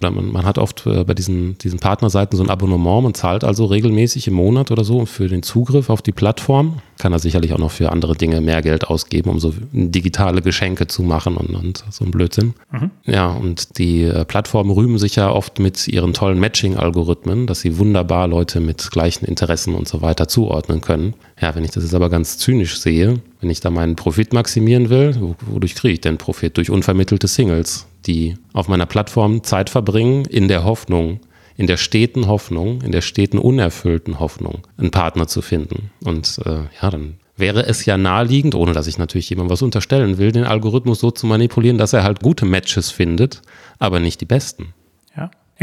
man, 0.00 0.32
man, 0.32 0.44
hat 0.44 0.58
oft 0.58 0.86
äh, 0.86 1.04
bei 1.04 1.14
diesen, 1.14 1.56
diesen 1.58 1.78
Partnerseiten 1.78 2.36
so 2.36 2.42
ein 2.42 2.50
Abonnement, 2.50 3.02
man 3.02 3.14
zahlt 3.14 3.44
also 3.44 3.66
regelmäßig 3.66 4.26
im 4.26 4.34
Monat 4.34 4.70
oder 4.70 4.82
so 4.82 5.06
für 5.06 5.28
den 5.28 5.42
Zugriff 5.42 5.88
auf 5.88 6.02
die 6.02 6.12
Plattform. 6.12 6.78
Kann 6.98 7.12
er 7.12 7.18
sicherlich 7.18 7.52
auch 7.52 7.58
noch 7.58 7.70
für 7.70 7.90
andere 7.90 8.14
Dinge 8.14 8.40
mehr 8.40 8.62
Geld 8.62 8.88
ausgeben, 8.88 9.30
um 9.30 9.40
so 9.40 9.54
digitale 9.72 10.42
Geschenke 10.42 10.86
zu 10.86 11.02
machen 11.02 11.36
und, 11.36 11.54
und 11.54 11.84
so 11.90 12.04
ein 12.04 12.10
Blödsinn. 12.10 12.54
Mhm. 12.72 12.90
Ja, 13.04 13.28
und 13.28 13.78
die 13.78 14.02
äh, 14.02 14.24
Plattformen 14.24 14.70
rühmen 14.70 14.98
sich 14.98 15.16
ja 15.16 15.30
oft 15.30 15.58
mit 15.58 15.86
ihren 15.88 16.12
tollen 16.12 16.40
Matching-Algorithmen, 16.40 17.46
dass 17.46 17.60
sie 17.60 17.78
wunderbar 17.78 18.28
Leute 18.28 18.60
mit 18.60 18.90
gleichen 18.90 19.24
Interessen 19.26 19.74
und 19.74 19.86
so 19.86 20.02
weiter 20.02 20.26
zuordnen 20.26 20.80
können. 20.80 21.14
Ja, 21.40 21.54
wenn 21.54 21.64
ich 21.64 21.70
das 21.70 21.84
jetzt 21.84 21.94
aber 21.94 22.10
ganz 22.10 22.38
zynisch 22.38 22.80
sehe, 22.80 23.20
wenn 23.40 23.50
ich 23.50 23.60
da 23.60 23.70
meinen 23.70 23.96
Profit 23.96 24.32
maximieren 24.32 24.90
will, 24.90 25.34
wodurch 25.46 25.74
kriege 25.74 25.94
ich 25.94 26.00
denn 26.00 26.18
Profit? 26.18 26.56
Durch 26.56 26.70
unvermittelte 26.70 27.26
Singles 27.26 27.86
die 28.06 28.36
auf 28.52 28.68
meiner 28.68 28.86
Plattform 28.86 29.42
Zeit 29.42 29.70
verbringen, 29.70 30.24
in 30.24 30.48
der 30.48 30.64
Hoffnung, 30.64 31.20
in 31.56 31.66
der 31.66 31.76
steten 31.76 32.26
Hoffnung, 32.26 32.82
in 32.82 32.92
der 32.92 33.02
steten 33.02 33.38
unerfüllten 33.38 34.18
Hoffnung, 34.18 34.66
einen 34.78 34.90
Partner 34.90 35.26
zu 35.26 35.42
finden. 35.42 35.90
Und 36.04 36.40
äh, 36.44 36.64
ja, 36.80 36.90
dann 36.90 37.14
wäre 37.36 37.66
es 37.66 37.84
ja 37.84 37.96
naheliegend, 37.96 38.54
ohne 38.54 38.72
dass 38.72 38.86
ich 38.86 38.98
natürlich 38.98 39.30
jemandem 39.30 39.52
was 39.52 39.62
unterstellen 39.62 40.18
will, 40.18 40.32
den 40.32 40.44
Algorithmus 40.44 41.00
so 41.00 41.10
zu 41.10 41.26
manipulieren, 41.26 41.78
dass 41.78 41.92
er 41.92 42.02
halt 42.02 42.20
gute 42.20 42.44
Matches 42.44 42.90
findet, 42.90 43.42
aber 43.78 44.00
nicht 44.00 44.20
die 44.20 44.26
besten. 44.26 44.74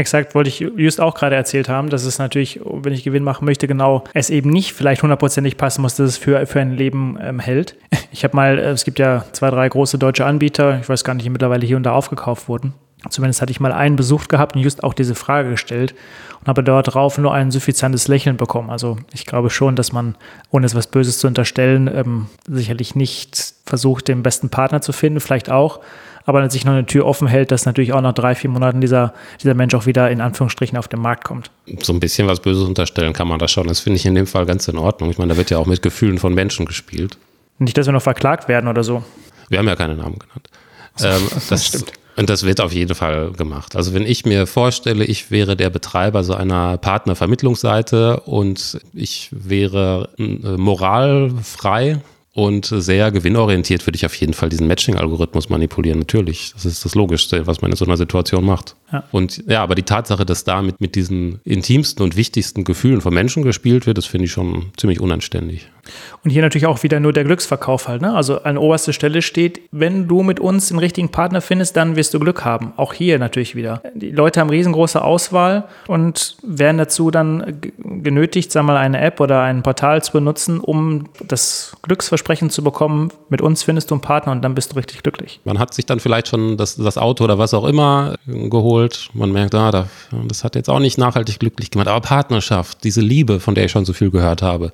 Exakt, 0.00 0.34
wollte 0.34 0.48
ich 0.48 0.60
just 0.60 0.98
auch 0.98 1.14
gerade 1.14 1.36
erzählt 1.36 1.68
haben, 1.68 1.90
dass 1.90 2.06
es 2.06 2.18
natürlich, 2.18 2.58
wenn 2.64 2.94
ich 2.94 3.04
Gewinn 3.04 3.22
machen 3.22 3.44
möchte, 3.44 3.68
genau 3.68 4.04
es 4.14 4.30
eben 4.30 4.48
nicht 4.48 4.72
vielleicht 4.72 5.02
hundertprozentig 5.02 5.58
passen 5.58 5.82
muss, 5.82 5.96
dass 5.96 6.08
es 6.08 6.16
für, 6.16 6.46
für 6.46 6.58
ein 6.58 6.74
Leben 6.74 7.18
ähm, 7.20 7.38
hält. 7.38 7.76
Ich 8.12 8.24
habe 8.24 8.34
mal, 8.34 8.58
äh, 8.58 8.70
es 8.70 8.84
gibt 8.84 8.98
ja 8.98 9.26
zwei, 9.32 9.50
drei 9.50 9.68
große 9.68 9.98
deutsche 9.98 10.24
Anbieter, 10.24 10.80
ich 10.80 10.88
weiß 10.88 11.04
gar 11.04 11.12
nicht, 11.12 11.26
die 11.26 11.30
mittlerweile 11.30 11.66
hier 11.66 11.76
und 11.76 11.82
da 11.82 11.92
aufgekauft 11.92 12.48
wurden. 12.48 12.72
Zumindest 13.10 13.42
hatte 13.42 13.52
ich 13.52 13.60
mal 13.60 13.72
einen 13.72 13.96
besucht 13.96 14.30
gehabt 14.30 14.56
und 14.56 14.62
just 14.62 14.82
auch 14.82 14.94
diese 14.94 15.14
Frage 15.14 15.50
gestellt 15.50 15.94
und 16.40 16.48
habe 16.48 16.64
dort 16.64 16.94
drauf 16.94 17.18
nur 17.18 17.34
ein 17.34 17.50
suffizientes 17.50 18.08
Lächeln 18.08 18.38
bekommen. 18.38 18.70
Also 18.70 18.96
ich 19.12 19.26
glaube 19.26 19.50
schon, 19.50 19.76
dass 19.76 19.92
man, 19.92 20.16
ohne 20.50 20.66
etwas 20.66 20.86
Böses 20.86 21.18
zu 21.18 21.26
unterstellen, 21.26 21.90
ähm, 21.94 22.26
sicherlich 22.48 22.94
nicht 22.94 23.54
versucht, 23.66 24.08
den 24.08 24.22
besten 24.22 24.48
Partner 24.48 24.80
zu 24.80 24.92
finden, 24.92 25.20
vielleicht 25.20 25.50
auch, 25.50 25.80
aber 26.26 26.48
sich 26.50 26.64
noch 26.64 26.72
eine 26.72 26.86
Tür 26.86 27.06
offen 27.06 27.28
hält, 27.28 27.50
dass 27.50 27.66
natürlich 27.66 27.92
auch 27.92 28.00
nach 28.00 28.12
drei, 28.12 28.34
vier 28.34 28.50
Monaten 28.50 28.80
dieser, 28.80 29.14
dieser 29.42 29.54
Mensch 29.54 29.74
auch 29.74 29.86
wieder 29.86 30.10
in 30.10 30.20
Anführungsstrichen 30.20 30.78
auf 30.78 30.88
den 30.88 31.00
Markt 31.00 31.24
kommt. 31.24 31.50
So 31.82 31.92
ein 31.92 32.00
bisschen 32.00 32.28
was 32.28 32.40
Böses 32.40 32.64
unterstellen 32.64 33.12
kann 33.12 33.28
man 33.28 33.38
das 33.38 33.50
schon. 33.50 33.66
Das 33.66 33.80
finde 33.80 33.98
ich 33.98 34.06
in 34.06 34.14
dem 34.14 34.26
Fall 34.26 34.46
ganz 34.46 34.68
in 34.68 34.78
Ordnung. 34.78 35.10
Ich 35.10 35.18
meine, 35.18 35.32
da 35.32 35.36
wird 35.36 35.50
ja 35.50 35.58
auch 35.58 35.66
mit 35.66 35.82
Gefühlen 35.82 36.18
von 36.18 36.34
Menschen 36.34 36.66
gespielt. 36.66 37.18
Nicht, 37.58 37.76
dass 37.76 37.86
wir 37.86 37.92
noch 37.92 38.02
verklagt 38.02 38.48
werden 38.48 38.68
oder 38.68 38.84
so. 38.84 39.02
Wir 39.48 39.58
haben 39.58 39.68
ja 39.68 39.76
keine 39.76 39.96
Namen 39.96 40.18
genannt. 40.18 40.48
Ähm, 41.00 41.28
das, 41.34 41.48
das 41.48 41.66
stimmt. 41.66 41.92
Und 42.16 42.28
das 42.28 42.44
wird 42.44 42.60
auf 42.60 42.72
jeden 42.72 42.94
Fall 42.94 43.32
gemacht. 43.32 43.76
Also 43.76 43.94
wenn 43.94 44.02
ich 44.02 44.26
mir 44.26 44.46
vorstelle, 44.46 45.04
ich 45.04 45.30
wäre 45.30 45.56
der 45.56 45.70
Betreiber 45.70 46.22
so 46.22 46.34
einer 46.34 46.76
Partnervermittlungsseite 46.76 48.20
und 48.20 48.80
ich 48.92 49.28
wäre 49.30 50.10
äh, 50.18 50.22
moralfrei 50.22 52.00
und 52.32 52.66
sehr 52.66 53.10
gewinnorientiert, 53.10 53.86
würde 53.86 53.96
ich 53.96 54.06
auf 54.06 54.14
jeden 54.14 54.34
Fall 54.34 54.48
diesen 54.48 54.68
Matching-Algorithmus 54.68 55.48
manipulieren. 55.48 55.98
Natürlich, 55.98 56.52
das 56.54 56.64
ist 56.64 56.84
das 56.84 56.94
Logischste, 56.94 57.46
was 57.46 57.60
man 57.60 57.72
in 57.72 57.76
so 57.76 57.84
einer 57.84 57.96
Situation 57.96 58.44
macht. 58.44 58.76
Ja. 58.92 59.04
Und 59.10 59.42
ja, 59.48 59.62
aber 59.62 59.74
die 59.74 59.82
Tatsache, 59.82 60.24
dass 60.24 60.44
da 60.44 60.62
mit, 60.62 60.80
mit 60.80 60.94
diesen 60.94 61.40
intimsten 61.44 62.04
und 62.04 62.16
wichtigsten 62.16 62.62
Gefühlen 62.64 63.00
von 63.00 63.12
Menschen 63.12 63.42
gespielt 63.42 63.86
wird, 63.86 63.98
das 63.98 64.06
finde 64.06 64.26
ich 64.26 64.32
schon 64.32 64.66
ziemlich 64.76 65.00
unanständig. 65.00 65.68
Und 66.24 66.30
hier 66.30 66.42
natürlich 66.42 66.66
auch 66.66 66.82
wieder 66.82 67.00
nur 67.00 67.12
der 67.12 67.24
Glücksverkauf 67.24 67.88
halt. 67.88 68.02
Ne? 68.02 68.14
Also 68.14 68.42
an 68.42 68.58
oberster 68.58 68.92
Stelle 68.92 69.22
steht, 69.22 69.60
wenn 69.72 70.08
du 70.08 70.22
mit 70.22 70.40
uns 70.40 70.68
den 70.68 70.78
richtigen 70.78 71.10
Partner 71.10 71.40
findest, 71.40 71.76
dann 71.76 71.96
wirst 71.96 72.14
du 72.14 72.20
Glück 72.20 72.44
haben. 72.44 72.72
Auch 72.76 72.92
hier 72.92 73.18
natürlich 73.18 73.54
wieder. 73.54 73.82
Die 73.94 74.10
Leute 74.10 74.40
haben 74.40 74.50
riesengroße 74.50 75.02
Auswahl 75.02 75.64
und 75.86 76.36
werden 76.42 76.78
dazu 76.78 77.10
dann 77.10 77.60
genötigt, 77.78 78.52
sagen 78.52 78.66
wir 78.66 78.74
mal, 78.74 78.80
eine 78.80 79.00
App 79.00 79.20
oder 79.20 79.42
ein 79.42 79.62
Portal 79.62 80.02
zu 80.02 80.12
benutzen, 80.12 80.60
um 80.60 81.08
das 81.26 81.76
Glücksversprechen 81.82 82.50
zu 82.50 82.62
bekommen, 82.62 83.10
mit 83.28 83.40
uns 83.40 83.62
findest 83.62 83.90
du 83.90 83.94
einen 83.94 84.02
Partner 84.02 84.32
und 84.32 84.42
dann 84.42 84.54
bist 84.54 84.72
du 84.72 84.76
richtig 84.76 85.02
glücklich. 85.02 85.40
Man 85.44 85.58
hat 85.58 85.74
sich 85.74 85.86
dann 85.86 86.00
vielleicht 86.00 86.28
schon 86.28 86.56
das, 86.56 86.76
das 86.76 86.98
Auto 86.98 87.24
oder 87.24 87.38
was 87.38 87.54
auch 87.54 87.64
immer 87.64 88.14
geholt. 88.26 89.10
Man 89.14 89.32
merkt, 89.32 89.54
ah, 89.54 89.86
das 90.28 90.44
hat 90.44 90.54
jetzt 90.54 90.68
auch 90.68 90.78
nicht 90.78 90.98
nachhaltig 90.98 91.38
glücklich 91.38 91.70
gemacht. 91.70 91.88
Aber 91.88 92.00
Partnerschaft, 92.00 92.84
diese 92.84 93.00
Liebe, 93.00 93.40
von 93.40 93.54
der 93.54 93.64
ich 93.66 93.72
schon 93.72 93.84
so 93.84 93.92
viel 93.92 94.10
gehört 94.10 94.42
habe, 94.42 94.72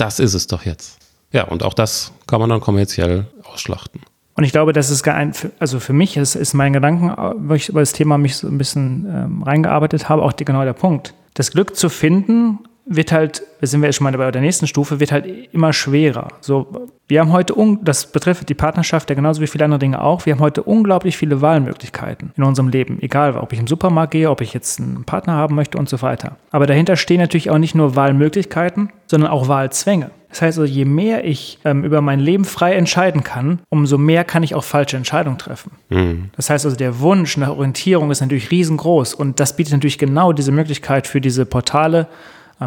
das 0.00 0.18
ist 0.18 0.34
es 0.34 0.46
doch 0.46 0.64
jetzt. 0.64 0.98
Ja, 1.32 1.44
und 1.44 1.62
auch 1.62 1.74
das 1.74 2.12
kann 2.26 2.40
man 2.40 2.50
dann 2.50 2.60
kommerziell 2.60 3.26
ausschlachten. 3.44 4.00
Und 4.34 4.44
ich 4.44 4.52
glaube, 4.52 4.72
das 4.72 4.90
ist 4.90 5.02
gar 5.02 5.16
ein, 5.16 5.32
also 5.58 5.80
für 5.80 5.92
mich 5.92 6.16
ist, 6.16 6.34
ist 6.34 6.54
mein 6.54 6.72
Gedanken, 6.72 7.12
wo 7.46 7.54
ich 7.54 7.68
über 7.68 7.80
das 7.80 7.92
Thema 7.92 8.16
mich 8.16 8.36
so 8.36 8.48
ein 8.48 8.58
bisschen 8.58 9.06
ähm, 9.06 9.42
reingearbeitet 9.42 10.08
habe, 10.08 10.22
auch 10.22 10.32
die, 10.32 10.44
genau 10.44 10.64
der 10.64 10.72
Punkt. 10.72 11.14
Das 11.34 11.50
Glück 11.50 11.76
zu 11.76 11.88
finden 11.88 12.58
wird 12.90 13.12
halt, 13.12 13.42
da 13.60 13.66
sind 13.68 13.80
wir 13.80 13.86
jetzt 13.86 13.96
schon 13.96 14.04
mal 14.04 14.18
bei 14.18 14.30
der 14.32 14.42
nächsten 14.42 14.66
Stufe, 14.66 14.98
wird 14.98 15.12
halt 15.12 15.24
immer 15.52 15.72
schwerer. 15.72 16.28
So, 16.40 16.88
wir 17.06 17.20
haben 17.20 17.32
heute, 17.32 17.54
das 17.82 18.10
betrifft 18.10 18.48
die 18.48 18.54
Partnerschaft 18.54 19.08
ja 19.10 19.14
genauso 19.14 19.40
wie 19.40 19.46
viele 19.46 19.64
andere 19.64 19.78
Dinge 19.78 20.02
auch, 20.02 20.26
wir 20.26 20.34
haben 20.34 20.40
heute 20.40 20.64
unglaublich 20.64 21.16
viele 21.16 21.40
Wahlmöglichkeiten 21.40 22.32
in 22.36 22.42
unserem 22.42 22.68
Leben. 22.68 23.00
Egal, 23.00 23.36
ob 23.36 23.52
ich 23.52 23.60
im 23.60 23.68
Supermarkt 23.68 24.10
gehe, 24.10 24.28
ob 24.28 24.40
ich 24.40 24.52
jetzt 24.52 24.80
einen 24.80 25.04
Partner 25.04 25.34
haben 25.34 25.54
möchte 25.54 25.78
und 25.78 25.88
so 25.88 26.02
weiter. 26.02 26.36
Aber 26.50 26.66
dahinter 26.66 26.96
stehen 26.96 27.20
natürlich 27.20 27.48
auch 27.50 27.58
nicht 27.58 27.76
nur 27.76 27.94
Wahlmöglichkeiten, 27.94 28.90
sondern 29.06 29.30
auch 29.30 29.46
Wahlzwänge. 29.46 30.10
Das 30.28 30.42
heißt 30.42 30.58
also, 30.58 30.72
je 30.72 30.84
mehr 30.84 31.24
ich 31.24 31.58
ähm, 31.64 31.84
über 31.84 32.00
mein 32.00 32.18
Leben 32.18 32.44
frei 32.44 32.74
entscheiden 32.74 33.22
kann, 33.22 33.60
umso 33.68 33.98
mehr 33.98 34.24
kann 34.24 34.42
ich 34.42 34.54
auch 34.56 34.64
falsche 34.64 34.96
Entscheidungen 34.96 35.38
treffen. 35.38 35.72
Mhm. 35.90 36.30
Das 36.36 36.50
heißt 36.50 36.64
also, 36.64 36.76
der 36.76 37.00
Wunsch 37.00 37.36
nach 37.36 37.50
Orientierung 37.50 38.10
ist 38.10 38.20
natürlich 38.20 38.50
riesengroß 38.50 39.14
und 39.14 39.38
das 39.38 39.54
bietet 39.54 39.74
natürlich 39.74 39.98
genau 39.98 40.32
diese 40.32 40.52
Möglichkeit 40.52 41.06
für 41.06 41.20
diese 41.20 41.46
Portale, 41.46 42.08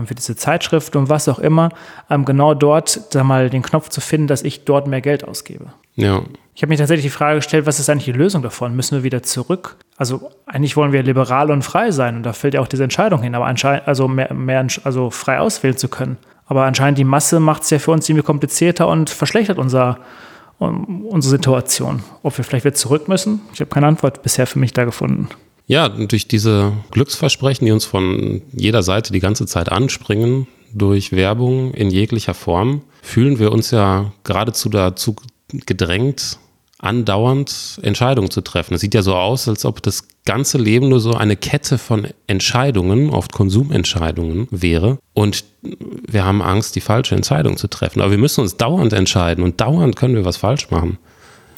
für 0.06 0.16
diese 0.16 0.36
Zeitschrift 0.36 0.96
und 0.96 1.10
was 1.10 1.28
auch 1.28 1.40
immer, 1.40 1.70
ähm, 2.10 2.26
genau 2.26 2.54
dort 2.54 2.90
sag 2.90 3.24
mal, 3.24 3.50
den 3.50 3.62
Knopf 3.62 3.90
zu 3.90 4.02
finden, 4.02 4.28
dass 4.28 4.44
ich 4.44 4.66
dort 4.66 4.88
mehr 4.88 5.02
Geld 5.02 5.24
ausgebe. 5.24 5.68
Ja. 5.96 6.24
Ich 6.56 6.62
habe 6.62 6.70
mir 6.70 6.78
tatsächlich 6.78 7.06
die 7.06 7.10
Frage 7.10 7.38
gestellt, 7.38 7.66
was 7.66 7.80
ist 7.80 7.90
eigentlich 7.90 8.06
die 8.06 8.12
Lösung 8.12 8.44
davon? 8.44 8.76
Müssen 8.76 8.98
wir 8.98 9.04
wieder 9.04 9.24
zurück? 9.24 9.78
Also 9.98 10.32
eigentlich 10.46 10.76
wollen 10.76 10.92
wir 10.92 11.02
liberal 11.04 11.50
und 11.50 11.64
frei 11.64 11.92
sein 11.92 12.18
und 12.18 12.24
da 12.24 12.34
fällt 12.34 12.54
ja 12.54 12.62
auch 12.62 12.68
diese 12.68 12.84
Entscheidung 12.84 13.22
hin, 13.22 13.36
aber 13.36 13.46
anscheinend, 13.46 13.88
also 13.88 14.08
mehr, 14.08 14.34
mehr 14.34 14.66
also 14.84 15.10
frei 15.10 15.40
auswählen 15.40 15.78
zu 15.78 15.88
können. 15.88 16.18
Aber 16.46 16.66
anscheinend 16.66 16.98
die 16.98 17.04
Masse 17.04 17.40
macht 17.40 17.64
es 17.64 17.70
ja 17.70 17.80
für 17.80 17.92
uns 17.92 18.06
ziemlich 18.06 18.26
komplizierter 18.26 18.88
und 18.88 19.10
verschlechtert 19.10 19.58
unser, 19.58 20.00
unsere 20.60 21.32
Situation. 21.32 22.04
Ob 22.22 22.38
wir 22.38 22.44
vielleicht 22.44 22.66
wieder 22.66 22.76
zurück 22.76 23.08
müssen? 23.08 23.42
Ich 23.54 23.62
habe 23.62 23.72
keine 23.72 23.88
Antwort 23.88 24.22
bisher 24.24 24.46
für 24.46 24.60
mich 24.60 24.74
da 24.74 24.84
gefunden. 24.84 25.30
Ja, 25.66 25.88
durch 25.90 26.28
diese 26.28 26.74
Glücksversprechen, 26.92 27.66
die 27.66 27.72
uns 27.72 27.86
von 27.86 28.42
jeder 28.52 28.84
Seite 28.84 29.14
die 29.14 29.20
ganze 29.20 29.46
Zeit 29.46 29.72
anspringen, 29.72 30.48
durch 30.74 31.12
Werbung 31.12 31.74
in 31.74 31.90
jeglicher 31.90 32.34
Form, 32.34 32.82
fühlen 33.02 33.40
wir 33.40 33.52
uns 33.52 33.72
ja 33.72 34.12
geradezu 34.24 34.70
dazu 34.70 35.16
gedrängt, 35.50 36.40
andauernd 36.80 37.80
Entscheidungen 37.82 38.30
zu 38.30 38.42
treffen. 38.42 38.74
Es 38.74 38.82
sieht 38.82 38.94
ja 38.94 39.04
so 39.04 39.16
aus, 39.16 39.48
als 39.48 39.64
ob 39.64 39.82
das 39.82 40.08
ganze 40.26 40.58
Leben 40.58 40.90
nur 40.90 41.00
so 41.00 41.14
eine 41.14 41.38
Kette 41.38 41.78
von 41.78 42.08
Entscheidungen, 42.28 43.10
oft 43.10 43.32
Konsumentscheidungen 43.32 44.48
wäre. 44.52 45.00
Und 45.14 45.46
wir 45.62 46.26
haben 46.26 46.42
Angst, 46.42 46.76
die 46.76 46.82
falsche 46.82 47.16
Entscheidung 47.16 47.56
zu 47.56 47.68
treffen. 47.68 48.02
Aber 48.02 48.12
wir 48.12 48.18
müssen 48.18 48.42
uns 48.42 48.58
dauernd 48.58 48.92
entscheiden 48.92 49.44
und 49.44 49.62
dauernd 49.62 49.96
können 49.96 50.16
wir 50.16 50.26
was 50.26 50.38
falsch 50.38 50.72
machen. 50.72 50.98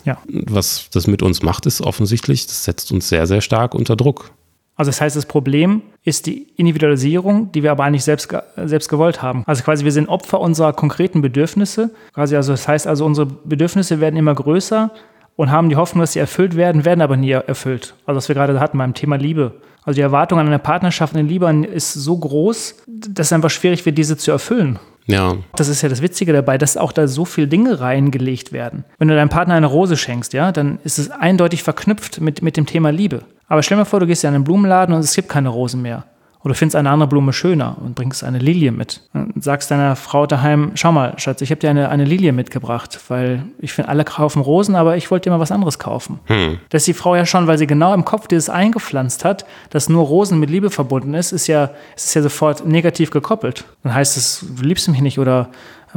Ja. 0.06 0.18
Was 0.28 0.90
das 0.92 1.08
mit 1.08 1.22
uns 1.22 1.42
macht, 1.42 1.66
ist 1.66 1.82
offensichtlich, 1.82 2.46
das 2.46 2.64
setzt 2.64 2.92
uns 2.92 3.10
sehr, 3.10 3.28
sehr 3.28 3.42
stark 3.42 3.74
unter 3.74 3.96
Druck. 3.96 4.32
Also 4.78 4.90
das 4.90 5.00
heißt, 5.00 5.16
das 5.16 5.26
Problem 5.26 5.82
ist 6.04 6.26
die 6.26 6.48
Individualisierung, 6.58 7.52
die 7.54 7.64
wir 7.64 7.72
aber 7.72 7.86
eigentlich 7.86 8.04
selbst, 8.04 8.34
selbst 8.58 8.90
gewollt 8.90 9.22
haben. 9.22 9.44
Also 9.46 9.64
quasi 9.64 9.86
wir 9.86 9.92
sind 9.92 10.10
Opfer 10.10 10.40
unserer 10.42 10.74
konkreten 10.74 11.22
Bedürfnisse. 11.22 11.92
Quasi 12.14 12.36
also 12.36 12.52
das 12.52 12.68
heißt 12.68 12.86
also, 12.86 13.06
unsere 13.06 13.26
Bedürfnisse 13.26 14.02
werden 14.02 14.18
immer 14.18 14.36
größer 14.36 14.92
und 15.38 15.50
haben 15.50 15.70
die 15.70 15.78
Hoffnung, 15.78 16.02
dass 16.02 16.14
sie 16.14 16.20
erfüllt 16.20 16.56
werden, 16.56 16.84
werden 16.84 17.02
aber 17.02 17.16
nie 17.16 17.32
erfüllt. 17.32 17.96
Also 18.06 18.18
was 18.18 18.28
wir 18.28 18.36
gerade 18.36 18.60
hatten 18.60 18.78
beim 18.78 18.94
Thema 18.94 19.16
Liebe. 19.16 19.54
Also 19.86 19.98
die 19.98 20.02
Erwartung 20.02 20.40
an 20.40 20.48
eine 20.48 20.60
Partnerschaft, 20.60 21.16
eine 21.16 21.28
Liebe 21.28 21.50
ist 21.72 21.94
so 21.94 22.18
groß, 22.18 22.76
dass 22.88 23.28
es 23.28 23.34
einfach 23.34 23.52
schwierig 23.52 23.86
wird, 23.86 23.98
diese 23.98 24.18
zu 24.18 24.32
erfüllen. 24.32 24.80
Ja. 25.06 25.36
Das 25.56 25.68
ist 25.68 25.84
ja 25.84 25.90
das 25.90 26.02
Witzige 26.02 26.34
dabei, 26.34 26.58
dass 26.58 26.78
auch 26.78 26.92
da 26.92 27.08
so 27.08 27.26
viele 27.26 27.48
Dinge 27.48 27.80
reingelegt 27.80 28.52
werden. 28.52 28.84
Wenn 28.98 29.08
du 29.08 29.16
deinem 29.16 29.30
Partner 29.30 29.54
eine 29.54 29.68
Rose 29.68 29.98
schenkst, 29.98 30.34
ja, 30.34 30.52
dann 30.52 30.80
ist 30.84 30.98
es 30.98 31.12
eindeutig 31.12 31.62
verknüpft 31.62 32.20
mit, 32.20 32.42
mit 32.42 32.58
dem 32.58 32.66
Thema 32.66 32.90
Liebe. 32.90 33.22
Aber 33.48 33.62
stell 33.62 33.78
dir 33.78 33.86
vor, 33.86 34.00
du 34.00 34.08
gehst 34.08 34.24
in 34.24 34.34
einen 34.34 34.44
Blumenladen 34.44 34.96
und 34.96 35.02
es 35.02 35.14
gibt 35.14 35.30
keine 35.30 35.50
Rosen 35.50 35.84
mehr. 35.84 36.06
Oder 36.46 36.54
du 36.54 36.60
findest 36.60 36.76
eine 36.76 36.92
andere 36.92 37.10
Blume 37.10 37.34
schöner 37.34 37.76
und 37.84 37.96
bringst 37.96 38.24
eine 38.24 38.38
Lilie 38.38 38.72
mit. 38.72 39.02
Und 39.14 39.44
sagst 39.44 39.72
deiner 39.72 39.96
Frau 39.96 40.28
daheim, 40.28 40.74
schau 40.76 40.92
mal, 40.92 41.16
Schatz, 41.18 41.42
ich 41.42 41.50
habe 41.50 41.60
dir 41.60 41.72
eine, 41.72 41.90
eine 41.90 42.06
Lilie 42.06 42.34
mitgebracht, 42.34 43.00
weil 43.08 43.42
ich 43.58 43.74
finde, 43.74 43.90
alle 43.90 44.04
kaufen 44.04 44.44
Rosen, 44.44 44.76
aber 44.76 44.96
ich 44.96 45.10
wollte 45.10 45.24
dir 45.24 45.32
mal 45.32 45.40
was 45.40 45.52
anderes 45.52 45.80
kaufen. 45.80 46.20
Hm. 46.26 46.60
Das 46.70 46.84
ist 46.84 46.88
die 46.88 46.94
Frau 46.94 47.16
ja 47.16 47.26
schon, 47.26 47.48
weil 47.48 47.58
sie 47.58 47.66
genau 47.66 47.96
im 47.96 48.06
Kopf 48.06 48.28
dieses 48.28 48.52
eingepflanzt 48.52 49.26
hat, 49.26 49.48
dass 49.72 49.90
nur 49.90 50.06
Rosen 50.06 50.40
mit 50.40 50.52
Liebe 50.52 50.70
verbunden 50.70 51.16
ist, 51.16 51.32
ist 51.32 51.48
ja, 51.48 51.72
ist 51.96 52.14
ja 52.14 52.22
sofort 52.22 52.64
negativ 52.64 53.10
gekoppelt. 53.10 53.66
Dann 53.82 53.96
heißt 53.96 54.16
es, 54.16 54.46
du 54.56 54.62
liebst 54.62 54.88
mich 54.88 55.02
nicht 55.02 55.18
oder 55.18 55.50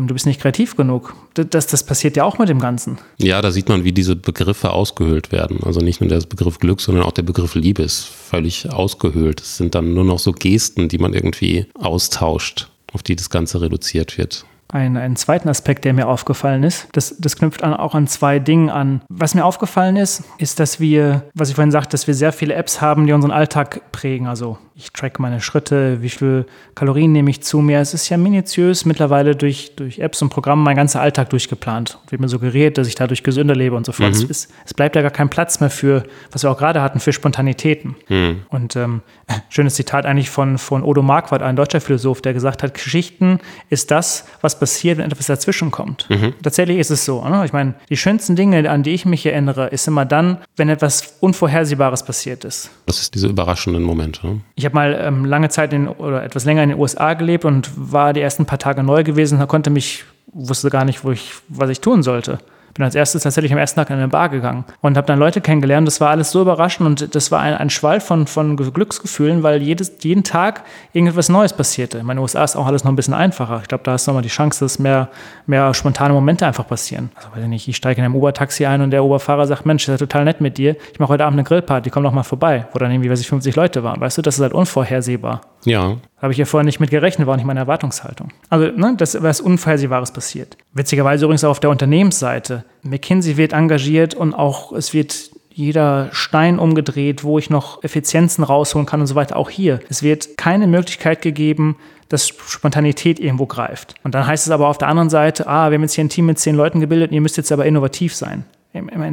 du 0.06 0.14
bist 0.14 0.26
nicht 0.26 0.40
kreativ 0.40 0.76
genug. 0.76 1.14
Das, 1.34 1.66
das 1.66 1.82
passiert 1.82 2.16
ja 2.16 2.24
auch 2.24 2.38
mit 2.38 2.48
dem 2.48 2.60
Ganzen. 2.60 2.98
Ja, 3.18 3.42
da 3.42 3.50
sieht 3.50 3.68
man, 3.68 3.84
wie 3.84 3.92
diese 3.92 4.14
Begriffe 4.14 4.70
ausgehöhlt 4.70 5.32
werden. 5.32 5.60
Also 5.64 5.80
nicht 5.80 6.00
nur 6.00 6.08
der 6.08 6.20
Begriff 6.20 6.58
Glück, 6.58 6.80
sondern 6.80 7.04
auch 7.04 7.12
der 7.12 7.22
Begriff 7.22 7.54
Liebe 7.54 7.82
ist 7.82 8.04
völlig 8.04 8.70
ausgehöhlt. 8.70 9.40
Es 9.40 9.56
sind 9.56 9.74
dann 9.74 9.94
nur 9.94 10.04
noch 10.04 10.18
so 10.18 10.32
Gesten, 10.32 10.88
die 10.88 10.98
man 10.98 11.14
irgendwie 11.14 11.66
austauscht, 11.74 12.68
auf 12.92 13.02
die 13.02 13.16
das 13.16 13.30
Ganze 13.30 13.60
reduziert 13.60 14.18
wird 14.18 14.44
einen, 14.70 14.96
einen 14.96 15.16
zweiten 15.16 15.48
Aspekt, 15.48 15.84
der 15.84 15.94
mir 15.94 16.08
aufgefallen 16.08 16.62
ist. 16.62 16.88
Das, 16.92 17.16
das 17.18 17.36
knüpft 17.36 17.62
an, 17.62 17.74
auch 17.74 17.94
an 17.94 18.06
zwei 18.06 18.38
Dingen 18.38 18.68
an. 18.68 19.00
Was 19.08 19.34
mir 19.34 19.44
aufgefallen 19.44 19.96
ist, 19.96 20.24
ist, 20.38 20.60
dass 20.60 20.78
wir, 20.78 21.22
was 21.34 21.48
ich 21.48 21.54
vorhin 21.54 21.70
sagte, 21.70 21.90
dass 21.90 22.06
wir 22.06 22.14
sehr 22.14 22.32
viele 22.32 22.54
Apps 22.54 22.80
haben, 22.80 23.06
die 23.06 23.12
unseren 23.12 23.30
Alltag 23.30 23.92
prägen. 23.92 24.26
Also 24.26 24.58
ich 24.78 24.92
track 24.92 25.18
meine 25.18 25.40
Schritte, 25.40 26.02
wie 26.02 26.08
viel 26.08 26.46
Kalorien 26.76 27.10
nehme 27.10 27.30
ich 27.30 27.42
zu 27.42 27.58
mir. 27.58 27.80
Es 27.80 27.94
ist 27.94 28.08
ja 28.10 28.16
minutiös 28.16 28.84
mittlerweile 28.84 29.34
durch, 29.34 29.74
durch 29.74 29.98
Apps 29.98 30.22
und 30.22 30.28
Programme 30.28 30.62
mein 30.62 30.76
ganzer 30.76 31.00
Alltag 31.00 31.30
durchgeplant. 31.30 31.98
Wird 32.10 32.20
mir 32.20 32.28
suggeriert, 32.28 32.78
dass 32.78 32.86
ich 32.86 32.94
dadurch 32.94 33.24
gesünder 33.24 33.56
lebe 33.56 33.74
und 33.74 33.84
so 33.84 33.90
fort. 33.90 34.14
Mhm. 34.14 34.28
Es, 34.30 34.48
es, 34.64 34.74
bleibt 34.74 34.94
ja 34.94 35.02
gar 35.02 35.10
kein 35.10 35.30
Platz 35.30 35.58
mehr 35.58 35.70
für, 35.70 36.04
was 36.30 36.44
wir 36.44 36.50
auch 36.52 36.58
gerade 36.58 36.80
hatten, 36.80 37.00
für 37.00 37.12
Spontanitäten. 37.12 37.96
Mhm. 38.08 38.42
Und 38.50 38.76
ähm, 38.76 39.02
schönes 39.48 39.74
Zitat 39.74 40.06
eigentlich 40.06 40.30
von, 40.30 40.58
von 40.58 40.84
Odo 40.84 41.02
Marquardt, 41.02 41.42
ein 41.42 41.56
deutscher 41.56 41.80
Philosoph, 41.80 42.22
der 42.22 42.32
gesagt 42.32 42.62
hat, 42.62 42.74
Geschichten 42.74 43.40
ist 43.70 43.90
das, 43.90 44.26
was 44.42 44.57
was 44.60 44.70
passiert, 44.70 44.98
wenn 44.98 45.10
etwas 45.10 45.26
dazwischen 45.26 45.70
kommt. 45.70 46.08
Mhm. 46.10 46.34
Tatsächlich 46.42 46.78
ist 46.78 46.90
es 46.90 47.04
so. 47.04 47.22
Ne? 47.24 47.44
Ich 47.44 47.52
meine, 47.52 47.74
die 47.88 47.96
schönsten 47.96 48.36
Dinge, 48.36 48.68
an 48.70 48.82
die 48.82 48.90
ich 48.90 49.04
mich 49.04 49.24
erinnere, 49.24 49.68
ist 49.68 49.86
immer 49.86 50.04
dann, 50.04 50.38
wenn 50.56 50.68
etwas 50.68 51.14
Unvorhersehbares 51.20 52.02
passiert 52.02 52.44
ist. 52.44 52.70
Das 52.86 53.00
ist 53.00 53.14
diese 53.14 53.28
überraschenden 53.28 53.82
Momente. 53.82 54.26
Ne? 54.26 54.40
Ich 54.54 54.64
habe 54.64 54.74
mal 54.74 54.98
ähm, 55.00 55.24
lange 55.24 55.48
Zeit 55.48 55.72
in, 55.72 55.88
oder 55.88 56.22
etwas 56.22 56.44
länger 56.44 56.62
in 56.62 56.70
den 56.70 56.78
USA 56.78 57.14
gelebt 57.14 57.44
und 57.44 57.70
war 57.76 58.12
die 58.12 58.20
ersten 58.20 58.46
paar 58.46 58.58
Tage 58.58 58.82
neu 58.82 59.04
gewesen. 59.04 59.38
Da 59.38 59.46
konnte 59.46 59.70
mich, 59.70 60.04
wusste 60.32 60.70
gar 60.70 60.84
nicht, 60.84 61.04
wo 61.04 61.12
ich, 61.12 61.32
was 61.48 61.70
ich 61.70 61.80
tun 61.80 62.02
sollte 62.02 62.38
bin 62.78 62.84
als 62.84 62.94
erstes 62.94 63.24
tatsächlich 63.24 63.52
am 63.52 63.58
ersten 63.58 63.78
Tag 63.78 63.90
in 63.90 63.96
eine 63.96 64.08
Bar 64.08 64.28
gegangen 64.28 64.64
und 64.80 64.96
habe 64.96 65.06
dann 65.06 65.18
Leute 65.18 65.40
kennengelernt. 65.40 65.86
Das 65.86 66.00
war 66.00 66.10
alles 66.10 66.30
so 66.30 66.40
überraschend 66.40 66.86
und 66.86 67.14
das 67.14 67.30
war 67.30 67.40
ein, 67.40 67.54
ein 67.54 67.70
Schwall 67.70 68.00
von, 68.00 68.26
von 68.26 68.56
Glücksgefühlen, 68.56 69.42
weil 69.42 69.60
jedes, 69.60 69.92
jeden 70.00 70.24
Tag 70.24 70.62
irgendetwas 70.92 71.28
Neues 71.28 71.52
passierte. 71.52 71.98
In 71.98 72.06
den 72.06 72.18
USA 72.18 72.44
ist 72.44 72.56
auch 72.56 72.66
alles 72.66 72.84
noch 72.84 72.92
ein 72.92 72.96
bisschen 72.96 73.14
einfacher. 73.14 73.58
Ich 73.62 73.68
glaube, 73.68 73.84
da 73.84 73.96
ist 73.96 74.06
nochmal 74.06 74.22
die 74.22 74.28
Chance, 74.28 74.64
dass 74.64 74.78
mehr, 74.78 75.08
mehr 75.46 75.74
spontane 75.74 76.14
Momente 76.14 76.46
einfach 76.46 76.66
passieren. 76.66 77.10
Also 77.16 77.28
weiß 77.32 77.42
ich 77.42 77.48
nicht, 77.48 77.68
ich 77.68 77.76
steige 77.76 78.00
in 78.00 78.04
einem 78.04 78.14
Uber-Taxi 78.14 78.64
ein 78.64 78.80
und 78.80 78.92
der 78.92 79.04
Uberfahrer 79.04 79.46
sagt, 79.46 79.66
Mensch, 79.66 79.84
das 79.86 79.94
ist 79.96 80.00
ja 80.00 80.06
total 80.06 80.24
nett 80.24 80.40
mit 80.40 80.56
dir. 80.56 80.76
Ich 80.92 81.00
mache 81.00 81.10
heute 81.10 81.24
Abend 81.24 81.38
eine 81.38 81.44
Grillparty, 81.44 81.90
komm 81.90 82.04
doch 82.04 82.12
mal 82.12 82.22
vorbei. 82.22 82.68
Wo 82.72 82.78
dann 82.78 82.92
irgendwie, 82.92 83.10
weiß 83.10 83.20
ich, 83.20 83.28
50 83.28 83.56
Leute 83.56 83.82
waren. 83.82 84.00
Weißt 84.00 84.18
du, 84.18 84.22
das 84.22 84.36
ist 84.36 84.42
halt 84.42 84.52
unvorhersehbar. 84.52 85.40
Ja. 85.64 85.96
Habe 86.22 86.32
ich 86.32 86.38
ja 86.38 86.44
vorher 86.44 86.64
nicht 86.64 86.80
mit 86.80 86.90
gerechnet, 86.90 87.26
war 87.26 87.36
nicht 87.36 87.44
meine 87.44 87.60
Erwartungshaltung. 87.60 88.32
Also, 88.50 88.66
ne, 88.66 88.94
das 88.96 89.20
was 89.22 89.40
Unvorhersehbares 89.40 90.12
passiert. 90.12 90.56
Witzigerweise 90.72 91.24
übrigens 91.24 91.44
auch 91.44 91.50
auf 91.50 91.60
der 91.60 91.70
Unternehmensseite. 91.70 92.64
McKinsey 92.82 93.36
wird 93.36 93.52
engagiert 93.52 94.14
und 94.14 94.34
auch 94.34 94.72
es 94.72 94.94
wird 94.94 95.30
jeder 95.50 96.08
Stein 96.12 96.60
umgedreht, 96.60 97.24
wo 97.24 97.38
ich 97.38 97.50
noch 97.50 97.82
Effizienzen 97.82 98.44
rausholen 98.44 98.86
kann 98.86 99.00
und 99.00 99.08
so 99.08 99.16
weiter. 99.16 99.36
Auch 99.36 99.50
hier. 99.50 99.80
Es 99.88 100.04
wird 100.04 100.36
keine 100.36 100.68
Möglichkeit 100.68 101.20
gegeben, 101.20 101.76
dass 102.08 102.28
Spontanität 102.28 103.18
irgendwo 103.18 103.46
greift. 103.46 103.96
Und 104.04 104.14
dann 104.14 104.26
heißt 104.26 104.46
es 104.46 104.52
aber 104.52 104.68
auf 104.68 104.78
der 104.78 104.88
anderen 104.88 105.10
Seite, 105.10 105.48
ah, 105.48 105.70
wir 105.70 105.74
haben 105.74 105.82
jetzt 105.82 105.94
hier 105.94 106.04
ein 106.04 106.08
Team 106.08 106.26
mit 106.26 106.38
zehn 106.38 106.54
Leuten 106.54 106.78
gebildet, 106.80 107.10
ihr 107.10 107.20
müsst 107.20 107.36
jetzt 107.36 107.50
aber 107.50 107.66
innovativ 107.66 108.14
sein. 108.14 108.44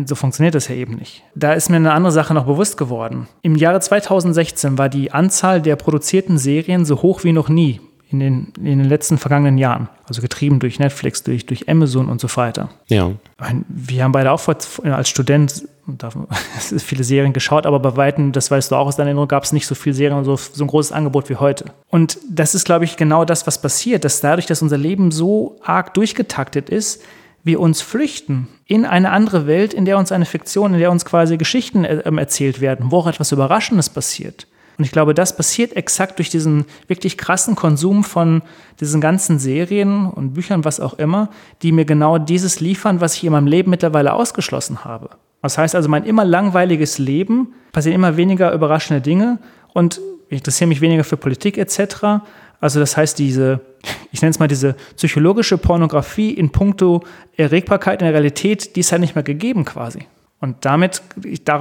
So 0.05 0.15
funktioniert 0.15 0.53
das 0.53 0.67
ja 0.67 0.75
eben 0.75 0.95
nicht. 0.95 1.23
Da 1.33 1.53
ist 1.53 1.69
mir 1.69 1.77
eine 1.77 1.93
andere 1.93 2.11
Sache 2.11 2.33
noch 2.35 2.45
bewusst 2.45 2.77
geworden. 2.77 3.27
Im 3.41 3.55
Jahre 3.55 3.79
2016 3.79 4.77
war 4.77 4.89
die 4.89 5.11
Anzahl 5.11 5.61
der 5.61 5.75
produzierten 5.75 6.37
Serien 6.37 6.85
so 6.85 7.01
hoch 7.01 7.23
wie 7.23 7.31
noch 7.31 7.49
nie 7.49 7.79
in 8.09 8.19
den, 8.19 8.53
in 8.57 8.79
den 8.79 8.85
letzten 8.85 9.17
vergangenen 9.17 9.57
Jahren. 9.57 9.89
Also 10.07 10.21
getrieben 10.21 10.59
durch 10.59 10.79
Netflix, 10.79 11.23
durch, 11.23 11.45
durch 11.45 11.67
Amazon 11.67 12.09
und 12.09 12.21
so 12.21 12.27
weiter. 12.35 12.69
Ja. 12.87 13.11
Wir 13.67 14.03
haben 14.03 14.11
beide 14.11 14.31
auch 14.31 14.41
als 14.47 15.09
Student 15.09 15.67
viele 16.77 17.03
Serien 17.03 17.33
geschaut, 17.33 17.65
aber 17.65 17.79
bei 17.79 17.95
Weitem, 17.95 18.31
das 18.31 18.49
weißt 18.51 18.71
du 18.71 18.75
auch 18.75 18.87
aus 18.87 18.95
deiner 18.95 19.09
Erinnerung, 19.09 19.27
gab 19.27 19.43
es 19.43 19.53
nicht 19.53 19.67
so 19.67 19.75
viele 19.75 19.95
Serien 19.95 20.17
und 20.17 20.25
so, 20.25 20.35
so 20.35 20.63
ein 20.63 20.67
großes 20.67 20.91
Angebot 20.91 21.29
wie 21.29 21.35
heute. 21.35 21.65
Und 21.89 22.17
das 22.29 22.55
ist, 22.55 22.65
glaube 22.65 22.85
ich, 22.85 22.97
genau 22.97 23.25
das, 23.25 23.47
was 23.47 23.61
passiert, 23.61 24.03
dass 24.03 24.21
dadurch, 24.21 24.45
dass 24.45 24.61
unser 24.61 24.77
Leben 24.77 25.11
so 25.11 25.57
arg 25.63 25.93
durchgetaktet 25.93 26.69
ist, 26.69 27.01
wir 27.43 27.59
uns 27.59 27.81
flüchten 27.81 28.47
in 28.65 28.85
eine 28.85 29.11
andere 29.11 29.45
Welt, 29.45 29.73
in 29.73 29.85
der 29.85 29.99
uns 29.99 30.11
eine 30.11 30.25
Fiktion, 30.25 30.73
in 30.73 30.79
der 30.79 30.91
uns 30.91 31.05
quasi 31.05 31.37
Geschichten 31.37 31.85
äh, 31.85 32.01
erzählt 32.17 32.59
werden, 32.59 32.91
wo 32.91 32.97
auch 32.97 33.07
etwas 33.07 33.31
Überraschendes 33.31 33.89
passiert. 33.89 34.47
Und 34.77 34.83
ich 34.83 34.91
glaube, 34.91 35.13
das 35.13 35.35
passiert 35.35 35.75
exakt 35.75 36.17
durch 36.19 36.29
diesen 36.29 36.65
wirklich 36.87 37.17
krassen 37.17 37.55
Konsum 37.55 38.03
von 38.03 38.41
diesen 38.79 38.99
ganzen 38.99 39.39
Serien 39.39 40.07
und 40.07 40.33
Büchern, 40.33 40.65
was 40.65 40.79
auch 40.79 40.95
immer, 40.95 41.29
die 41.61 41.71
mir 41.71 41.85
genau 41.85 42.17
dieses 42.17 42.59
liefern, 42.59 43.01
was 43.01 43.15
ich 43.15 43.23
in 43.23 43.31
meinem 43.31 43.47
Leben 43.47 43.69
mittlerweile 43.69 44.13
ausgeschlossen 44.13 44.83
habe. 44.83 45.11
Das 45.41 45.57
heißt 45.57 45.75
also, 45.75 45.87
mein 45.89 46.03
immer 46.05 46.25
langweiliges 46.25 46.97
Leben 46.97 47.53
passieren 47.71 47.95
immer 47.95 48.17
weniger 48.17 48.51
überraschende 48.51 49.01
Dinge 49.01 49.39
und 49.73 50.01
ich 50.29 50.39
interessiere 50.39 50.67
mich 50.67 50.81
weniger 50.81 51.03
für 51.03 51.17
Politik 51.17 51.57
etc. 51.57 52.23
Also 52.59 52.79
das 52.79 52.97
heißt, 52.97 53.19
diese, 53.19 53.61
ich 54.11 54.21
nenne 54.21 54.31
es 54.31 54.39
mal 54.39 54.47
diese 54.47 54.75
psychologische 54.95 55.57
Pornografie 55.57 56.31
in 56.31 56.51
puncto 56.51 57.03
Erregbarkeit 57.37 58.01
in 58.01 58.05
der 58.05 58.13
Realität, 58.13 58.75
die 58.75 58.79
ist 58.79 58.91
halt 58.91 59.01
nicht 59.01 59.15
mehr 59.15 59.23
gegeben 59.23 59.65
quasi. 59.65 60.07
Und 60.39 60.65
damit, 60.65 61.01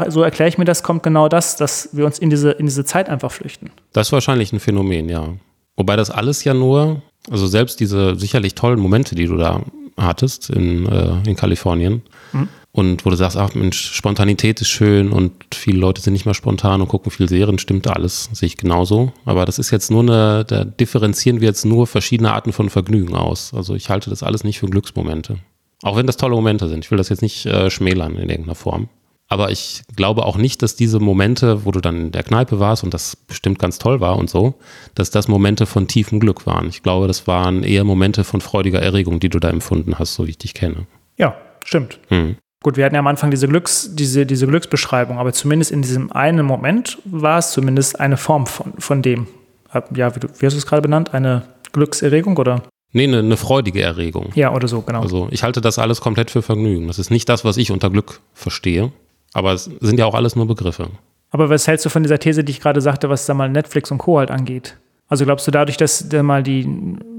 so 0.08 0.22
erkläre 0.22 0.48
ich 0.48 0.58
mir 0.58 0.64
das, 0.64 0.82
kommt 0.82 1.02
genau 1.02 1.28
das, 1.28 1.56
dass 1.56 1.90
wir 1.92 2.04
uns 2.04 2.18
in 2.18 2.28
diese, 2.30 2.50
in 2.52 2.66
diese 2.66 2.84
Zeit 2.84 3.08
einfach 3.08 3.30
flüchten. 3.30 3.70
Das 3.92 4.08
ist 4.08 4.12
wahrscheinlich 4.12 4.52
ein 4.52 4.60
Phänomen, 4.60 5.08
ja. 5.08 5.28
Wobei 5.76 5.96
das 5.96 6.10
alles 6.10 6.44
ja 6.44 6.54
nur, 6.54 7.02
also 7.30 7.46
selbst 7.46 7.80
diese 7.80 8.16
sicherlich 8.16 8.54
tollen 8.54 8.78
Momente, 8.78 9.14
die 9.14 9.26
du 9.26 9.36
da 9.36 9.62
hattest 9.96 10.50
in, 10.50 10.86
äh, 10.86 11.28
in 11.28 11.36
Kalifornien, 11.36 12.02
mhm 12.32 12.48
und 12.74 13.06
wo 13.06 13.10
du 13.10 13.14
sagst, 13.14 13.36
ach 13.36 13.54
Mensch, 13.54 13.92
Spontanität 13.92 14.60
ist 14.60 14.68
schön 14.68 15.12
und 15.12 15.32
viele 15.54 15.78
Leute 15.78 16.02
sind 16.02 16.12
nicht 16.12 16.24
mehr 16.24 16.34
spontan 16.34 16.80
und 16.80 16.88
gucken 16.88 17.12
viel 17.12 17.28
Serien, 17.28 17.60
stimmt 17.60 17.86
alles, 17.86 18.28
sehe 18.32 18.48
ich 18.48 18.56
genauso. 18.56 19.12
Aber 19.24 19.44
das 19.44 19.60
ist 19.60 19.70
jetzt 19.70 19.92
nur 19.92 20.02
eine, 20.02 20.44
da 20.44 20.64
differenzieren 20.64 21.40
wir 21.40 21.46
jetzt 21.46 21.64
nur 21.64 21.86
verschiedene 21.86 22.32
Arten 22.32 22.52
von 22.52 22.70
Vergnügen 22.70 23.14
aus. 23.14 23.54
Also 23.54 23.76
ich 23.76 23.90
halte 23.90 24.10
das 24.10 24.24
alles 24.24 24.42
nicht 24.42 24.58
für 24.58 24.66
Glücksmomente. 24.66 25.38
Auch 25.84 25.96
wenn 25.96 26.06
das 26.06 26.16
tolle 26.16 26.34
Momente 26.34 26.66
sind. 26.68 26.82
Ich 26.82 26.90
will 26.90 26.96
das 26.96 27.10
jetzt 27.10 27.20
nicht 27.20 27.44
äh, 27.44 27.68
schmälern 27.70 28.16
in 28.16 28.30
irgendeiner 28.30 28.54
Form. 28.54 28.88
Aber 29.28 29.50
ich 29.50 29.82
glaube 29.94 30.24
auch 30.24 30.38
nicht, 30.38 30.62
dass 30.62 30.76
diese 30.76 30.98
Momente, 30.98 31.66
wo 31.66 31.72
du 31.72 31.80
dann 31.80 32.06
in 32.06 32.12
der 32.12 32.22
Kneipe 32.22 32.58
warst 32.58 32.84
und 32.84 32.94
das 32.94 33.16
bestimmt 33.16 33.58
ganz 33.58 33.78
toll 33.78 34.00
war 34.00 34.16
und 34.16 34.30
so, 34.30 34.54
dass 34.94 35.10
das 35.10 35.28
Momente 35.28 35.66
von 35.66 35.86
tiefem 35.86 36.20
Glück 36.20 36.46
waren. 36.46 36.68
Ich 36.68 36.82
glaube, 36.82 37.06
das 37.06 37.26
waren 37.26 37.62
eher 37.62 37.84
Momente 37.84 38.24
von 38.24 38.40
freudiger 38.40 38.80
Erregung, 38.80 39.20
die 39.20 39.28
du 39.28 39.38
da 39.38 39.50
empfunden 39.50 39.98
hast, 39.98 40.14
so 40.14 40.26
wie 40.26 40.30
ich 40.30 40.38
dich 40.38 40.54
kenne. 40.54 40.86
Ja, 41.18 41.36
stimmt. 41.64 41.98
Hm. 42.08 42.36
Gut, 42.62 42.78
wir 42.78 42.86
hatten 42.86 42.94
ja 42.94 43.00
am 43.00 43.06
Anfang 43.06 43.30
diese, 43.30 43.46
Glücks, 43.46 43.90
diese, 43.92 44.24
diese 44.24 44.46
Glücksbeschreibung, 44.46 45.18
aber 45.18 45.34
zumindest 45.34 45.70
in 45.70 45.82
diesem 45.82 46.10
einen 46.12 46.46
Moment 46.46 46.98
war 47.04 47.38
es 47.38 47.50
zumindest 47.50 48.00
eine 48.00 48.16
Form 48.16 48.46
von, 48.46 48.72
von 48.78 49.02
dem. 49.02 49.26
Ja, 49.94 50.16
wie, 50.16 50.20
du, 50.20 50.28
wie 50.38 50.46
hast 50.46 50.54
du 50.54 50.58
es 50.58 50.66
gerade 50.66 50.80
benannt? 50.80 51.12
Eine 51.12 51.42
Glückserregung 51.72 52.38
oder? 52.38 52.62
Nee, 52.94 53.04
eine, 53.04 53.18
eine 53.18 53.36
freudige 53.36 53.82
Erregung. 53.82 54.30
Ja, 54.34 54.54
oder 54.54 54.68
so, 54.68 54.80
genau. 54.80 55.00
Also 55.00 55.28
ich 55.30 55.42
halte 55.42 55.60
das 55.60 55.78
alles 55.78 56.00
komplett 56.00 56.30
für 56.30 56.42
Vergnügen. 56.42 56.86
Das 56.86 56.98
ist 56.98 57.10
nicht 57.10 57.28
das, 57.28 57.44
was 57.44 57.56
ich 57.56 57.70
unter 57.70 57.90
Glück 57.90 58.20
verstehe, 58.32 58.92
aber 59.32 59.52
es 59.52 59.68
sind 59.80 59.98
ja 59.98 60.06
auch 60.06 60.14
alles 60.14 60.36
nur 60.36 60.46
Begriffe. 60.46 60.88
Aber 61.30 61.50
was 61.50 61.66
hältst 61.66 61.84
du 61.84 61.90
von 61.90 62.04
dieser 62.04 62.20
These, 62.20 62.44
die 62.44 62.52
ich 62.52 62.60
gerade 62.60 62.80
sagte, 62.80 63.10
was 63.10 63.26
da 63.26 63.34
mal 63.34 63.48
Netflix 63.48 63.90
und 63.90 63.98
Co. 63.98 64.18
halt 64.18 64.30
angeht? 64.30 64.78
Also 65.08 65.24
glaubst 65.24 65.46
du 65.46 65.50
dadurch, 65.50 65.76
dass 65.76 66.08
da 66.08 66.22
mal 66.22 66.42
die, 66.44 66.66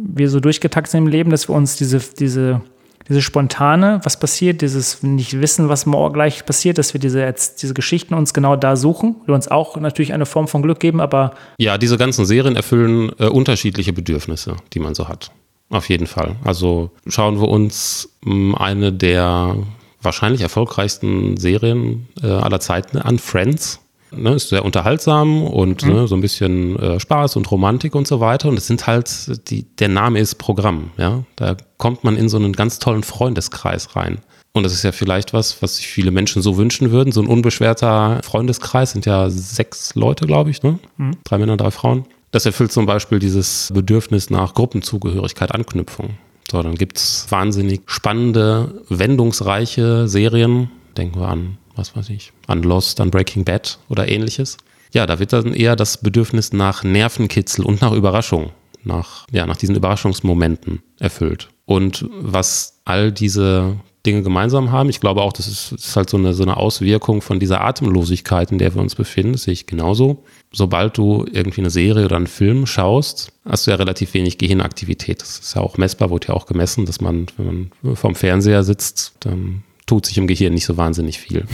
wir 0.02 0.30
so 0.30 0.40
durchgetaktet 0.40 0.92
sind 0.92 1.04
im 1.04 1.08
Leben, 1.08 1.30
dass 1.30 1.50
wir 1.50 1.56
uns 1.56 1.76
diese, 1.76 2.00
diese 2.00 2.62
dieses 3.08 3.24
Spontane, 3.24 4.00
was 4.04 4.18
passiert, 4.20 4.62
dieses 4.62 5.04
nicht 5.04 5.40
wissen, 5.40 5.70
was 5.70 5.86
morgen 5.86 6.14
gleich 6.14 6.46
passiert, 6.46 6.78
dass 6.78 6.94
wir 6.94 7.00
diese, 7.00 7.34
diese 7.62 7.74
Geschichten 7.74 8.16
uns 8.16 8.34
genau 8.34 8.56
da 8.56 8.76
suchen, 8.76 9.18
die 9.28 9.32
uns 9.32 9.48
auch 9.48 9.78
natürlich 9.78 10.14
eine 10.14 10.26
Form 10.26 10.48
von 10.48 10.64
Glück 10.64 10.80
geben, 10.80 11.00
aber. 11.00 11.36
Ja, 11.60 11.78
diese 11.78 11.98
ganzen 11.98 12.26
Serien 12.26 12.56
erfüllen 12.56 13.12
äh, 13.20 13.28
unterschiedliche 13.28 13.94
Bedürfnisse, 13.94 14.56
die 14.74 14.80
man 14.80 14.96
so 14.96 15.08
hat. 15.08 15.32
Auf 15.70 15.90
jeden 15.90 16.08
Fall. 16.08 16.36
Also 16.44 16.92
schauen 17.08 17.40
wir 17.40 17.48
uns 17.48 18.10
hm, 18.24 18.56
eine 18.56 18.94
der 18.94 19.56
wahrscheinlich 20.02 20.42
erfolgreichsten 20.42 21.38
Serien 21.38 22.08
äh, 22.22 22.28
aller 22.28 22.60
Zeiten 22.60 22.98
an, 22.98 23.20
Friends. 23.20 23.80
Ne, 24.12 24.36
ist 24.36 24.50
sehr 24.50 24.64
unterhaltsam 24.64 25.44
und 25.44 25.84
mhm. 25.84 25.94
ne, 25.94 26.08
so 26.08 26.16
ein 26.16 26.22
bisschen 26.22 26.80
äh, 26.80 27.00
Spaß 27.00 27.36
und 27.36 27.50
Romantik 27.52 27.96
und 27.96 28.08
so 28.08 28.20
weiter. 28.22 28.48
Und 28.48 28.58
es 28.58 28.68
sind 28.68 28.88
halt, 28.88 29.50
die, 29.50 29.64
der 29.64 29.90
Name 29.90 30.20
ist 30.20 30.36
Programm, 30.36 30.92
ja. 30.98 31.24
Da 31.36 31.58
kommt 31.78 32.06
man 32.06 32.16
in 32.16 32.30
so 32.30 32.38
einen 32.38 32.54
ganz 32.54 32.80
tollen 32.80 33.04
Freundeskreis 33.04 33.96
rein. 33.96 34.20
Und 34.54 34.64
das 34.64 34.72
ist 34.72 34.84
ja 34.84 34.94
vielleicht 34.94 35.34
was, 35.34 35.62
was 35.62 35.78
sich 35.78 35.88
viele 35.88 36.12
Menschen 36.12 36.42
so 36.42 36.56
wünschen 36.56 36.92
würden. 36.92 37.12
So 37.12 37.22
ein 37.22 37.28
unbeschwerter 37.28 38.22
Freundeskreis 38.24 38.92
sind 38.92 39.06
ja 39.06 39.30
sechs 39.30 39.96
Leute, 39.96 40.26
glaube 40.26 40.50
ich, 40.50 40.64
ne? 40.64 40.80
Mhm. 40.96 41.18
Drei 41.26 41.38
Männer, 41.38 41.58
drei 41.58 41.72
Frauen. 41.72 42.06
Das 42.36 42.46
erfüllt 42.46 42.74
zum 42.74 42.86
Beispiel 42.86 43.20
dieses 43.20 43.72
Bedürfnis 43.74 44.30
nach 44.30 44.56
Gruppenzugehörigkeit, 44.56 45.56
Anknüpfung. 45.56 46.18
So, 46.52 46.62
dann 46.62 46.76
gibt 46.76 46.98
es 46.98 47.28
wahnsinnig 47.30 47.84
spannende, 47.86 48.84
wendungsreiche 48.90 50.10
Serien. 50.10 50.70
Denken 50.98 51.22
wir 51.22 51.30
an 51.30 51.58
was 51.78 51.96
weiß 51.96 52.10
ich, 52.10 52.34
an 52.48 52.62
Lost, 52.64 53.00
an 53.00 53.10
Breaking 53.10 53.46
Bad 53.46 53.80
oder 53.88 54.10
ähnliches. 54.10 54.58
Ja, 54.94 55.06
da 55.06 55.20
wird 55.20 55.32
dann 55.32 55.54
eher 55.54 55.78
das 55.78 55.98
Bedürfnis 55.98 56.52
nach 56.52 56.84
Nervenkitzel 56.84 57.64
und 57.64 57.80
nach 57.80 57.94
Überraschung, 57.94 58.52
nach, 58.84 59.26
ja, 59.32 59.46
nach 59.46 59.56
diesen 59.56 59.78
Überraschungsmomenten 59.78 60.82
erfüllt. 61.00 61.48
Und 61.64 62.06
was 62.12 62.82
all 62.84 63.14
diese 63.14 63.78
Dinge 64.06 64.24
gemeinsam 64.24 64.72
haben, 64.72 64.90
ich 64.90 65.00
glaube 65.00 65.22
auch, 65.22 65.34
das 65.34 65.48
ist, 65.48 65.72
ist 65.72 65.96
halt 65.96 66.10
so 66.10 66.18
eine, 66.18 66.34
so 66.34 66.44
eine 66.44 66.58
Auswirkung 66.58 67.22
von 67.22 67.40
dieser 67.40 67.62
Atemlosigkeit, 67.62 68.52
in 68.52 68.58
der 68.58 68.74
wir 68.76 68.82
uns 68.82 68.96
befinden, 68.96 69.34
das 69.34 69.44
sehe 69.44 69.54
ich 69.54 69.68
genauso. 69.68 70.24
Sobald 70.52 70.98
du 70.98 71.26
irgendwie 71.32 71.62
eine 71.62 71.70
Serie 71.70 72.06
oder 72.06 72.16
einen 72.16 72.28
Film 72.28 72.66
schaust, 72.66 73.32
hast 73.44 73.68
du 73.68 73.72
ja 73.72 73.78
relativ 73.78 74.14
wenig 74.14 74.38
Gehirnaktivität. 74.38 75.22
Das 75.22 75.40
ist 75.40 75.56
ja 75.56 75.62
auch 75.62 75.78
messbar, 75.78 76.10
wurde 76.10 76.30
ja 76.30 76.34
auch 76.34 76.46
gemessen, 76.46 76.86
dass 76.86 77.02
man, 77.02 77.28
wenn 77.38 77.70
man 77.84 77.96
vorm 77.96 78.16
Fernseher 78.16 78.64
sitzt, 78.64 79.16
dann 79.22 79.64
tut 79.86 80.06
sich 80.06 80.18
im 80.18 80.28
Gehirn 80.28 80.54
nicht 80.54 80.66
so 80.66 80.78
wahnsinnig 80.78 81.20
viel. 81.20 81.46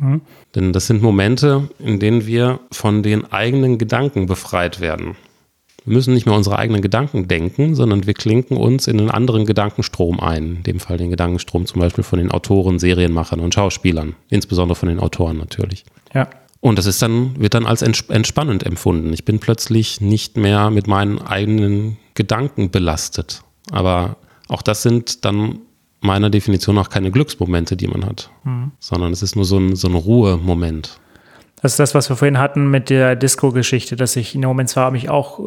Mhm. 0.00 0.20
Denn 0.54 0.72
das 0.72 0.86
sind 0.86 1.02
Momente, 1.02 1.68
in 1.78 2.00
denen 2.00 2.26
wir 2.26 2.60
von 2.72 3.02
den 3.02 3.30
eigenen 3.32 3.78
Gedanken 3.78 4.26
befreit 4.26 4.80
werden. 4.80 5.16
Wir 5.88 5.94
müssen 5.94 6.12
nicht 6.12 6.26
mehr 6.26 6.34
unsere 6.34 6.58
eigenen 6.58 6.82
Gedanken 6.82 7.28
denken, 7.28 7.74
sondern 7.74 8.06
wir 8.06 8.12
klinken 8.12 8.58
uns 8.58 8.88
in 8.88 9.00
einen 9.00 9.10
anderen 9.10 9.46
Gedankenstrom 9.46 10.20
ein. 10.20 10.56
In 10.56 10.62
dem 10.64 10.80
Fall 10.80 10.98
den 10.98 11.08
Gedankenstrom 11.08 11.64
zum 11.64 11.80
Beispiel 11.80 12.04
von 12.04 12.18
den 12.18 12.30
Autoren, 12.30 12.78
Serienmachern 12.78 13.40
und 13.40 13.54
Schauspielern. 13.54 14.14
Insbesondere 14.28 14.76
von 14.76 14.90
den 14.90 15.00
Autoren 15.00 15.38
natürlich. 15.38 15.86
Ja. 16.12 16.28
Und 16.60 16.76
das 16.76 16.84
ist 16.84 17.00
dann, 17.00 17.40
wird 17.40 17.54
dann 17.54 17.64
als 17.64 17.80
entspannend 17.80 18.64
empfunden. 18.64 19.14
Ich 19.14 19.24
bin 19.24 19.38
plötzlich 19.38 20.02
nicht 20.02 20.36
mehr 20.36 20.68
mit 20.68 20.88
meinen 20.88 21.22
eigenen 21.22 21.96
Gedanken 22.12 22.70
belastet. 22.70 23.42
Aber 23.70 24.16
auch 24.48 24.60
das 24.60 24.82
sind 24.82 25.24
dann 25.24 25.60
meiner 26.00 26.28
Definition 26.28 26.74
nach 26.74 26.90
keine 26.90 27.10
Glücksmomente, 27.10 27.78
die 27.78 27.88
man 27.88 28.04
hat, 28.04 28.28
mhm. 28.44 28.72
sondern 28.78 29.10
es 29.10 29.22
ist 29.22 29.36
nur 29.36 29.46
so 29.46 29.56
ein, 29.56 29.74
so 29.74 29.88
ein 29.88 29.94
Ruhemoment. 29.94 31.00
Das 31.62 31.72
ist 31.72 31.80
das, 31.80 31.94
was 31.94 32.08
wir 32.08 32.16
vorhin 32.16 32.38
hatten 32.38 32.70
mit 32.70 32.88
der 32.90 33.16
Disco-Geschichte, 33.16 33.96
dass 33.96 34.14
ich 34.16 34.34
in 34.34 34.42
dem 34.42 34.48
Moment 34.48 34.68
zwar 34.68 34.90
mich 34.90 35.08
auch 35.08 35.40
äh, 35.40 35.42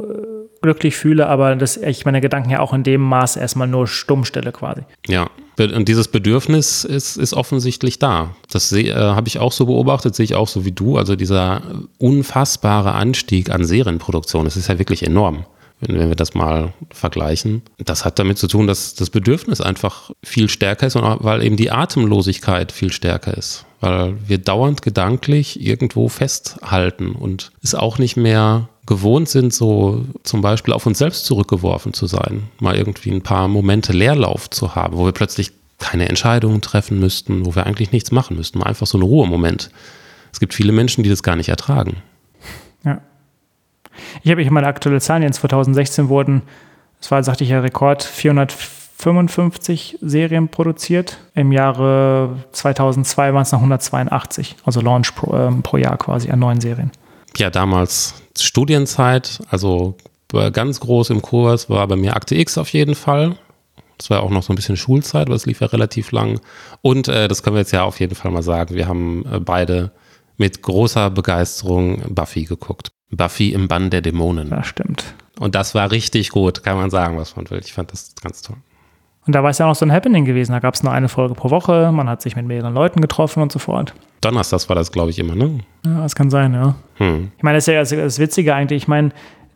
glücklich 0.62 0.96
fühle, 0.96 1.28
aber 1.28 1.56
dass 1.56 1.78
ich 1.78 2.06
meine 2.06 2.22
Gedanken 2.22 2.50
ja 2.50 2.60
auch 2.60 2.74
in 2.74 2.84
dem 2.84 3.02
Maß 3.02 3.36
erstmal 3.36 3.68
nur 3.68 3.88
stumm 3.88 4.26
stelle 4.26 4.52
quasi. 4.52 4.82
Ja, 5.08 5.28
und 5.58 5.88
dieses 5.88 6.08
Bedürfnis 6.08 6.84
ist, 6.84 7.18
ist 7.18 7.34
offensichtlich 7.34 8.00
da. 8.00 8.36
Das 8.50 8.72
äh, 8.72 8.94
habe 8.94 9.28
ich 9.28 9.40
auch 9.40 9.52
so 9.52 9.66
beobachtet, 9.66 10.16
sehe 10.16 10.24
ich 10.24 10.36
auch 10.36 10.48
so 10.48 10.66
wie 10.66 10.72
du. 10.72 10.98
Also 10.98 11.16
dieser 11.16 11.62
unfassbare 11.98 12.94
Anstieg 12.94 13.52
an 13.52 13.64
Serienproduktion, 13.64 14.46
das 14.46 14.58
ist 14.58 14.70
ja 14.70 14.80
wirklich 14.80 15.04
enorm 15.04 15.46
wenn 15.82 16.10
wir 16.10 16.16
das 16.16 16.34
mal 16.34 16.74
vergleichen. 16.92 17.64
Das 17.84 18.06
hat 18.06 18.20
damit 18.20 18.38
zu 18.38 18.48
tun, 18.48 18.68
dass 18.68 18.94
das 18.94 19.10
Bedürfnis 19.10 19.62
einfach 19.62 20.12
viel 20.24 20.50
stärker 20.50 20.88
ist 20.88 20.96
und 20.96 21.04
auch, 21.04 21.24
weil 21.24 21.44
eben 21.44 21.58
die 21.58 21.72
Atemlosigkeit 21.72 22.72
viel 22.72 22.92
stärker 22.92 23.36
ist. 23.36 23.66
Weil 23.80 24.16
wir 24.28 24.38
dauernd 24.38 24.84
gedanklich 24.84 25.60
irgendwo 25.60 26.08
festhalten 26.08 27.14
und 27.14 27.52
es 27.64 27.74
auch 27.74 27.98
nicht 27.98 28.16
mehr 28.16 28.70
gewohnt 28.92 29.30
sind, 29.30 29.54
so 29.54 30.04
zum 30.24 30.42
Beispiel 30.42 30.74
auf 30.74 30.86
uns 30.86 30.98
selbst 30.98 31.24
zurückgeworfen 31.24 31.94
zu 31.94 32.08
sein, 32.08 32.50
mal 32.60 32.76
irgendwie 32.76 33.10
ein 33.10 33.22
paar 33.22 33.48
Momente 33.48 33.94
Leerlauf 33.94 34.50
zu 34.50 34.76
haben, 34.76 34.98
wo 34.98 35.06
wir 35.06 35.14
plötzlich 35.14 35.54
keine 35.80 36.10
Entscheidungen 36.10 36.60
treffen 36.60 37.00
müssten, 37.00 37.46
wo 37.46 37.56
wir 37.56 37.66
eigentlich 37.66 37.94
nichts 37.94 38.12
machen 38.12 38.36
müssten, 38.36 38.60
mal 38.60 38.66
einfach 38.66 38.86
so 38.86 38.98
ein 38.98 39.02
Ruhemoment. 39.02 39.72
Es 40.34 40.42
gibt 40.42 40.54
viele 40.54 40.74
Menschen, 40.74 41.06
die 41.06 41.10
das 41.10 41.24
gar 41.24 41.38
nicht 41.38 41.48
ertragen. 41.48 42.04
Ja. 42.84 43.00
Ich 44.24 44.32
habe 44.32 44.42
hier 44.42 44.52
meine 44.52 44.68
aktuelle 44.68 45.00
Zahlen, 45.00 45.24
jetzt 45.24 45.38
2016 45.38 46.10
wurden, 46.10 46.42
das 47.00 47.12
war, 47.12 47.24
sagte 47.24 47.46
ich 47.46 47.50
ja, 47.52 47.62
Rekord, 47.62 48.04
455 48.04 50.00
Serien 50.02 50.50
produziert. 50.50 51.18
Im 51.34 51.54
Jahre 51.54 52.44
2002 52.52 53.34
waren 53.34 53.44
es 53.44 53.54
noch 53.54 53.60
182, 53.60 54.58
also 54.66 54.82
Launch 54.82 55.16
pro, 55.16 55.34
äh, 55.34 55.52
pro 55.64 55.78
Jahr 55.78 55.98
quasi 55.98 56.30
an 56.30 56.40
neuen 56.40 56.60
Serien. 56.60 56.92
Ja, 57.38 57.50
damals 57.50 58.16
Studienzeit, 58.40 59.40
also 59.50 59.98
ganz 60.54 60.80
groß 60.80 61.10
im 61.10 61.22
Kurs 61.22 61.70
war 61.70 61.88
bei 61.88 61.96
mir 61.96 62.16
Akte 62.16 62.36
X 62.36 62.58
auf 62.58 62.72
jeden 62.72 62.96
Fall. 62.96 63.38
Das 63.98 64.10
war 64.10 64.24
auch 64.24 64.30
noch 64.32 64.44
so 64.44 64.52
ein 64.52 64.56
bisschen 64.56 64.78
Schulzeit, 64.78 65.28
aber 65.28 65.36
es 65.36 65.46
lief 65.46 65.62
ja 65.62 65.68
relativ 65.68 66.12
lang. 66.12 66.40
Und 66.82 67.08
äh, 67.08 67.28
das 67.28 67.44
können 67.44 67.56
wir 67.56 67.62
jetzt 67.62 67.72
ja 67.72 67.84
auf 67.84 68.00
jeden 68.00 68.16
Fall 68.16 68.32
mal 68.32 68.42
sagen. 68.42 68.74
Wir 68.74 68.88
haben 68.88 69.26
äh, 69.32 69.40
beide 69.40 69.92
mit 70.38 70.64
großer 70.64 71.12
Begeisterung 71.12 72.02
Buffy 72.10 72.46
geguckt. 72.46 72.92
Buffy 73.12 73.52
im 73.52 73.68
Bann 73.68 73.90
der 73.92 74.02
Dämonen. 74.02 74.50
Das 74.50 74.66
stimmt. 74.66 75.14
Und 75.40 75.54
das 75.54 75.76
war 75.76 75.92
richtig 75.92 76.30
gut, 76.30 76.64
kann 76.64 76.78
man 76.78 76.90
sagen, 76.90 77.18
was 77.18 77.36
man 77.36 77.50
will. 77.50 77.62
Ich 77.64 77.74
fand 77.74 77.92
das 77.92 78.16
ganz 78.22 78.42
toll. 78.42 78.58
Und 79.32 79.36
da 79.36 79.44
war 79.44 79.52
es 79.52 79.60
ja 79.60 79.66
auch 79.66 79.70
noch 79.70 79.76
so 79.78 79.86
ein 79.86 79.94
Happening 79.94 80.26
gewesen. 80.26 80.52
Da 80.52 80.60
gab 80.60 80.74
es 80.74 80.84
nur 80.84 80.92
eine 80.92 81.08
Folge 81.08 81.36
pro 81.36 81.52
Woche, 81.52 81.90
man 81.94 82.10
hat 82.10 82.22
sich 82.22 82.36
mit 82.36 82.46
mehreren 82.46 82.74
Leuten 82.74 83.00
getroffen 83.00 83.42
und 83.42 83.50
so 83.50 83.60
fort. 83.60 83.94
Donnerstags 84.20 84.68
war 84.68 84.76
das, 84.76 84.92
glaube 84.92 85.10
ich, 85.10 85.20
immer, 85.20 85.36
ne? 85.36 85.60
Ja, 85.86 86.02
das 86.02 86.16
kann 86.16 86.30
sein, 86.30 86.54
ja. 86.54 86.76
Hm. 86.96 87.32
Ich 87.38 87.42
meine, 87.42 87.56
das 87.56 87.66
ist 87.66 87.74
ja 87.74 87.80
das, 87.80 87.90
das 87.92 88.20
Witzige 88.20 88.54
eigentlich. 88.54 88.84
Ich 88.84 88.88
meine, 88.90 89.12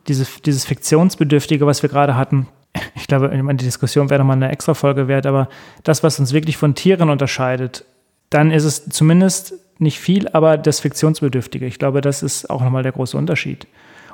diese, 0.08 0.26
dieses 0.46 0.64
Fiktionsbedürftige, 0.64 1.66
was 1.66 1.82
wir 1.82 1.90
gerade 1.90 2.16
hatten, 2.16 2.48
ich 2.96 3.08
glaube, 3.08 3.30
die 3.30 3.66
Diskussion 3.66 4.10
wäre 4.10 4.20
nochmal 4.20 4.38
eine 4.38 4.50
extra 4.50 4.76
Folge 4.76 5.10
wert, 5.10 5.26
aber 5.26 5.50
das, 5.84 6.04
was 6.04 6.22
uns 6.22 6.32
wirklich 6.32 6.56
von 6.56 6.74
Tieren 6.74 7.10
unterscheidet, 7.10 7.84
dann 8.30 8.52
ist 8.52 8.64
es 8.64 8.88
zumindest 8.88 9.56
nicht 9.78 10.00
viel, 10.00 10.30
aber 10.30 10.58
das 10.58 10.80
Fiktionsbedürftige. 10.80 11.66
Ich 11.66 11.80
glaube, 11.80 12.00
das 12.00 12.24
ist 12.24 12.50
auch 12.50 12.62
nochmal 12.62 12.84
der 12.84 12.94
große 12.94 13.18
Unterschied. 13.18 13.68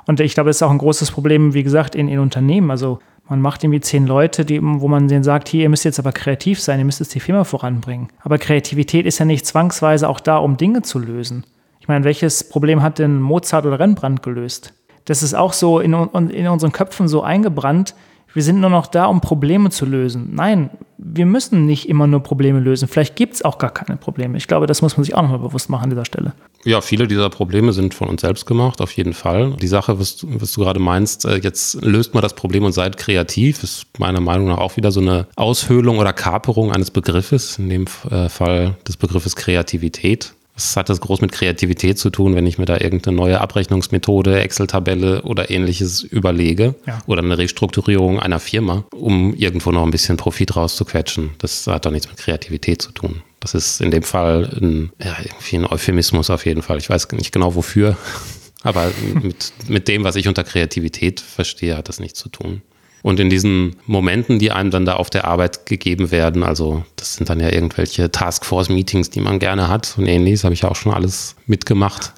Und 0.06 0.18
ich 0.18 0.34
glaube, 0.34 0.50
es 0.50 0.56
ist 0.56 0.62
auch 0.62 0.72
ein 0.72 0.78
großes 0.78 1.12
Problem, 1.12 1.54
wie 1.54 1.62
gesagt, 1.62 1.94
in, 1.94 2.08
in 2.08 2.18
Unternehmen. 2.18 2.72
Also 2.72 2.98
man 3.32 3.40
macht 3.40 3.64
irgendwie 3.64 3.80
zehn 3.80 4.06
Leute, 4.06 4.44
die, 4.44 4.60
wo 4.62 4.88
man 4.88 5.08
denen 5.08 5.24
sagt, 5.24 5.48
hier, 5.48 5.62
ihr 5.62 5.70
müsst 5.70 5.86
jetzt 5.86 5.98
aber 5.98 6.12
kreativ 6.12 6.60
sein, 6.60 6.78
ihr 6.78 6.84
müsst 6.84 7.00
jetzt 7.00 7.14
die 7.14 7.20
Firma 7.20 7.44
voranbringen. 7.44 8.08
Aber 8.20 8.36
Kreativität 8.36 9.06
ist 9.06 9.20
ja 9.20 9.24
nicht 9.24 9.46
zwangsweise 9.46 10.06
auch 10.06 10.20
da, 10.20 10.36
um 10.36 10.58
Dinge 10.58 10.82
zu 10.82 10.98
lösen. 10.98 11.44
Ich 11.80 11.88
meine, 11.88 12.04
welches 12.04 12.46
Problem 12.46 12.82
hat 12.82 12.98
denn 12.98 13.22
Mozart 13.22 13.64
oder 13.64 13.80
Rembrandt 13.80 14.22
gelöst? 14.22 14.74
Das 15.06 15.22
ist 15.22 15.32
auch 15.32 15.54
so 15.54 15.80
in, 15.80 15.94
in 15.94 16.46
unseren 16.46 16.72
Köpfen 16.72 17.08
so 17.08 17.22
eingebrannt, 17.22 17.94
wir 18.34 18.42
sind 18.42 18.60
nur 18.60 18.70
noch 18.70 18.86
da, 18.86 19.06
um 19.06 19.20
Probleme 19.20 19.70
zu 19.70 19.84
lösen. 19.84 20.30
Nein, 20.34 20.70
wir 20.98 21.26
müssen 21.26 21.66
nicht 21.66 21.88
immer 21.88 22.06
nur 22.06 22.22
Probleme 22.22 22.60
lösen. 22.60 22.88
Vielleicht 22.88 23.16
gibt 23.16 23.34
es 23.34 23.44
auch 23.44 23.58
gar 23.58 23.70
keine 23.70 23.96
Probleme. 23.96 24.36
Ich 24.36 24.46
glaube, 24.46 24.66
das 24.66 24.82
muss 24.82 24.96
man 24.96 25.04
sich 25.04 25.14
auch 25.14 25.22
nochmal 25.22 25.40
bewusst 25.40 25.68
machen 25.68 25.84
an 25.84 25.90
dieser 25.90 26.04
Stelle. 26.04 26.32
Ja, 26.64 26.80
viele 26.80 27.08
dieser 27.08 27.28
Probleme 27.28 27.72
sind 27.72 27.92
von 27.92 28.08
uns 28.08 28.20
selbst 28.20 28.46
gemacht, 28.46 28.80
auf 28.80 28.92
jeden 28.92 29.12
Fall. 29.12 29.54
Die 29.60 29.66
Sache, 29.66 29.98
was, 29.98 30.24
was 30.28 30.52
du 30.52 30.60
gerade 30.60 30.80
meinst, 30.80 31.24
äh, 31.24 31.36
jetzt 31.36 31.82
löst 31.82 32.14
mal 32.14 32.20
das 32.20 32.34
Problem 32.34 32.64
und 32.64 32.72
seid 32.72 32.96
kreativ, 32.96 33.62
ist 33.62 33.86
meiner 33.98 34.20
Meinung 34.20 34.48
nach 34.48 34.58
auch 34.58 34.76
wieder 34.76 34.92
so 34.92 35.00
eine 35.00 35.26
Aushöhlung 35.36 35.98
oder 35.98 36.12
Kaperung 36.12 36.72
eines 36.72 36.90
Begriffes, 36.90 37.58
in 37.58 37.68
dem 37.68 37.86
äh, 38.10 38.28
Fall 38.28 38.76
des 38.86 38.96
Begriffes 38.96 39.36
Kreativität. 39.36 40.34
Was 40.54 40.76
hat 40.76 40.90
das 40.90 41.00
groß 41.00 41.22
mit 41.22 41.32
Kreativität 41.32 41.98
zu 41.98 42.10
tun, 42.10 42.34
wenn 42.34 42.46
ich 42.46 42.58
mir 42.58 42.66
da 42.66 42.78
irgendeine 42.78 43.16
neue 43.16 43.40
Abrechnungsmethode, 43.40 44.40
Excel-Tabelle 44.40 45.22
oder 45.22 45.50
ähnliches 45.50 46.02
überlege 46.02 46.74
ja. 46.86 47.00
oder 47.06 47.22
eine 47.22 47.38
Restrukturierung 47.38 48.20
einer 48.20 48.38
Firma, 48.38 48.84
um 48.92 49.34
irgendwo 49.34 49.72
noch 49.72 49.82
ein 49.82 49.90
bisschen 49.90 50.18
Profit 50.18 50.54
rauszuquetschen? 50.56 51.30
Das 51.38 51.66
hat 51.66 51.86
doch 51.86 51.90
nichts 51.90 52.08
mit 52.08 52.18
Kreativität 52.18 52.82
zu 52.82 52.92
tun. 52.92 53.22
Das 53.40 53.54
ist 53.54 53.80
in 53.80 53.90
dem 53.90 54.02
Fall 54.02 54.44
ein, 54.60 54.92
ja, 55.02 55.16
irgendwie 55.18 55.56
ein 55.56 55.66
Euphemismus 55.66 56.28
auf 56.28 56.44
jeden 56.44 56.62
Fall. 56.62 56.78
Ich 56.78 56.90
weiß 56.90 57.08
nicht 57.12 57.32
genau 57.32 57.54
wofür, 57.54 57.96
aber 58.62 58.90
mit, 59.22 59.52
mit 59.68 59.88
dem, 59.88 60.04
was 60.04 60.16
ich 60.16 60.28
unter 60.28 60.44
Kreativität 60.44 61.20
verstehe, 61.20 61.76
hat 61.78 61.88
das 61.88 61.98
nichts 61.98 62.18
zu 62.18 62.28
tun. 62.28 62.60
Und 63.02 63.18
in 63.18 63.30
diesen 63.30 63.76
Momenten, 63.86 64.38
die 64.38 64.52
einem 64.52 64.70
dann 64.70 64.84
da 64.84 64.94
auf 64.94 65.10
der 65.10 65.26
Arbeit 65.26 65.66
gegeben 65.66 66.12
werden, 66.12 66.44
also 66.44 66.84
das 66.96 67.14
sind 67.14 67.28
dann 67.28 67.40
ja 67.40 67.50
irgendwelche 67.50 68.10
Taskforce-Meetings, 68.10 69.10
die 69.10 69.20
man 69.20 69.40
gerne 69.40 69.68
hat 69.68 69.94
und 69.98 70.06
ähnliches, 70.06 70.44
habe 70.44 70.54
ich 70.54 70.64
auch 70.64 70.76
schon 70.76 70.92
alles 70.92 71.34
mitgemacht. 71.46 72.12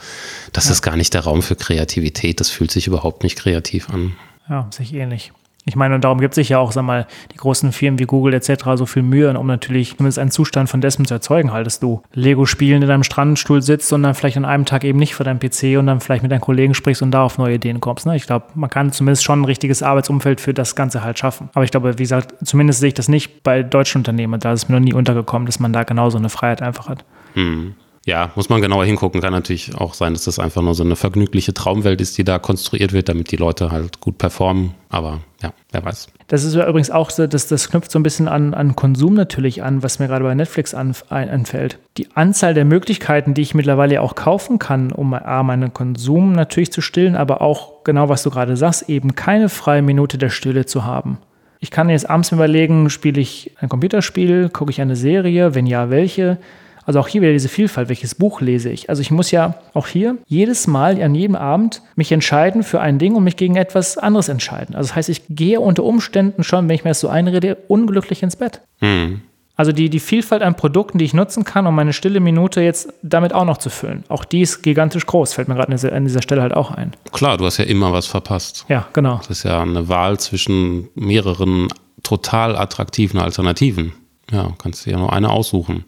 Das 0.53 0.67
ja. 0.67 0.73
ist 0.73 0.83
gar 0.83 0.97
nicht 0.97 1.15
der 1.15 1.23
Raum 1.23 1.43
für 1.43 1.57
Kreativität, 1.57 2.39
das 2.41 2.51
fühlt 2.51 2.71
sich 2.71 2.87
überhaupt 2.87 3.23
nicht 3.23 3.37
kreativ 3.39 3.89
an. 3.89 4.15
Ja, 4.49 4.69
sich 4.71 4.93
ähnlich. 4.93 5.33
Ich 5.67 5.77
meine, 5.77 5.95
und 5.95 6.05
darum 6.05 6.21
gibt 6.21 6.35
sich 6.35 6.51
ja 6.51 6.59
auch, 6.59 6.73
sag 6.73 6.83
mal, 6.83 7.07
die 7.33 7.37
großen 7.37 7.73
Firmen 7.73 7.99
wie 7.99 8.05
Google 8.05 8.35
etc. 8.35 8.65
so 8.75 8.85
viel 8.85 9.03
Mühe, 9.03 9.37
um 9.39 9.47
natürlich 9.47 9.97
zumindest 9.97 10.19
einen 10.19 10.31
Zustand 10.31 10.69
von 10.69 10.81
dessen 10.81 11.07
zu 11.07 11.15
erzeugen, 11.15 11.53
halt, 11.53 11.67
dass 11.67 11.81
du 11.81 12.03
Lego-Spielen 12.13 12.83
in 12.83 12.89
deinem 12.89 13.03
Strandstuhl 13.03 13.63
sitzt 13.63 13.93
und 13.93 14.03
dann 14.03 14.15
vielleicht 14.15 14.37
an 14.37 14.45
einem 14.45 14.67
Tag 14.67 14.85
eben 14.85 14.99
nicht 14.99 15.15
vor 15.15 15.25
deinem 15.25 15.41
PC 15.41 15.79
und 15.79 15.87
dann 15.87 16.01
vielleicht 16.01 16.23
mit 16.23 16.31
deinen 16.31 16.43
Kollegen 16.43 16.75
sprichst 16.75 17.03
und 17.03 17.13
da 17.13 17.23
auf 17.23 17.39
neue 17.39 17.55
Ideen 17.55 17.81
kommst. 17.81 18.05
Ne? 18.05 18.15
Ich 18.17 18.27
glaube, 18.27 18.47
man 18.55 18.69
kann 18.69 18.93
zumindest 18.93 19.25
schon 19.25 19.41
ein 19.41 19.45
richtiges 19.47 19.83
Arbeitsumfeld 19.83 20.41
für 20.41 20.53
das 20.53 20.77
Ganze 20.77 21.03
halt 21.03 21.19
schaffen. 21.19 21.49
Aber 21.55 21.65
ich 21.65 21.71
glaube, 21.71 21.99
wie 21.99 22.03
gesagt, 22.03 22.35
zumindest 22.45 22.81
sehe 22.81 22.89
ich 22.89 22.95
das 22.95 23.09
nicht 23.09 23.43
bei 23.43 23.63
deutschen 23.63 24.01
Unternehmen. 24.01 24.39
Da 24.41 24.53
ist 24.53 24.69
mir 24.69 24.77
noch 24.77 24.85
nie 24.85 24.93
untergekommen, 24.93 25.47
dass 25.47 25.61
man 25.61 25.73
da 25.73 25.85
genauso 25.85 26.19
eine 26.19 26.29
Freiheit 26.29 26.61
einfach 26.61 26.89
hat. 26.89 27.05
Hm. 27.35 27.75
Ja, 28.07 28.33
muss 28.35 28.51
man 28.51 28.61
genauer 28.61 28.85
hingucken. 28.85 29.23
Kann 29.23 29.33
natürlich 29.33 29.75
auch 29.77 29.95
sein, 29.95 30.13
dass 30.13 30.25
das 30.25 30.39
einfach 30.39 30.61
nur 30.61 30.75
so 30.75 30.85
eine 30.85 30.95
vergnügliche 30.95 31.55
Traumwelt 31.55 32.03
ist, 32.03 32.19
die 32.19 32.25
da 32.25 32.39
konstruiert 32.39 32.93
wird, 32.93 33.09
damit 33.09 33.31
die 33.31 33.37
Leute 33.37 33.71
halt 33.71 34.01
gut 34.01 34.19
performen. 34.19 34.75
Aber 34.91 35.21
ja, 35.43 35.55
wer 35.73 35.85
weiß. 35.85 36.09
Das 36.29 36.45
ist 36.45 36.55
ja 36.55 36.69
übrigens 36.69 36.91
auch 36.91 37.09
so, 37.09 37.27
dass 37.27 37.49
das 37.49 37.71
knüpft 37.71 37.91
so 37.91 37.99
ein 37.99 38.03
bisschen 38.03 38.29
an, 38.29 38.53
an 38.53 38.77
Konsum 38.77 39.15
natürlich 39.15 39.63
an, 39.63 39.83
was 39.83 39.99
mir 39.99 40.07
gerade 40.07 40.25
bei 40.25 40.35
Netflix 40.35 40.75
anfällt. 40.75 41.79
Die 41.97 42.09
Anzahl 42.15 42.53
der 42.53 42.67
Möglichkeiten, 42.67 43.33
die 43.33 43.43
ich 43.43 43.55
mittlerweile 43.55 44.03
auch 44.03 44.15
kaufen 44.15 44.59
kann, 44.59 44.93
um 44.93 45.15
A, 45.15 45.43
meinen 45.43 45.73
Konsum 45.73 46.33
natürlich 46.33 46.73
zu 46.73 46.83
stillen, 46.83 47.17
aber 47.17 47.41
auch 47.41 47.85
genau, 47.85 48.11
was 48.11 48.23
du 48.23 48.31
gerade 48.31 48.57
sagst, 48.57 48.89
eben 48.89 49.15
keine 49.15 49.49
freie 49.49 49.83
Minute 49.83 50.19
der 50.19 50.31
Stille 50.31 50.67
zu 50.67 50.85
haben. 50.85 51.19
Ich 51.61 51.71
kann 51.71 51.89
jetzt 51.89 52.11
abends 52.11 52.33
überlegen, 52.33 52.91
spiele 52.91 53.21
ich 53.21 53.53
ein 53.61 53.71
Computerspiel, 53.71 54.51
gucke 54.51 54.71
ich 54.71 54.83
eine 54.83 54.97
Serie, 54.97 55.55
wenn 55.55 55.67
ja, 55.67 55.89
welche 55.89 56.39
also 56.87 57.01
auch 57.01 57.09
hier 57.09 57.23
wieder 57.23 57.33
diese 57.33 57.49
Vielfalt, 57.49 57.89
welches 57.89 58.15
Buch 58.15 58.41
lese 58.41 58.71
ich. 58.71 58.91
Also 58.91 59.03
ich 59.03 59.11
muss 59.11 59.31
ja 59.31 59.55
auch 59.73 59.87
hier 59.87 60.17
jedes 60.27 60.67
Mal 60.67 61.01
an 61.03 61.15
jedem 61.15 61.37
Abend 61.37 61.83
mich 61.97 62.13
entscheiden 62.13 62.63
für 62.63 62.81
ein 62.81 62.99
Ding 62.99 63.15
und 63.15 63.25
mich 63.25 63.37
gegen 63.37 63.57
etwas 63.57 63.99
anderes 63.99 64.29
entscheiden. 64.29 64.75
Also 64.75 64.89
das 64.89 64.97
heißt, 64.97 65.09
ich 65.09 65.23
gehe 65.29 65.61
unter 65.61 65.85
Umständen 65.85 66.45
schon, 66.45 66.69
wenn 66.69 66.75
ich 66.75 66.85
mir 66.85 66.91
das 66.91 67.01
so 67.01 67.09
einrede, 67.09 67.57
unglücklich 67.69 68.23
ins 68.23 68.37
Bett. 68.37 68.61
Mhm. 68.81 69.23
Also 69.57 69.71
die, 69.71 69.89
die 69.89 70.01
Vielfalt 70.01 70.43
an 70.43 70.57
Produkten, 70.57 70.99
die 70.99 71.05
ich 71.05 71.15
nutzen 71.15 71.45
kann, 71.45 71.67
um 71.67 71.75
meine 71.77 71.93
stille 71.93 72.19
Minute 72.19 72.61
jetzt 72.61 72.93
damit 73.03 73.33
auch 73.33 73.45
noch 73.45 73.59
zu 73.59 73.71
füllen. 73.71 74.03
Auch 74.09 74.25
die 74.25 74.41
ist 74.41 74.63
gigantisch 74.63 75.07
groß, 75.07 75.33
fällt 75.33 75.47
mir 75.47 75.55
gerade 75.55 75.93
an 75.93 76.05
dieser 76.05 76.23
Stelle 76.23 76.43
halt 76.43 76.55
auch 76.55 76.73
ein. 76.73 76.93
Klar, 77.13 77.37
du 77.37 77.45
hast 77.45 77.59
ja 77.59 77.65
immer 77.65 77.93
was 77.93 78.07
verpasst. 78.07 78.67
Ja, 78.69 78.89
genau. 78.93 79.19
Das 79.19 79.31
ist 79.31 79.45
ja 79.45 79.63
eine 79.63 79.89
Wahl 79.89 80.19
zwischen 80.19 80.89
mehreren 80.97 81.69
total 82.03 82.57
attraktiven 82.57 83.21
Alternativen. 83.21 83.93
Ja, 84.33 84.53
kannst 84.59 84.87
du 84.87 84.91
ja 84.91 84.99
nur 84.99 85.13
eine 85.13 85.31
aussuchen. 85.31 85.85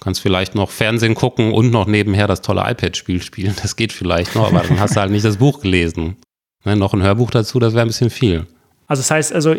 Kannst 0.00 0.22
vielleicht 0.22 0.54
noch 0.54 0.70
Fernsehen 0.70 1.14
gucken 1.14 1.52
und 1.52 1.70
noch 1.70 1.86
nebenher 1.86 2.26
das 2.26 2.40
tolle 2.40 2.62
iPad-Spiel 2.66 3.22
spielen. 3.22 3.54
Das 3.60 3.76
geht 3.76 3.92
vielleicht 3.92 4.34
noch, 4.34 4.48
aber 4.48 4.60
dann 4.66 4.80
hast 4.80 4.96
du 4.96 5.00
halt 5.00 5.10
nicht 5.10 5.24
das 5.24 5.36
Buch 5.36 5.60
gelesen. 5.60 6.16
Ne, 6.64 6.76
noch 6.76 6.94
ein 6.94 7.02
Hörbuch 7.02 7.30
dazu, 7.30 7.58
das 7.58 7.74
wäre 7.74 7.84
ein 7.84 7.88
bisschen 7.88 8.10
viel. 8.10 8.46
Also 8.86 9.00
das 9.00 9.10
heißt, 9.10 9.32
also 9.32 9.54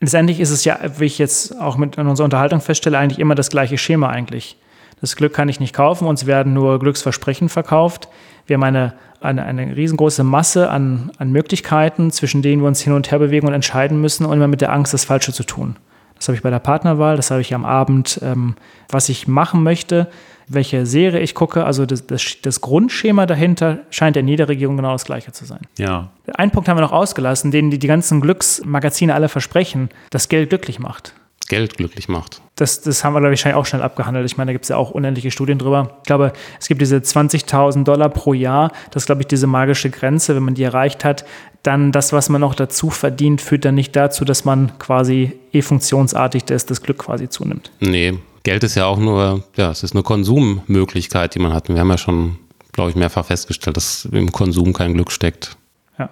letztendlich 0.00 0.40
ist 0.40 0.50
es 0.50 0.64
ja, 0.64 0.78
wie 0.98 1.04
ich 1.04 1.18
jetzt 1.18 1.58
auch 1.60 1.76
mit 1.76 1.96
in 1.96 2.06
unserer 2.06 2.24
Unterhaltung 2.24 2.60
feststelle, 2.60 2.98
eigentlich 2.98 3.18
immer 3.18 3.34
das 3.34 3.50
gleiche 3.50 3.78
Schema 3.78 4.08
eigentlich. 4.08 4.56
Das 5.00 5.16
Glück 5.16 5.34
kann 5.34 5.48
ich 5.48 5.60
nicht 5.60 5.74
kaufen, 5.74 6.08
uns 6.08 6.26
werden 6.26 6.54
nur 6.54 6.78
Glücksversprechen 6.78 7.48
verkauft. 7.48 8.08
Wir 8.46 8.54
haben 8.54 8.62
eine, 8.62 8.94
eine, 9.20 9.44
eine 9.44 9.76
riesengroße 9.76 10.24
Masse 10.24 10.70
an, 10.70 11.10
an 11.18 11.32
Möglichkeiten, 11.32 12.10
zwischen 12.10 12.42
denen 12.42 12.62
wir 12.62 12.68
uns 12.68 12.80
hin 12.80 12.92
und 12.92 13.10
her 13.10 13.18
bewegen 13.18 13.46
und 13.46 13.52
entscheiden 13.52 14.00
müssen 14.00 14.24
und 14.24 14.32
immer 14.36 14.48
mit 14.48 14.62
der 14.62 14.72
Angst, 14.72 14.94
das 14.94 15.04
Falsche 15.04 15.32
zu 15.32 15.44
tun. 15.44 15.76
Das 16.16 16.28
habe 16.28 16.36
ich 16.36 16.42
bei 16.42 16.50
der 16.50 16.58
Partnerwahl, 16.58 17.16
das 17.16 17.30
habe 17.30 17.40
ich 17.40 17.54
am 17.54 17.64
Abend, 17.64 18.20
ähm, 18.22 18.56
was 18.88 19.08
ich 19.08 19.28
machen 19.28 19.62
möchte, 19.62 20.08
welche 20.48 20.86
Serie 20.86 21.20
ich 21.20 21.34
gucke. 21.34 21.64
Also 21.64 21.86
das, 21.86 22.06
das, 22.06 22.36
das, 22.42 22.60
Grundschema 22.60 23.26
dahinter 23.26 23.80
scheint 23.90 24.16
in 24.16 24.28
jeder 24.28 24.48
Regierung 24.48 24.76
genau 24.76 24.92
das 24.92 25.04
gleiche 25.04 25.32
zu 25.32 25.44
sein. 25.44 25.60
Ja. 25.76 26.10
Einen 26.34 26.52
Punkt 26.52 26.68
haben 26.68 26.76
wir 26.76 26.82
noch 26.82 26.92
ausgelassen, 26.92 27.50
den 27.50 27.70
die, 27.70 27.78
die 27.78 27.86
ganzen 27.86 28.20
Glücksmagazine 28.20 29.14
alle 29.14 29.28
versprechen, 29.28 29.90
dass 30.10 30.28
Geld 30.28 30.50
glücklich 30.50 30.78
macht. 30.78 31.14
Geld 31.48 31.76
glücklich 31.76 32.08
macht. 32.08 32.40
Das, 32.56 32.80
das 32.80 33.04
haben 33.04 33.12
wir, 33.12 33.20
glaube 33.20 33.34
ich, 33.34 33.40
wahrscheinlich 33.40 33.60
auch 33.60 33.66
schnell 33.66 33.82
abgehandelt. 33.82 34.26
Ich 34.26 34.36
meine, 34.36 34.48
da 34.48 34.52
gibt 34.52 34.64
es 34.64 34.68
ja 34.70 34.76
auch 34.76 34.90
unendliche 34.90 35.30
Studien 35.30 35.58
drüber. 35.58 35.96
Ich 35.98 36.06
glaube, 36.06 36.32
es 36.58 36.68
gibt 36.68 36.80
diese 36.80 36.96
20.000 36.96 37.84
Dollar 37.84 38.08
pro 38.08 38.32
Jahr. 38.32 38.72
Das 38.90 39.02
ist, 39.02 39.06
glaube 39.06 39.22
ich, 39.22 39.26
diese 39.26 39.46
magische 39.46 39.90
Grenze. 39.90 40.34
Wenn 40.34 40.42
man 40.42 40.54
die 40.54 40.62
erreicht 40.62 41.04
hat, 41.04 41.24
dann 41.62 41.92
das, 41.92 42.12
was 42.12 42.28
man 42.28 42.40
noch 42.40 42.54
dazu 42.54 42.90
verdient, 42.90 43.40
führt 43.40 43.64
dann 43.64 43.74
nicht 43.74 43.94
dazu, 43.96 44.24
dass 44.24 44.44
man 44.44 44.78
quasi 44.78 45.32
eh 45.52 45.62
funktionsartig 45.62 46.44
das, 46.44 46.66
das 46.66 46.80
Glück 46.80 46.98
quasi 46.98 47.28
zunimmt. 47.28 47.70
Nee, 47.80 48.18
Geld 48.44 48.62
ist 48.62 48.76
ja 48.76 48.86
auch 48.86 48.98
nur, 48.98 49.42
ja, 49.56 49.70
es 49.70 49.82
ist 49.82 49.94
eine 49.94 50.04
Konsummöglichkeit, 50.04 51.34
die 51.34 51.40
man 51.40 51.52
hat. 51.52 51.68
Wir 51.68 51.78
haben 51.78 51.90
ja 51.90 51.98
schon, 51.98 52.38
glaube 52.72 52.90
ich, 52.90 52.96
mehrfach 52.96 53.26
festgestellt, 53.26 53.76
dass 53.76 54.04
im 54.04 54.30
Konsum 54.30 54.72
kein 54.72 54.94
Glück 54.94 55.10
steckt. 55.10 55.56
Ja. 55.98 56.10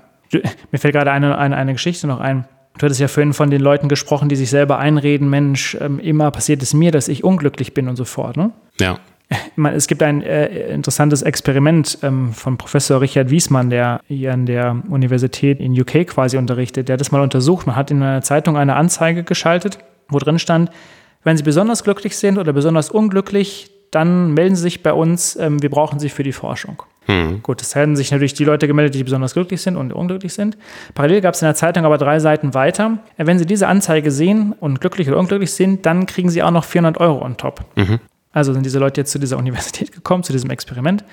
Mir 0.72 0.78
fällt 0.78 0.94
gerade 0.94 1.12
eine, 1.12 1.38
eine, 1.38 1.56
eine 1.56 1.72
Geschichte 1.74 2.08
noch 2.08 2.18
ein. 2.18 2.46
Du 2.78 2.84
hattest 2.84 3.00
ja 3.00 3.08
vorhin 3.08 3.32
von 3.32 3.50
den 3.50 3.60
Leuten 3.60 3.88
gesprochen, 3.88 4.28
die 4.28 4.36
sich 4.36 4.50
selber 4.50 4.78
einreden, 4.78 5.30
Mensch, 5.30 5.76
ähm, 5.80 6.00
immer 6.00 6.30
passiert 6.30 6.62
es 6.62 6.74
mir, 6.74 6.90
dass 6.90 7.08
ich 7.08 7.22
unglücklich 7.22 7.72
bin 7.72 7.88
und 7.88 7.96
so 7.96 8.04
fort. 8.04 8.36
Ne? 8.36 8.50
Ja. 8.80 8.98
Es 9.72 9.86
gibt 9.86 10.02
ein 10.02 10.22
äh, 10.22 10.68
interessantes 10.68 11.22
Experiment 11.22 11.98
ähm, 12.02 12.32
von 12.32 12.58
Professor 12.58 13.00
Richard 13.00 13.30
Wiesmann, 13.30 13.70
der 13.70 14.00
hier 14.06 14.32
an 14.32 14.46
der 14.46 14.82
Universität 14.88 15.60
in 15.60 15.80
UK 15.80 16.06
quasi 16.06 16.36
unterrichtet. 16.36 16.88
Der 16.88 16.94
hat 16.94 17.00
das 17.00 17.10
mal 17.10 17.22
untersucht. 17.22 17.66
Man 17.66 17.74
hat 17.74 17.90
in 17.90 18.02
einer 18.02 18.22
Zeitung 18.22 18.56
eine 18.56 18.76
Anzeige 18.76 19.24
geschaltet, 19.24 19.78
wo 20.08 20.18
drin 20.18 20.38
stand, 20.38 20.70
wenn 21.22 21.36
Sie 21.36 21.42
besonders 21.42 21.84
glücklich 21.84 22.16
sind 22.16 22.36
oder 22.36 22.52
besonders 22.52 22.90
unglücklich, 22.90 23.70
dann 23.94 24.34
melden 24.34 24.56
Sie 24.56 24.62
sich 24.62 24.82
bei 24.82 24.92
uns. 24.92 25.36
Ähm, 25.36 25.62
wir 25.62 25.70
brauchen 25.70 25.98
Sie 25.98 26.08
für 26.08 26.22
die 26.22 26.32
Forschung. 26.32 26.82
Hm. 27.06 27.42
Gut, 27.42 27.60
es 27.60 27.74
hätten 27.74 27.96
sich 27.96 28.10
natürlich 28.10 28.34
die 28.34 28.44
Leute 28.44 28.66
gemeldet, 28.66 28.94
die 28.94 29.04
besonders 29.04 29.34
glücklich 29.34 29.60
sind 29.60 29.76
und 29.76 29.92
unglücklich 29.92 30.32
sind. 30.32 30.56
Parallel 30.94 31.20
gab 31.20 31.34
es 31.34 31.42
in 31.42 31.46
der 31.46 31.54
Zeitung 31.54 31.84
aber 31.84 31.98
drei 31.98 32.18
Seiten 32.18 32.54
weiter. 32.54 32.98
Äh, 33.16 33.26
wenn 33.26 33.38
Sie 33.38 33.46
diese 33.46 33.68
Anzeige 33.68 34.10
sehen 34.10 34.54
und 34.58 34.80
glücklich 34.80 35.08
oder 35.08 35.18
unglücklich 35.18 35.52
sind, 35.52 35.86
dann 35.86 36.06
kriegen 36.06 36.30
Sie 36.30 36.42
auch 36.42 36.50
noch 36.50 36.64
400 36.64 36.98
Euro 36.98 37.24
on 37.24 37.36
top. 37.36 37.64
Mhm. 37.76 38.00
Also 38.32 38.52
sind 38.52 38.66
diese 38.66 38.78
Leute 38.78 39.00
jetzt 39.00 39.12
zu 39.12 39.18
dieser 39.18 39.38
Universität 39.38 39.92
gekommen, 39.92 40.24
zu 40.24 40.32
diesem 40.32 40.50
Experiment. 40.50 41.04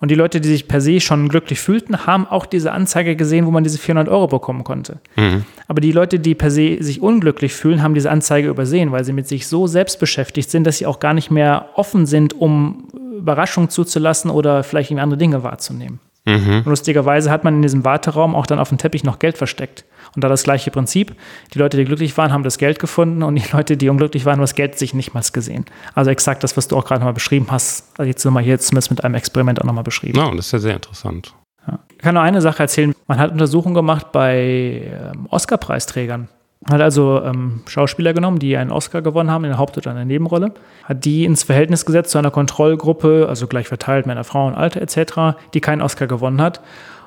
Und 0.00 0.10
die 0.10 0.14
Leute, 0.14 0.40
die 0.40 0.48
sich 0.48 0.68
per 0.68 0.80
se 0.80 1.00
schon 1.00 1.28
glücklich 1.28 1.60
fühlten, 1.60 2.06
haben 2.06 2.26
auch 2.26 2.46
diese 2.46 2.72
Anzeige 2.72 3.16
gesehen, 3.16 3.46
wo 3.46 3.50
man 3.50 3.64
diese 3.64 3.78
400 3.78 4.08
Euro 4.08 4.28
bekommen 4.28 4.64
konnte. 4.64 5.00
Mhm. 5.16 5.44
Aber 5.66 5.80
die 5.80 5.92
Leute, 5.92 6.20
die 6.20 6.34
per 6.34 6.50
se 6.50 6.78
sich 6.80 7.02
unglücklich 7.02 7.52
fühlen, 7.52 7.82
haben 7.82 7.94
diese 7.94 8.10
Anzeige 8.10 8.48
übersehen, 8.48 8.92
weil 8.92 9.04
sie 9.04 9.12
mit 9.12 9.26
sich 9.26 9.46
so 9.46 9.66
selbst 9.66 9.98
beschäftigt 9.98 10.50
sind, 10.50 10.64
dass 10.64 10.78
sie 10.78 10.86
auch 10.86 11.00
gar 11.00 11.14
nicht 11.14 11.30
mehr 11.30 11.70
offen 11.74 12.06
sind, 12.06 12.34
um 12.34 12.88
Überraschungen 13.16 13.70
zuzulassen 13.70 14.30
oder 14.30 14.62
vielleicht 14.62 14.90
irgendwie 14.90 15.02
andere 15.02 15.18
Dinge 15.18 15.42
wahrzunehmen. 15.42 15.98
Mhm. 16.28 16.62
Lustigerweise 16.66 17.30
hat 17.30 17.42
man 17.44 17.56
in 17.56 17.62
diesem 17.62 17.84
Warteraum 17.84 18.34
auch 18.34 18.46
dann 18.46 18.58
auf 18.58 18.68
dem 18.68 18.78
Teppich 18.78 19.02
noch 19.02 19.18
Geld 19.18 19.38
versteckt. 19.38 19.84
Und 20.14 20.22
da 20.24 20.28
das 20.28 20.42
gleiche 20.42 20.70
Prinzip. 20.70 21.14
Die 21.54 21.58
Leute, 21.58 21.76
die 21.76 21.84
glücklich 21.84 22.16
waren, 22.16 22.32
haben 22.32 22.42
das 22.42 22.58
Geld 22.58 22.78
gefunden 22.78 23.22
und 23.22 23.34
die 23.34 23.44
Leute, 23.52 23.76
die 23.76 23.88
unglücklich 23.88 24.24
waren, 24.24 24.34
haben 24.34 24.40
das 24.40 24.54
Geld 24.54 24.78
sich 24.78 24.94
nicht 24.94 25.14
mal 25.14 25.22
gesehen. 25.32 25.64
Also 25.94 26.10
exakt 26.10 26.44
das, 26.44 26.56
was 26.56 26.68
du 26.68 26.76
auch 26.76 26.84
gerade 26.84 27.00
nochmal 27.00 27.14
beschrieben 27.14 27.46
hast, 27.50 27.98
also 27.98 28.08
jetzt 28.08 28.24
nochmal 28.24 28.42
hier 28.42 28.58
zumindest 28.58 28.90
mit 28.90 29.04
einem 29.04 29.14
Experiment 29.14 29.60
auch 29.60 29.66
nochmal 29.66 29.84
beschrieben. 29.84 30.18
Ja, 30.18 30.30
das 30.34 30.46
ist 30.46 30.52
ja 30.52 30.58
sehr 30.58 30.74
interessant. 30.74 31.34
Ja. 31.66 31.78
Ich 31.90 31.98
kann 31.98 32.14
nur 32.14 32.22
eine 32.22 32.40
Sache 32.40 32.62
erzählen. 32.62 32.94
Man 33.06 33.18
hat 33.18 33.32
Untersuchungen 33.32 33.74
gemacht 33.74 34.12
bei 34.12 34.90
ähm, 35.14 35.26
Oscar-Preisträgern. 35.30 36.28
Hat 36.66 36.80
also 36.80 37.22
ähm, 37.22 37.60
Schauspieler 37.66 38.12
genommen, 38.12 38.40
die 38.40 38.56
einen 38.56 38.72
Oscar 38.72 39.00
gewonnen 39.00 39.30
haben 39.30 39.44
in 39.44 39.50
der 39.50 39.58
Haupt- 39.58 39.78
oder 39.78 39.92
in 39.92 39.96
der 39.96 40.04
Nebenrolle, 40.04 40.52
hat 40.84 41.04
die 41.04 41.24
ins 41.24 41.44
Verhältnis 41.44 41.86
gesetzt 41.86 42.10
zu 42.10 42.18
einer 42.18 42.32
Kontrollgruppe, 42.32 43.26
also 43.28 43.46
gleich 43.46 43.68
verteilt 43.68 44.06
Männer, 44.06 44.24
Frauen, 44.24 44.54
Alter 44.54 44.82
etc., 44.82 45.38
die 45.54 45.60
keinen 45.60 45.82
Oscar 45.82 46.06
gewonnen 46.06 46.40
hat. 46.40 46.60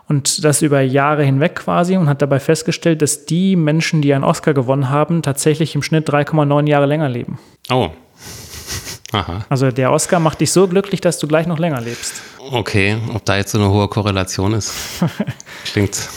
Und 0.07 0.43
das 0.43 0.61
über 0.61 0.81
Jahre 0.81 1.23
hinweg 1.23 1.55
quasi 1.55 1.95
und 1.95 2.09
hat 2.09 2.21
dabei 2.21 2.39
festgestellt, 2.39 3.01
dass 3.01 3.25
die 3.25 3.55
Menschen, 3.55 4.01
die 4.01 4.13
einen 4.13 4.23
Oscar 4.23 4.53
gewonnen 4.53 4.89
haben, 4.89 5.21
tatsächlich 5.21 5.75
im 5.75 5.83
Schnitt 5.83 6.09
3,9 6.09 6.67
Jahre 6.67 6.85
länger 6.85 7.07
leben. 7.07 7.39
Oh. 7.69 7.89
Aha. 9.13 9.45
Also 9.49 9.71
der 9.71 9.91
Oscar 9.91 10.19
macht 10.19 10.41
dich 10.41 10.51
so 10.51 10.67
glücklich, 10.67 11.01
dass 11.01 11.19
du 11.19 11.27
gleich 11.27 11.45
noch 11.45 11.59
länger 11.59 11.81
lebst. 11.81 12.21
Okay, 12.51 12.97
ob 13.13 13.25
da 13.25 13.37
jetzt 13.37 13.51
so 13.51 13.59
eine 13.59 13.69
hohe 13.69 13.87
Korrelation 13.87 14.53
ist, 14.53 14.73
klingt 15.65 16.09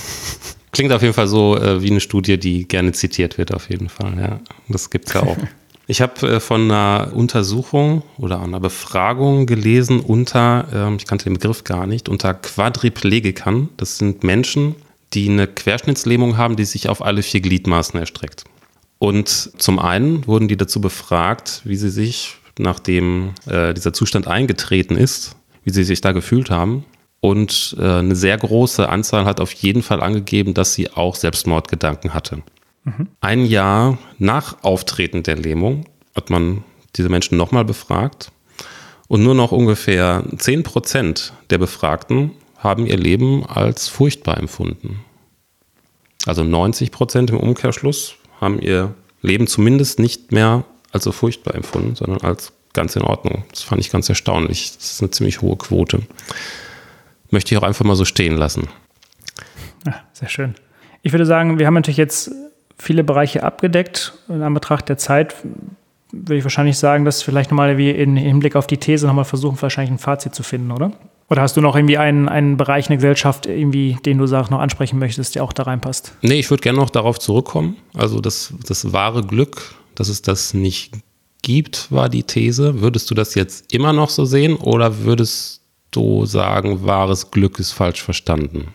Klingt 0.75 0.93
auf 0.93 1.03
jeden 1.03 1.15
Fall 1.15 1.29
so 1.29 1.57
äh, 1.57 1.83
wie 1.83 1.91
eine 1.91 2.01
Studie, 2.01 2.37
die 2.37 2.67
gerne 2.67 2.93
zitiert 2.93 3.39
wird, 3.39 3.55
auf 3.55 3.71
jeden 3.71 3.89
Fall. 3.89 4.19
Ja, 4.19 4.41
das 4.69 4.91
gibt 4.91 5.09
es 5.09 5.15
ja 5.15 5.23
auch. 5.23 5.37
Ich 5.87 6.01
habe 6.01 6.27
äh, 6.27 6.41
von 6.41 6.63
einer 6.71 7.13
Untersuchung 7.13 8.05
oder 8.17 8.41
einer 8.41 8.59
Befragung 8.59 9.45
gelesen 9.45 10.01
unter, 10.01 10.67
äh, 10.73 10.97
ich 10.97 11.05
kannte 11.05 11.25
den 11.25 11.35
Begriff 11.35 11.63
gar 11.65 11.87
nicht, 11.87 12.09
unter 12.09 12.33
Quadriplegikern. 12.33 13.69
Das 13.77 13.99
sind 13.99 14.25
Menschen, 14.25 14.77
die 15.13 15.29
eine 15.29 15.47
Querschnittslähmung 15.47 16.39
haben, 16.39 16.57
die 16.57 16.65
sich 16.65 16.89
auf 16.89 17.05
alle 17.05 17.23
vier 17.23 17.43
Gliedmaßen 17.43 18.01
erstreckt. 18.01 18.45
Und 18.99 19.29
zum 19.29 19.79
einen 19.79 20.27
wurden 20.27 20.49
die 20.49 20.57
dazu 20.57 20.81
befragt, 20.81 21.61
wie 21.65 21.77
sie 21.77 21.91
sich, 21.91 22.37
nachdem 22.59 23.33
äh, 23.47 23.75
dieser 23.75 23.93
Zustand 23.93 24.27
eingetreten 24.27 24.97
ist, 24.97 25.37
wie 25.65 25.71
sie 25.71 25.85
sich 25.85 26.01
da 26.01 26.13
gefühlt 26.13 26.49
haben 26.49 26.87
und 27.25 27.75
äh, 27.79 27.83
eine 27.83 28.15
sehr 28.15 28.37
große 28.37 28.87
Anzahl 28.87 29.25
hat 29.25 29.41
auf 29.41 29.51
jeden 29.55 29.83
Fall 29.83 30.03
angegeben, 30.03 30.53
dass 30.53 30.75
sie 30.75 30.91
auch 30.91 31.15
Selbstmordgedanken 31.15 32.13
hatte. 32.13 32.43
Mhm. 32.85 33.09
Ein 33.23 33.47
Jahr 33.47 33.97
nach 34.19 34.63
Auftreten 34.63 35.23
der 35.23 35.37
Lähmung 35.37 35.87
hat 36.15 36.29
man 36.29 36.65
diese 36.97 37.09
Menschen 37.09 37.39
nochmal 37.39 37.65
befragt 37.65 38.31
und 39.09 39.23
nur 39.23 39.35
noch 39.35 39.53
ungefähr 39.53 40.23
10 40.37 40.65
Prozent 40.65 41.33
der 41.49 41.57
Befragten 41.57 42.33
haben 42.59 42.85
ihr 42.85 42.99
Leben 42.99 43.47
als 43.47 43.89
furchtbar 43.89 44.37
empfunden. 44.37 45.01
Also 46.27 46.45
90 46.45 46.91
Prozent 46.91 47.31
im 47.31 47.41
Umkehrschluss 47.41 48.17
haben 48.39 48.61
ihr 48.61 48.93
Leben 49.23 49.47
zumindest 49.47 49.99
nicht 49.99 50.31
mehr 50.31 50.65
als 50.93 51.05
so 51.05 51.13
furchtbar 51.13 51.55
empfunden, 51.55 51.95
sondern 51.95 52.21
als 52.21 52.53
ganz 52.75 52.97
in 52.97 53.03
Ordnung. 53.03 53.45
Das 53.49 53.63
fand 53.63 53.81
ich 53.81 53.91
ganz 53.91 54.11
erstaunlich. 54.11 54.75
Das 54.77 54.93
ist 54.93 55.01
eine 55.01 55.11
ziemlich 55.11 55.41
hohe 55.41 55.57
Quote 55.57 56.03
möchte 57.35 57.55
ich 57.55 57.59
auch 57.59 57.67
einfach 57.67 57.85
mal 57.85 57.97
so 57.97 58.07
stehen 58.07 58.37
lassen. 58.37 58.69
Ja, 59.87 59.97
sehr 60.15 60.31
schön. 60.31 60.55
Ich 61.03 61.13
würde 61.13 61.27
sagen, 61.27 61.59
wir 61.59 61.67
haben 61.67 61.75
natürlich 61.75 61.99
jetzt 61.99 62.31
viele 62.79 63.05
Bereiche 63.05 63.43
abgedeckt. 63.43 64.15
In 64.29 64.43
Anbetracht 64.43 64.89
der 64.89 64.97
Zeit 64.97 65.35
würde 66.11 66.37
ich 66.37 66.45
wahrscheinlich 66.45 66.79
sagen, 66.79 67.05
dass 67.05 67.23
vielleicht 67.23 67.51
nochmal 67.51 67.77
wie 67.77 67.91
in 67.91 68.17
Hinblick 68.17 68.57
auf 68.57 68.67
die 68.67 68.79
These 68.79 69.07
nochmal 69.07 69.25
versuchen, 69.25 69.61
wahrscheinlich 69.61 69.93
ein 69.93 69.99
Fazit 69.99 70.35
zu 70.35 70.43
finden, 70.43 70.71
oder? 70.71 70.93
Oder 71.29 71.43
hast 71.43 71.57
du 71.57 71.61
noch 71.61 71.75
irgendwie 71.75 71.99
einen, 71.99 72.29
einen 72.29 72.57
Bereich 72.57 72.87
in 72.87 72.91
der 72.91 72.97
Gesellschaft, 72.99 73.47
irgendwie, 73.47 73.97
den 74.05 74.19
du 74.19 74.27
sagst, 74.27 74.51
noch 74.51 74.61
ansprechen 74.61 74.99
möchtest, 74.99 75.35
der 75.35 75.43
auch 75.43 75.53
da 75.53 75.65
reinpasst? 75.65 76.13
Nee, 76.23 76.39
ich 76.39 76.51
würde 76.51 76.63
gerne 76.63 76.79
noch 76.79 76.91
darauf 76.91 77.19
zurückkommen. 77.19 77.77
Also 77.95 78.21
das, 78.21 78.53
das 78.67 78.93
wahre 78.93 79.23
Glück, 79.23 79.75
dass 79.95 80.09
es 80.09 80.23
das 80.23 80.55
nicht 80.55 80.93
gibt, 81.43 81.91
war 81.91 82.09
die 82.09 82.23
These. 82.23 82.81
Würdest 82.81 83.11
du 83.11 83.15
das 83.15 83.35
jetzt 83.35 83.73
immer 83.73 83.93
noch 83.93 84.11
so 84.11 84.25
sehen 84.25 84.57
oder 84.57 85.01
würdest 85.01 85.63
du 85.97 86.27
sagen, 86.27 86.85
wahres 86.87 87.31
Glück 87.31 87.59
ist 87.59 87.73
falsch 87.73 88.03
verstanden? 88.03 88.69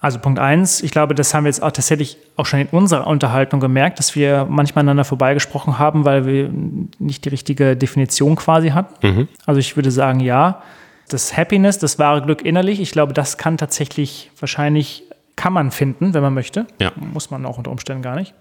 Also 0.00 0.18
Punkt 0.18 0.38
eins, 0.38 0.82
ich 0.82 0.90
glaube, 0.90 1.14
das 1.14 1.32
haben 1.32 1.44
wir 1.44 1.48
jetzt 1.48 1.62
auch 1.62 1.72
tatsächlich 1.72 2.18
auch 2.36 2.44
schon 2.44 2.60
in 2.60 2.66
unserer 2.66 3.06
Unterhaltung 3.06 3.58
gemerkt, 3.58 3.98
dass 3.98 4.14
wir 4.14 4.46
manchmal 4.50 4.82
aneinander 4.82 5.04
vorbeigesprochen 5.04 5.78
haben, 5.78 6.04
weil 6.04 6.26
wir 6.26 6.50
nicht 6.98 7.24
die 7.24 7.30
richtige 7.30 7.74
Definition 7.74 8.36
quasi 8.36 8.68
hatten. 8.68 9.06
Mhm. 9.06 9.28
Also 9.46 9.60
ich 9.60 9.76
würde 9.76 9.90
sagen, 9.90 10.20
ja, 10.20 10.62
das 11.08 11.34
Happiness, 11.36 11.78
das 11.78 11.98
wahre 11.98 12.20
Glück 12.20 12.44
innerlich, 12.44 12.80
ich 12.80 12.92
glaube, 12.92 13.14
das 13.14 13.38
kann 13.38 13.56
tatsächlich 13.56 14.30
wahrscheinlich, 14.38 15.04
kann 15.36 15.54
man 15.54 15.70
finden, 15.70 16.12
wenn 16.12 16.22
man 16.22 16.34
möchte. 16.34 16.66
Ja. 16.78 16.92
Muss 16.96 17.30
man 17.30 17.46
auch 17.46 17.56
unter 17.56 17.70
Umständen 17.70 18.02
gar 18.02 18.16
nicht. 18.16 18.34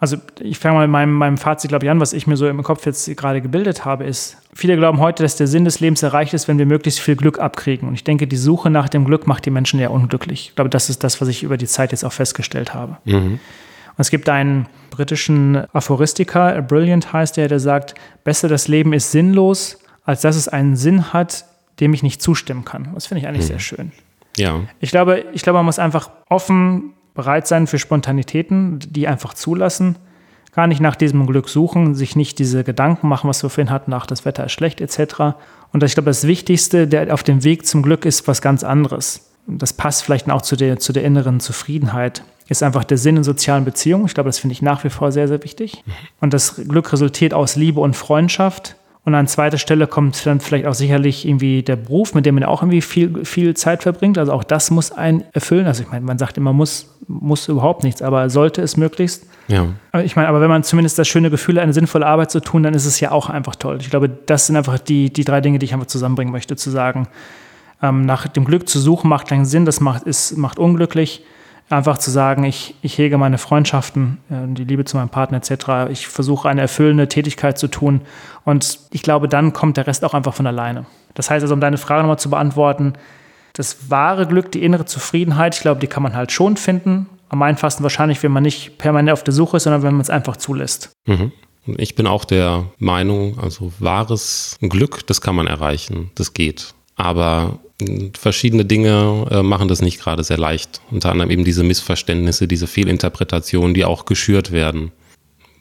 Also 0.00 0.16
ich 0.40 0.58
fange 0.58 0.76
mal 0.76 0.86
mit 0.86 0.92
meinem, 0.92 1.12
meinem 1.12 1.36
Fazit, 1.36 1.68
glaube 1.68 1.84
ich, 1.84 1.90
an, 1.90 2.00
was 2.00 2.14
ich 2.14 2.26
mir 2.26 2.38
so 2.38 2.48
im 2.48 2.62
Kopf 2.62 2.86
jetzt 2.86 3.14
gerade 3.18 3.42
gebildet 3.42 3.84
habe, 3.84 4.04
ist, 4.04 4.38
viele 4.54 4.76
glauben 4.76 4.98
heute, 4.98 5.22
dass 5.22 5.36
der 5.36 5.46
Sinn 5.46 5.66
des 5.66 5.80
Lebens 5.80 6.02
erreicht 6.02 6.32
ist, 6.32 6.48
wenn 6.48 6.56
wir 6.56 6.64
möglichst 6.64 7.00
viel 7.00 7.16
Glück 7.16 7.38
abkriegen. 7.38 7.86
Und 7.86 7.94
ich 7.94 8.02
denke, 8.02 8.26
die 8.26 8.38
Suche 8.38 8.70
nach 8.70 8.88
dem 8.88 9.04
Glück 9.04 9.26
macht 9.26 9.44
die 9.44 9.50
Menschen 9.50 9.78
eher 9.78 9.90
unglücklich. 9.90 10.48
Ich 10.48 10.54
glaube, 10.54 10.70
das 10.70 10.88
ist 10.88 11.04
das, 11.04 11.20
was 11.20 11.28
ich 11.28 11.42
über 11.42 11.58
die 11.58 11.66
Zeit 11.66 11.92
jetzt 11.92 12.04
auch 12.04 12.14
festgestellt 12.14 12.72
habe. 12.72 12.96
Mhm. 13.04 13.32
Und 13.34 13.98
es 13.98 14.08
gibt 14.08 14.30
einen 14.30 14.68
britischen 14.90 15.64
Aphoristiker, 15.74 16.62
Brilliant 16.62 17.12
heißt 17.12 17.36
der, 17.36 17.48
der 17.48 17.60
sagt, 17.60 17.94
besser 18.24 18.48
das 18.48 18.68
Leben 18.68 18.94
ist 18.94 19.12
sinnlos, 19.12 19.78
als 20.06 20.22
dass 20.22 20.36
es 20.36 20.48
einen 20.48 20.76
Sinn 20.76 21.12
hat, 21.12 21.44
dem 21.78 21.92
ich 21.92 22.02
nicht 22.02 22.22
zustimmen 22.22 22.64
kann. 22.64 22.88
Das 22.94 23.06
finde 23.06 23.20
ich 23.20 23.28
eigentlich 23.28 23.44
mhm. 23.44 23.48
sehr 23.48 23.58
schön. 23.58 23.92
Ja. 24.38 24.60
Ich 24.80 24.90
glaube, 24.90 25.24
ich 25.34 25.42
glaube, 25.42 25.58
man 25.58 25.66
muss 25.66 25.78
einfach 25.78 26.10
offen 26.30 26.94
bereit 27.20 27.46
sein 27.46 27.66
für 27.66 27.78
Spontanitäten, 27.78 28.78
die 28.80 29.06
einfach 29.06 29.34
zulassen, 29.34 29.96
gar 30.52 30.66
nicht 30.66 30.80
nach 30.80 30.96
diesem 30.96 31.26
Glück 31.26 31.50
suchen, 31.50 31.94
sich 31.94 32.16
nicht 32.16 32.38
diese 32.38 32.64
Gedanken 32.64 33.08
machen, 33.08 33.28
was 33.28 33.42
wir 33.42 33.50
vorhin 33.50 33.70
hatten, 33.70 33.90
nach 33.90 34.06
das 34.06 34.24
Wetter 34.24 34.46
ist 34.46 34.52
schlecht 34.52 34.80
etc. 34.80 35.36
Und 35.70 35.82
ich 35.84 35.92
glaube, 35.92 36.10
das 36.10 36.26
Wichtigste 36.26 36.88
der 36.88 37.12
auf 37.12 37.22
dem 37.22 37.44
Weg 37.44 37.66
zum 37.66 37.82
Glück 37.82 38.06
ist 38.06 38.26
was 38.26 38.40
ganz 38.40 38.64
anderes. 38.64 39.30
Das 39.46 39.74
passt 39.74 40.02
vielleicht 40.02 40.30
auch 40.30 40.42
zu 40.42 40.56
der, 40.56 40.78
zu 40.78 40.92
der 40.94 41.04
inneren 41.04 41.40
Zufriedenheit. 41.40 42.22
ist 42.48 42.62
einfach 42.62 42.84
der 42.84 42.98
Sinn 42.98 43.18
in 43.18 43.24
sozialen 43.24 43.64
Beziehungen. 43.64 44.06
Ich 44.06 44.14
glaube, 44.14 44.28
das 44.28 44.38
finde 44.38 44.52
ich 44.52 44.62
nach 44.62 44.82
wie 44.82 44.90
vor 44.90 45.12
sehr, 45.12 45.28
sehr 45.28 45.42
wichtig. 45.44 45.84
Und 46.20 46.32
das 46.32 46.56
Glück 46.56 46.90
resultiert 46.92 47.34
aus 47.34 47.54
Liebe 47.54 47.80
und 47.80 47.96
Freundschaft. 47.96 48.76
Und 49.02 49.14
an 49.14 49.26
zweiter 49.26 49.56
Stelle 49.56 49.86
kommt 49.86 50.26
dann 50.26 50.40
vielleicht 50.40 50.66
auch 50.66 50.74
sicherlich 50.74 51.26
irgendwie 51.26 51.62
der 51.62 51.76
Beruf, 51.76 52.14
mit 52.14 52.26
dem 52.26 52.34
man 52.34 52.44
auch 52.44 52.62
irgendwie 52.62 52.82
viel, 52.82 53.24
viel 53.24 53.56
Zeit 53.56 53.82
verbringt. 53.82 54.18
Also 54.18 54.32
auch 54.32 54.44
das 54.44 54.70
muss 54.70 54.92
einen 54.92 55.24
erfüllen. 55.32 55.66
Also 55.66 55.82
ich 55.82 55.90
meine, 55.90 56.04
man 56.04 56.18
sagt 56.18 56.36
immer, 56.36 56.52
muss, 56.52 56.98
muss 57.08 57.48
überhaupt 57.48 57.82
nichts, 57.82 58.02
aber 58.02 58.28
sollte 58.28 58.60
es 58.60 58.76
möglichst. 58.76 59.24
Ja. 59.48 59.66
Ich 60.04 60.16
meine, 60.16 60.28
aber 60.28 60.40
wenn 60.42 60.50
man 60.50 60.62
zumindest 60.64 60.98
das 60.98 61.08
schöne 61.08 61.30
Gefühl 61.30 61.56
hat, 61.56 61.62
eine 61.62 61.72
sinnvolle 61.72 62.06
Arbeit 62.06 62.30
zu 62.30 62.40
tun, 62.40 62.62
dann 62.62 62.74
ist 62.74 62.84
es 62.84 63.00
ja 63.00 63.10
auch 63.10 63.30
einfach 63.30 63.56
toll. 63.56 63.78
Ich 63.80 63.88
glaube, 63.88 64.08
das 64.08 64.46
sind 64.46 64.56
einfach 64.56 64.78
die, 64.78 65.10
die 65.10 65.24
drei 65.24 65.40
Dinge, 65.40 65.58
die 65.58 65.64
ich 65.64 65.72
einfach 65.72 65.86
zusammenbringen 65.86 66.30
möchte, 66.30 66.56
zu 66.56 66.70
sagen, 66.70 67.08
ähm, 67.82 68.04
nach 68.04 68.28
dem 68.28 68.44
Glück 68.44 68.68
zu 68.68 68.78
suchen 68.78 69.08
macht 69.08 69.28
keinen 69.28 69.46
Sinn, 69.46 69.64
das 69.64 69.80
macht, 69.80 70.02
ist, 70.02 70.36
macht 70.36 70.58
unglücklich 70.58 71.24
einfach 71.70 71.98
zu 71.98 72.10
sagen, 72.10 72.44
ich, 72.44 72.74
ich 72.82 72.98
hege 72.98 73.16
meine 73.16 73.38
Freundschaften, 73.38 74.18
äh, 74.28 74.52
die 74.54 74.64
Liebe 74.64 74.84
zu 74.84 74.96
meinem 74.96 75.08
Partner 75.08 75.38
etc. 75.38 75.90
Ich 75.90 76.08
versuche 76.08 76.48
eine 76.48 76.60
erfüllende 76.60 77.08
Tätigkeit 77.08 77.58
zu 77.58 77.68
tun 77.68 78.02
und 78.44 78.80
ich 78.90 79.02
glaube, 79.02 79.28
dann 79.28 79.52
kommt 79.52 79.76
der 79.76 79.86
Rest 79.86 80.04
auch 80.04 80.14
einfach 80.14 80.34
von 80.34 80.46
alleine. 80.46 80.86
Das 81.14 81.30
heißt 81.30 81.42
also, 81.42 81.54
um 81.54 81.60
deine 81.60 81.78
Frage 81.78 82.02
nochmal 82.02 82.18
zu 82.18 82.30
beantworten, 82.30 82.94
das 83.52 83.90
wahre 83.90 84.26
Glück, 84.26 84.52
die 84.52 84.62
innere 84.62 84.84
Zufriedenheit, 84.84 85.54
ich 85.54 85.60
glaube, 85.60 85.80
die 85.80 85.86
kann 85.86 86.02
man 86.02 86.14
halt 86.14 86.32
schon 86.32 86.56
finden. 86.56 87.06
Am 87.28 87.42
einfachsten 87.42 87.82
wahrscheinlich, 87.82 88.22
wenn 88.22 88.32
man 88.32 88.42
nicht 88.42 88.78
permanent 88.78 89.12
auf 89.12 89.24
der 89.24 89.34
Suche 89.34 89.56
ist, 89.56 89.64
sondern 89.64 89.82
wenn 89.82 89.92
man 89.92 90.00
es 90.00 90.10
einfach 90.10 90.36
zulässt. 90.36 90.90
Mhm. 91.06 91.32
Ich 91.76 91.94
bin 91.94 92.06
auch 92.06 92.24
der 92.24 92.64
Meinung, 92.78 93.38
also 93.38 93.72
wahres 93.78 94.56
Glück, 94.60 95.06
das 95.06 95.20
kann 95.20 95.36
man 95.36 95.46
erreichen, 95.46 96.10
das 96.14 96.32
geht. 96.32 96.74
Aber 96.96 97.58
verschiedene 98.18 98.64
Dinge 98.64 99.26
äh, 99.30 99.42
machen 99.42 99.68
das 99.68 99.82
nicht 99.82 100.00
gerade 100.00 100.24
sehr 100.24 100.38
leicht. 100.38 100.80
Unter 100.90 101.10
anderem 101.10 101.30
eben 101.30 101.44
diese 101.44 101.62
Missverständnisse, 101.62 102.48
diese 102.48 102.66
Fehlinterpretationen, 102.66 103.74
die 103.74 103.84
auch 103.84 104.04
geschürt 104.04 104.52
werden. 104.52 104.92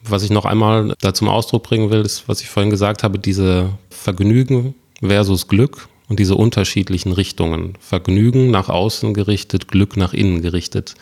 Was 0.04 0.24
ich 0.24 0.30
noch 0.30 0.46
einmal 0.46 0.94
da 1.02 1.14
zum 1.14 1.30
Ausdruck 1.30 1.64
bringen 1.64 1.90
will, 1.92 2.02
ist, 2.02 2.28
was 2.28 2.42
ich 2.42 2.50
vorhin 2.50 2.70
gesagt 2.70 3.04
habe, 3.04 3.20
diese 3.20 3.70
Vergnügen 3.90 4.76
versus 5.02 5.48
Glück 5.48 5.90
und 6.08 6.20
diese 6.20 6.36
unterschiedlichen 6.36 7.12
Richtungen. 7.12 7.74
Vergnügen 7.80 8.52
nach 8.52 8.70
außen 8.70 9.14
gerichtet, 9.14 9.68
Glück 9.68 9.98
nach 9.98 10.14
innen 10.14 10.42
gerichtet. 10.42 10.96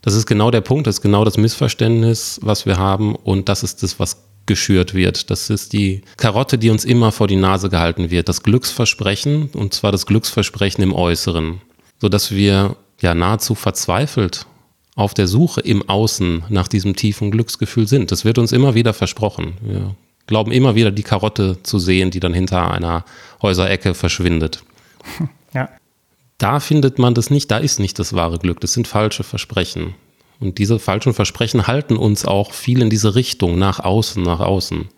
Das 0.00 0.14
ist 0.14 0.26
genau 0.26 0.50
der 0.50 0.62
Punkt, 0.62 0.86
das 0.86 0.96
ist 0.96 1.02
genau 1.02 1.24
das 1.24 1.36
Missverständnis, 1.36 2.40
was 2.42 2.66
wir 2.66 2.76
haben 2.76 3.14
und 3.14 3.48
das 3.48 3.62
ist 3.62 3.82
das, 3.82 4.00
was 4.00 4.24
geschürt 4.46 4.94
wird. 4.94 5.30
Das 5.30 5.50
ist 5.50 5.72
die 5.72 6.02
Karotte, 6.16 6.58
die 6.58 6.70
uns 6.70 6.84
immer 6.84 7.12
vor 7.12 7.28
die 7.28 7.36
Nase 7.36 7.68
gehalten 7.68 8.10
wird. 8.10 8.28
Das 8.28 8.42
Glücksversprechen, 8.42 9.50
und 9.54 9.74
zwar 9.74 9.92
das 9.92 10.06
Glücksversprechen 10.06 10.82
im 10.82 10.94
Äußeren, 10.94 11.60
sodass 12.00 12.32
wir 12.32 12.76
ja 13.00 13.14
nahezu 13.14 13.54
verzweifelt 13.54 14.46
auf 14.94 15.14
der 15.14 15.26
Suche 15.26 15.60
im 15.60 15.88
Außen 15.88 16.44
nach 16.48 16.68
diesem 16.68 16.96
tiefen 16.96 17.30
Glücksgefühl 17.30 17.88
sind. 17.88 18.12
Das 18.12 18.24
wird 18.24 18.38
uns 18.38 18.52
immer 18.52 18.74
wieder 18.74 18.92
versprochen. 18.92 19.54
Wir 19.62 19.94
glauben 20.26 20.52
immer 20.52 20.74
wieder 20.74 20.90
die 20.90 21.02
Karotte 21.02 21.62
zu 21.62 21.78
sehen, 21.78 22.10
die 22.10 22.20
dann 22.20 22.34
hinter 22.34 22.70
einer 22.70 23.04
Häuserecke 23.40 23.94
verschwindet. 23.94 24.62
Ja. 25.54 25.68
Da 26.38 26.60
findet 26.60 26.98
man 26.98 27.14
das 27.14 27.30
nicht, 27.30 27.50
da 27.50 27.58
ist 27.58 27.78
nicht 27.78 27.98
das 27.98 28.14
wahre 28.14 28.38
Glück, 28.38 28.60
das 28.60 28.72
sind 28.72 28.88
falsche 28.88 29.22
Versprechen. 29.22 29.94
Und 30.42 30.58
diese 30.58 30.80
falschen 30.80 31.14
Versprechen 31.14 31.68
halten 31.68 31.96
uns 31.96 32.24
auch 32.24 32.52
viel 32.52 32.82
in 32.82 32.90
diese 32.90 33.14
Richtung, 33.14 33.60
nach 33.60 33.78
außen, 33.78 34.20
nach 34.24 34.40
außen. 34.40 34.88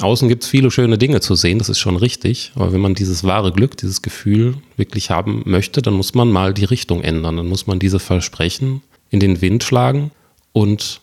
Außen 0.00 0.26
gibt 0.28 0.44
es 0.44 0.48
viele 0.48 0.70
schöne 0.70 0.96
Dinge 0.96 1.20
zu 1.20 1.34
sehen, 1.34 1.58
das 1.58 1.68
ist 1.68 1.78
schon 1.78 1.96
richtig. 1.96 2.52
Aber 2.54 2.72
wenn 2.72 2.80
man 2.80 2.94
dieses 2.94 3.22
wahre 3.22 3.52
Glück, 3.52 3.76
dieses 3.76 4.00
Gefühl 4.00 4.54
wirklich 4.78 5.10
haben 5.10 5.42
möchte, 5.44 5.82
dann 5.82 5.92
muss 5.92 6.14
man 6.14 6.30
mal 6.30 6.54
die 6.54 6.64
Richtung 6.64 7.02
ändern. 7.02 7.36
Dann 7.36 7.46
muss 7.46 7.66
man 7.66 7.78
diese 7.78 7.98
Versprechen 7.98 8.80
in 9.10 9.20
den 9.20 9.42
Wind 9.42 9.64
schlagen 9.64 10.12
und 10.52 11.02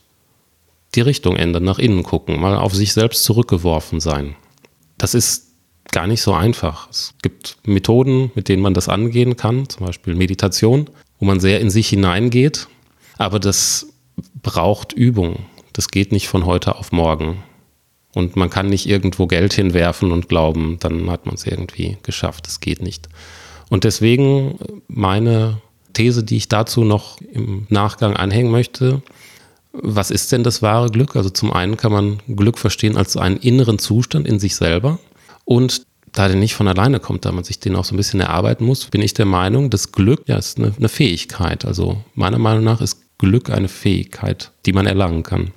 die 0.95 1.01
Richtung 1.01 1.35
ändern, 1.35 1.63
nach 1.63 1.77
innen 1.77 2.01
gucken, 2.01 2.39
mal 2.39 2.57
auf 2.57 2.73
sich 2.73 2.93
selbst 2.93 3.25
zurückgeworfen 3.25 3.99
sein. 3.99 4.35
Das 4.97 5.13
ist 5.13 5.51
gar 5.91 6.07
nicht 6.07 6.23
so 6.23 6.33
einfach. 6.33 6.89
Es 6.89 7.13
gibt 7.21 7.57
Methoden, 7.67 8.31
mit 8.33 8.49
denen 8.49 8.63
man 8.63 8.73
das 8.73 8.89
angehen 8.89 9.37
kann, 9.37 9.69
zum 9.69 9.85
Beispiel 9.85 10.15
Meditation, 10.15 10.89
wo 11.19 11.25
man 11.25 11.39
sehr 11.39 11.59
in 11.59 11.69
sich 11.69 11.89
hineingeht 11.89 12.67
aber 13.17 13.39
das 13.39 13.87
braucht 14.41 14.93
Übung. 14.93 15.45
Das 15.73 15.89
geht 15.89 16.11
nicht 16.11 16.27
von 16.27 16.45
heute 16.45 16.75
auf 16.75 16.91
morgen. 16.91 17.43
Und 18.13 18.35
man 18.35 18.49
kann 18.49 18.67
nicht 18.67 18.87
irgendwo 18.87 19.27
Geld 19.27 19.53
hinwerfen 19.53 20.11
und 20.11 20.27
glauben, 20.27 20.77
dann 20.79 21.11
hat 21.11 21.25
man 21.25 21.35
es 21.35 21.45
irgendwie 21.45 21.97
geschafft. 22.01 22.47
Das 22.47 22.59
geht 22.59 22.81
nicht. 22.81 23.07
Und 23.69 23.83
deswegen 23.83 24.57
meine 24.87 25.61
These, 25.93 26.23
die 26.23 26.37
ich 26.37 26.47
dazu 26.47 26.83
noch 26.83 27.19
im 27.21 27.67
Nachgang 27.69 28.15
anhängen 28.15 28.51
möchte, 28.51 29.01
was 29.71 30.09
ist 30.09 30.31
denn 30.31 30.43
das 30.43 30.61
wahre 30.61 30.89
Glück? 30.89 31.15
Also 31.15 31.29
zum 31.29 31.53
einen 31.53 31.77
kann 31.77 31.91
man 31.91 32.17
Glück 32.27 32.57
verstehen 32.57 32.97
als 32.97 33.17
einen 33.17 33.37
inneren 33.37 33.77
Zustand 33.77 34.27
in 34.27 34.39
sich 34.39 34.55
selber. 34.55 34.99
Und 35.45 35.83
da 36.11 36.27
der 36.27 36.37
nicht 36.37 36.55
von 36.55 36.67
alleine 36.67 36.99
kommt, 36.99 37.25
da 37.25 37.31
man 37.31 37.43
sich 37.43 37.59
den 37.59 37.75
auch 37.75 37.85
so 37.85 37.93
ein 37.93 37.97
bisschen 37.97 38.19
erarbeiten 38.19 38.65
muss, 38.65 38.85
bin 38.85 39.01
ich 39.01 39.13
der 39.13 39.25
Meinung, 39.25 39.69
das 39.69 39.91
Glück 39.91 40.23
ja, 40.25 40.37
ist 40.37 40.57
eine, 40.57 40.73
eine 40.75 40.89
Fähigkeit. 40.89 41.65
Also 41.65 42.01
meiner 42.15 42.39
Meinung 42.39 42.63
nach 42.63 42.81
ist 42.81 43.01
Glück 43.17 43.49
eine 43.49 43.67
Fähigkeit, 43.67 44.51
die 44.65 44.73
man 44.73 44.85
erlangen 44.85 45.23
kann. 45.23 45.51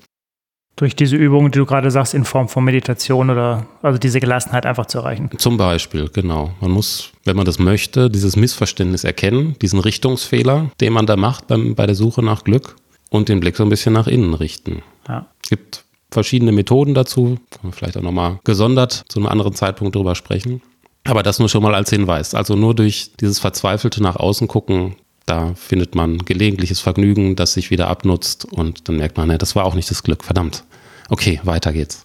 Durch 0.77 0.97
diese 0.97 1.17
Übung, 1.17 1.51
die 1.51 1.59
du 1.59 1.67
gerade 1.67 1.91
sagst, 1.91 2.15
in 2.15 2.25
Form 2.25 2.49
von 2.49 2.65
Meditation 2.65 3.29
oder 3.29 3.67
also 3.83 3.99
diese 3.99 4.19
Gelassenheit 4.19 4.65
einfach 4.65 4.87
zu 4.87 4.99
erreichen. 4.99 5.29
Zum 5.37 5.59
Beispiel, 5.59 6.09
genau. 6.09 6.53
Man 6.61 6.71
muss, 6.71 7.13
wenn 7.25 7.37
man 7.37 7.45
das 7.45 7.59
möchte, 7.59 8.09
dieses 8.09 8.35
Missverständnis 8.37 9.05
erkennen, 9.05 9.57
diesen 9.61 9.79
Richtungsfehler, 9.79 10.71
den 10.81 10.93
man 10.95 11.05
da 11.05 11.17
macht 11.17 11.49
beim, 11.49 11.75
bei 11.75 11.85
der 11.85 11.95
Suche 11.95 12.23
nach 12.23 12.45
Glück 12.45 12.77
und 13.11 13.29
den 13.29 13.41
Blick 13.41 13.57
so 13.57 13.63
ein 13.63 13.69
bisschen 13.69 13.93
nach 13.93 14.07
innen 14.07 14.33
richten. 14.33 14.83
Ja. 15.07 15.27
Es 15.43 15.51
gibt 15.51 15.85
verschiedene 16.11 16.53
Methoden 16.53 16.95
dazu, 16.95 17.39
kann 17.51 17.61
man 17.65 17.73
vielleicht 17.73 17.99
auch 17.99 18.03
nochmal 18.03 18.39
gesondert 18.45 19.05
zu 19.09 19.19
einem 19.19 19.29
anderen 19.29 19.55
Zeitpunkt 19.55 19.95
drüber 19.95 20.15
sprechen. 20.15 20.63
Aber 21.05 21.23
das 21.23 21.39
nur 21.39 21.49
schon 21.49 21.63
mal 21.63 21.75
als 21.75 21.91
Hinweis. 21.91 22.35
Also 22.35 22.57
nur 22.57 22.75
durch 22.75 23.13
dieses 23.21 23.39
verzweifelte 23.39 24.03
nach 24.03 24.17
außen 24.17 24.49
gucken 24.49 24.97
da 25.31 25.55
findet 25.55 25.95
man 25.95 26.19
gelegentliches 26.19 26.81
Vergnügen, 26.81 27.37
das 27.37 27.53
sich 27.53 27.71
wieder 27.71 27.87
abnutzt 27.87 28.45
und 28.45 28.89
dann 28.89 28.97
merkt 28.97 29.17
man, 29.17 29.29
ne, 29.29 29.39
das 29.39 29.55
war 29.55 29.65
auch 29.65 29.75
nicht 29.75 29.91
das 29.91 30.03
Glück, 30.03 30.25
verdammt. 30.25 30.65
Okay, 31.09 31.41
weiter 31.45 31.73
geht's. 31.73 32.05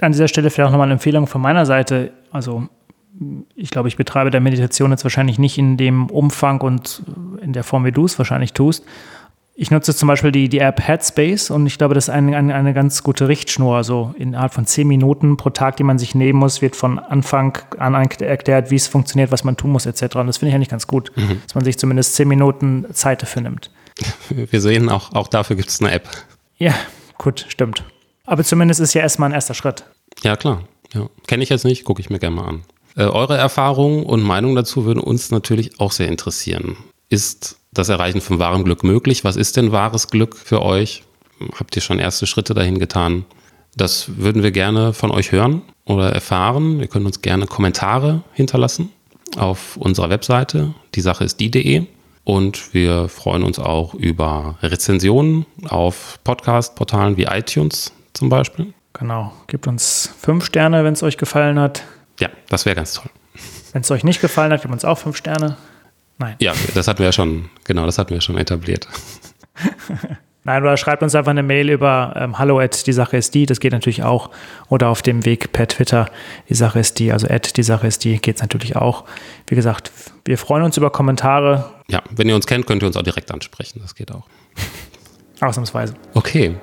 An 0.00 0.12
dieser 0.12 0.26
Stelle 0.26 0.50
vielleicht 0.50 0.68
auch 0.68 0.72
nochmal 0.72 0.88
eine 0.88 0.94
Empfehlung 0.94 1.28
von 1.28 1.40
meiner 1.40 1.66
Seite. 1.66 2.12
Also 2.32 2.68
ich 3.54 3.70
glaube, 3.70 3.88
ich 3.88 3.96
betreibe 3.96 4.30
der 4.30 4.40
Meditation 4.40 4.90
jetzt 4.90 5.04
wahrscheinlich 5.04 5.38
nicht 5.38 5.56
in 5.56 5.76
dem 5.76 6.06
Umfang 6.10 6.60
und 6.62 7.02
in 7.40 7.52
der 7.52 7.62
Form, 7.62 7.84
wie 7.84 7.92
du 7.92 8.06
es 8.06 8.18
wahrscheinlich 8.18 8.52
tust. 8.52 8.84
Ich 9.54 9.70
nutze 9.70 9.94
zum 9.94 10.08
Beispiel 10.08 10.32
die, 10.32 10.48
die 10.48 10.60
App 10.60 10.80
Headspace 10.80 11.50
und 11.50 11.66
ich 11.66 11.76
glaube, 11.76 11.94
das 11.94 12.08
ist 12.08 12.14
eine, 12.14 12.36
eine, 12.36 12.54
eine 12.54 12.72
ganz 12.72 13.02
gute 13.02 13.28
Richtschnur. 13.28 13.76
Also 13.76 14.14
innerhalb 14.16 14.54
von 14.54 14.66
zehn 14.66 14.88
Minuten 14.88 15.36
pro 15.36 15.50
Tag, 15.50 15.76
die 15.76 15.82
man 15.82 15.98
sich 15.98 16.14
nehmen 16.14 16.38
muss, 16.38 16.62
wird 16.62 16.74
von 16.74 16.98
Anfang 16.98 17.58
an 17.78 17.94
erklärt, 17.94 18.70
wie 18.70 18.76
es 18.76 18.86
funktioniert, 18.86 19.30
was 19.30 19.44
man 19.44 19.58
tun 19.58 19.70
muss, 19.70 19.84
etc. 19.84 20.16
Und 20.16 20.26
das 20.26 20.38
finde 20.38 20.50
ich 20.50 20.54
eigentlich 20.54 20.70
ganz 20.70 20.86
gut, 20.86 21.12
mhm. 21.16 21.42
dass 21.44 21.54
man 21.54 21.64
sich 21.64 21.78
zumindest 21.78 22.14
zehn 22.14 22.28
Minuten 22.28 22.86
Zeit 22.94 23.22
dafür 23.22 23.42
nimmt. 23.42 23.70
Wir 24.30 24.60
sehen, 24.60 24.88
auch, 24.88 25.12
auch 25.12 25.28
dafür 25.28 25.56
gibt 25.56 25.68
es 25.68 25.80
eine 25.80 25.92
App. 25.92 26.08
Ja, 26.56 26.74
gut, 27.18 27.44
stimmt. 27.48 27.84
Aber 28.24 28.44
zumindest 28.44 28.80
ist 28.80 28.94
ja 28.94 29.02
erstmal 29.02 29.28
ein 29.30 29.34
erster 29.34 29.54
Schritt. 29.54 29.84
Ja, 30.22 30.36
klar. 30.36 30.62
Ja. 30.94 31.08
Kenne 31.26 31.42
ich 31.42 31.50
jetzt 31.50 31.64
nicht, 31.64 31.84
gucke 31.84 32.00
ich 32.00 32.08
mir 32.08 32.18
gerne 32.18 32.36
mal 32.36 32.46
an. 32.46 32.62
Äh, 32.96 33.04
eure 33.04 33.36
Erfahrungen 33.36 34.04
und 34.04 34.22
Meinungen 34.22 34.56
dazu 34.56 34.84
würden 34.84 35.00
uns 35.00 35.30
natürlich 35.30 35.80
auch 35.80 35.92
sehr 35.92 36.08
interessieren. 36.08 36.76
Ist 37.08 37.58
das 37.72 37.88
Erreichen 37.88 38.20
von 38.20 38.38
wahrem 38.38 38.64
Glück 38.64 38.84
möglich? 38.84 39.24
Was 39.24 39.36
ist 39.36 39.56
denn 39.56 39.72
wahres 39.72 40.08
Glück 40.08 40.36
für 40.36 40.62
euch? 40.62 41.04
Habt 41.58 41.74
ihr 41.74 41.82
schon 41.82 41.98
erste 41.98 42.26
Schritte 42.26 42.54
dahin 42.54 42.78
getan? 42.78 43.24
Das 43.74 44.18
würden 44.18 44.42
wir 44.42 44.50
gerne 44.50 44.92
von 44.92 45.10
euch 45.10 45.32
hören 45.32 45.62
oder 45.86 46.12
erfahren. 46.12 46.80
Ihr 46.80 46.88
könnt 46.88 47.06
uns 47.06 47.22
gerne 47.22 47.46
Kommentare 47.46 48.22
hinterlassen 48.34 48.90
auf 49.36 49.76
unserer 49.76 50.10
Webseite. 50.10 50.74
Die 50.94 51.00
Sache 51.00 51.24
ist 51.24 51.40
die.de. 51.40 51.86
Und 52.24 52.72
wir 52.72 53.08
freuen 53.08 53.42
uns 53.42 53.58
auch 53.58 53.94
über 53.94 54.56
Rezensionen 54.62 55.44
auf 55.68 56.20
Podcast-Portalen 56.22 57.16
wie 57.16 57.24
iTunes 57.24 57.92
zum 58.12 58.28
Beispiel. 58.28 58.72
Genau. 58.92 59.32
Gebt 59.48 59.66
uns 59.66 60.14
fünf 60.20 60.44
Sterne, 60.44 60.84
wenn 60.84 60.92
es 60.92 61.02
euch 61.02 61.16
gefallen 61.16 61.58
hat. 61.58 61.82
Ja, 62.20 62.28
das 62.48 62.64
wäre 62.64 62.76
ganz 62.76 62.94
toll. 62.94 63.10
Wenn 63.72 63.80
es 63.80 63.90
euch 63.90 64.04
nicht 64.04 64.20
gefallen 64.20 64.52
hat, 64.52 64.62
gebt 64.62 64.72
uns 64.72 64.84
auch 64.84 64.98
fünf 64.98 65.16
Sterne. 65.16 65.56
Nein. 66.22 66.36
Ja, 66.40 66.52
das 66.74 66.88
hatten 66.88 67.00
wir 67.00 67.06
ja 67.06 67.12
schon, 67.12 67.50
genau, 67.64 67.86
das 67.86 67.98
hatten 67.98 68.14
wir 68.14 68.20
schon 68.20 68.38
etabliert. 68.38 68.88
Nein, 70.44 70.62
oder 70.62 70.76
schreibt 70.76 71.04
uns 71.04 71.14
einfach 71.14 71.30
eine 71.30 71.44
Mail 71.44 71.70
über 71.70 72.14
ähm, 72.16 72.38
hallo 72.38 72.58
at 72.58 72.86
die 72.86 72.92
Sache 72.92 73.16
ist 73.16 73.32
die, 73.34 73.46
das 73.46 73.60
geht 73.60 73.72
natürlich 73.72 74.02
auch. 74.02 74.30
Oder 74.68 74.88
auf 74.88 75.00
dem 75.00 75.24
Weg 75.24 75.52
per 75.52 75.68
Twitter, 75.68 76.10
die 76.48 76.54
Sache 76.54 76.80
ist 76.80 76.98
die, 76.98 77.12
also 77.12 77.28
at 77.28 77.56
die 77.56 77.62
Sache 77.62 77.86
ist 77.86 78.02
die, 78.02 78.18
geht 78.18 78.36
es 78.36 78.42
natürlich 78.42 78.74
auch. 78.74 79.04
Wie 79.46 79.54
gesagt, 79.54 79.92
wir 80.24 80.38
freuen 80.38 80.64
uns 80.64 80.76
über 80.76 80.90
Kommentare. 80.90 81.70
Ja, 81.88 82.02
wenn 82.10 82.28
ihr 82.28 82.34
uns 82.34 82.46
kennt, 82.46 82.66
könnt 82.66 82.82
ihr 82.82 82.86
uns 82.88 82.96
auch 82.96 83.04
direkt 83.04 83.30
ansprechen, 83.30 83.80
das 83.82 83.94
geht 83.94 84.10
auch. 84.10 84.26
Ausnahmsweise. 85.40 85.94
Okay. 86.14 86.56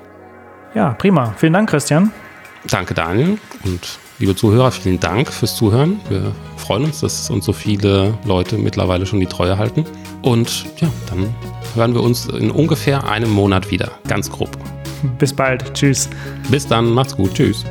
Ja, 0.74 0.90
prima. 0.90 1.34
Vielen 1.38 1.54
Dank, 1.54 1.70
Christian. 1.70 2.12
Danke, 2.68 2.92
Daniel. 2.92 3.38
Und 3.64 3.98
Liebe 4.20 4.36
Zuhörer, 4.36 4.70
vielen 4.70 5.00
Dank 5.00 5.32
fürs 5.32 5.56
Zuhören. 5.56 5.98
Wir 6.10 6.34
freuen 6.58 6.84
uns, 6.84 7.00
dass 7.00 7.30
uns 7.30 7.46
so 7.46 7.54
viele 7.54 8.12
Leute 8.26 8.58
mittlerweile 8.58 9.06
schon 9.06 9.18
die 9.18 9.24
Treue 9.24 9.56
halten. 9.56 9.86
Und 10.20 10.66
ja, 10.78 10.90
dann 11.08 11.34
hören 11.74 11.94
wir 11.94 12.02
uns 12.02 12.26
in 12.26 12.50
ungefähr 12.50 13.08
einem 13.08 13.30
Monat 13.30 13.70
wieder, 13.70 13.92
ganz 14.06 14.30
grob. 14.30 14.50
Bis 15.18 15.32
bald, 15.32 15.72
tschüss. 15.72 16.10
Bis 16.50 16.66
dann, 16.66 16.90
macht's 16.90 17.16
gut, 17.16 17.32
tschüss. 17.32 17.64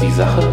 Die 0.00 0.12
Sache 0.16 0.45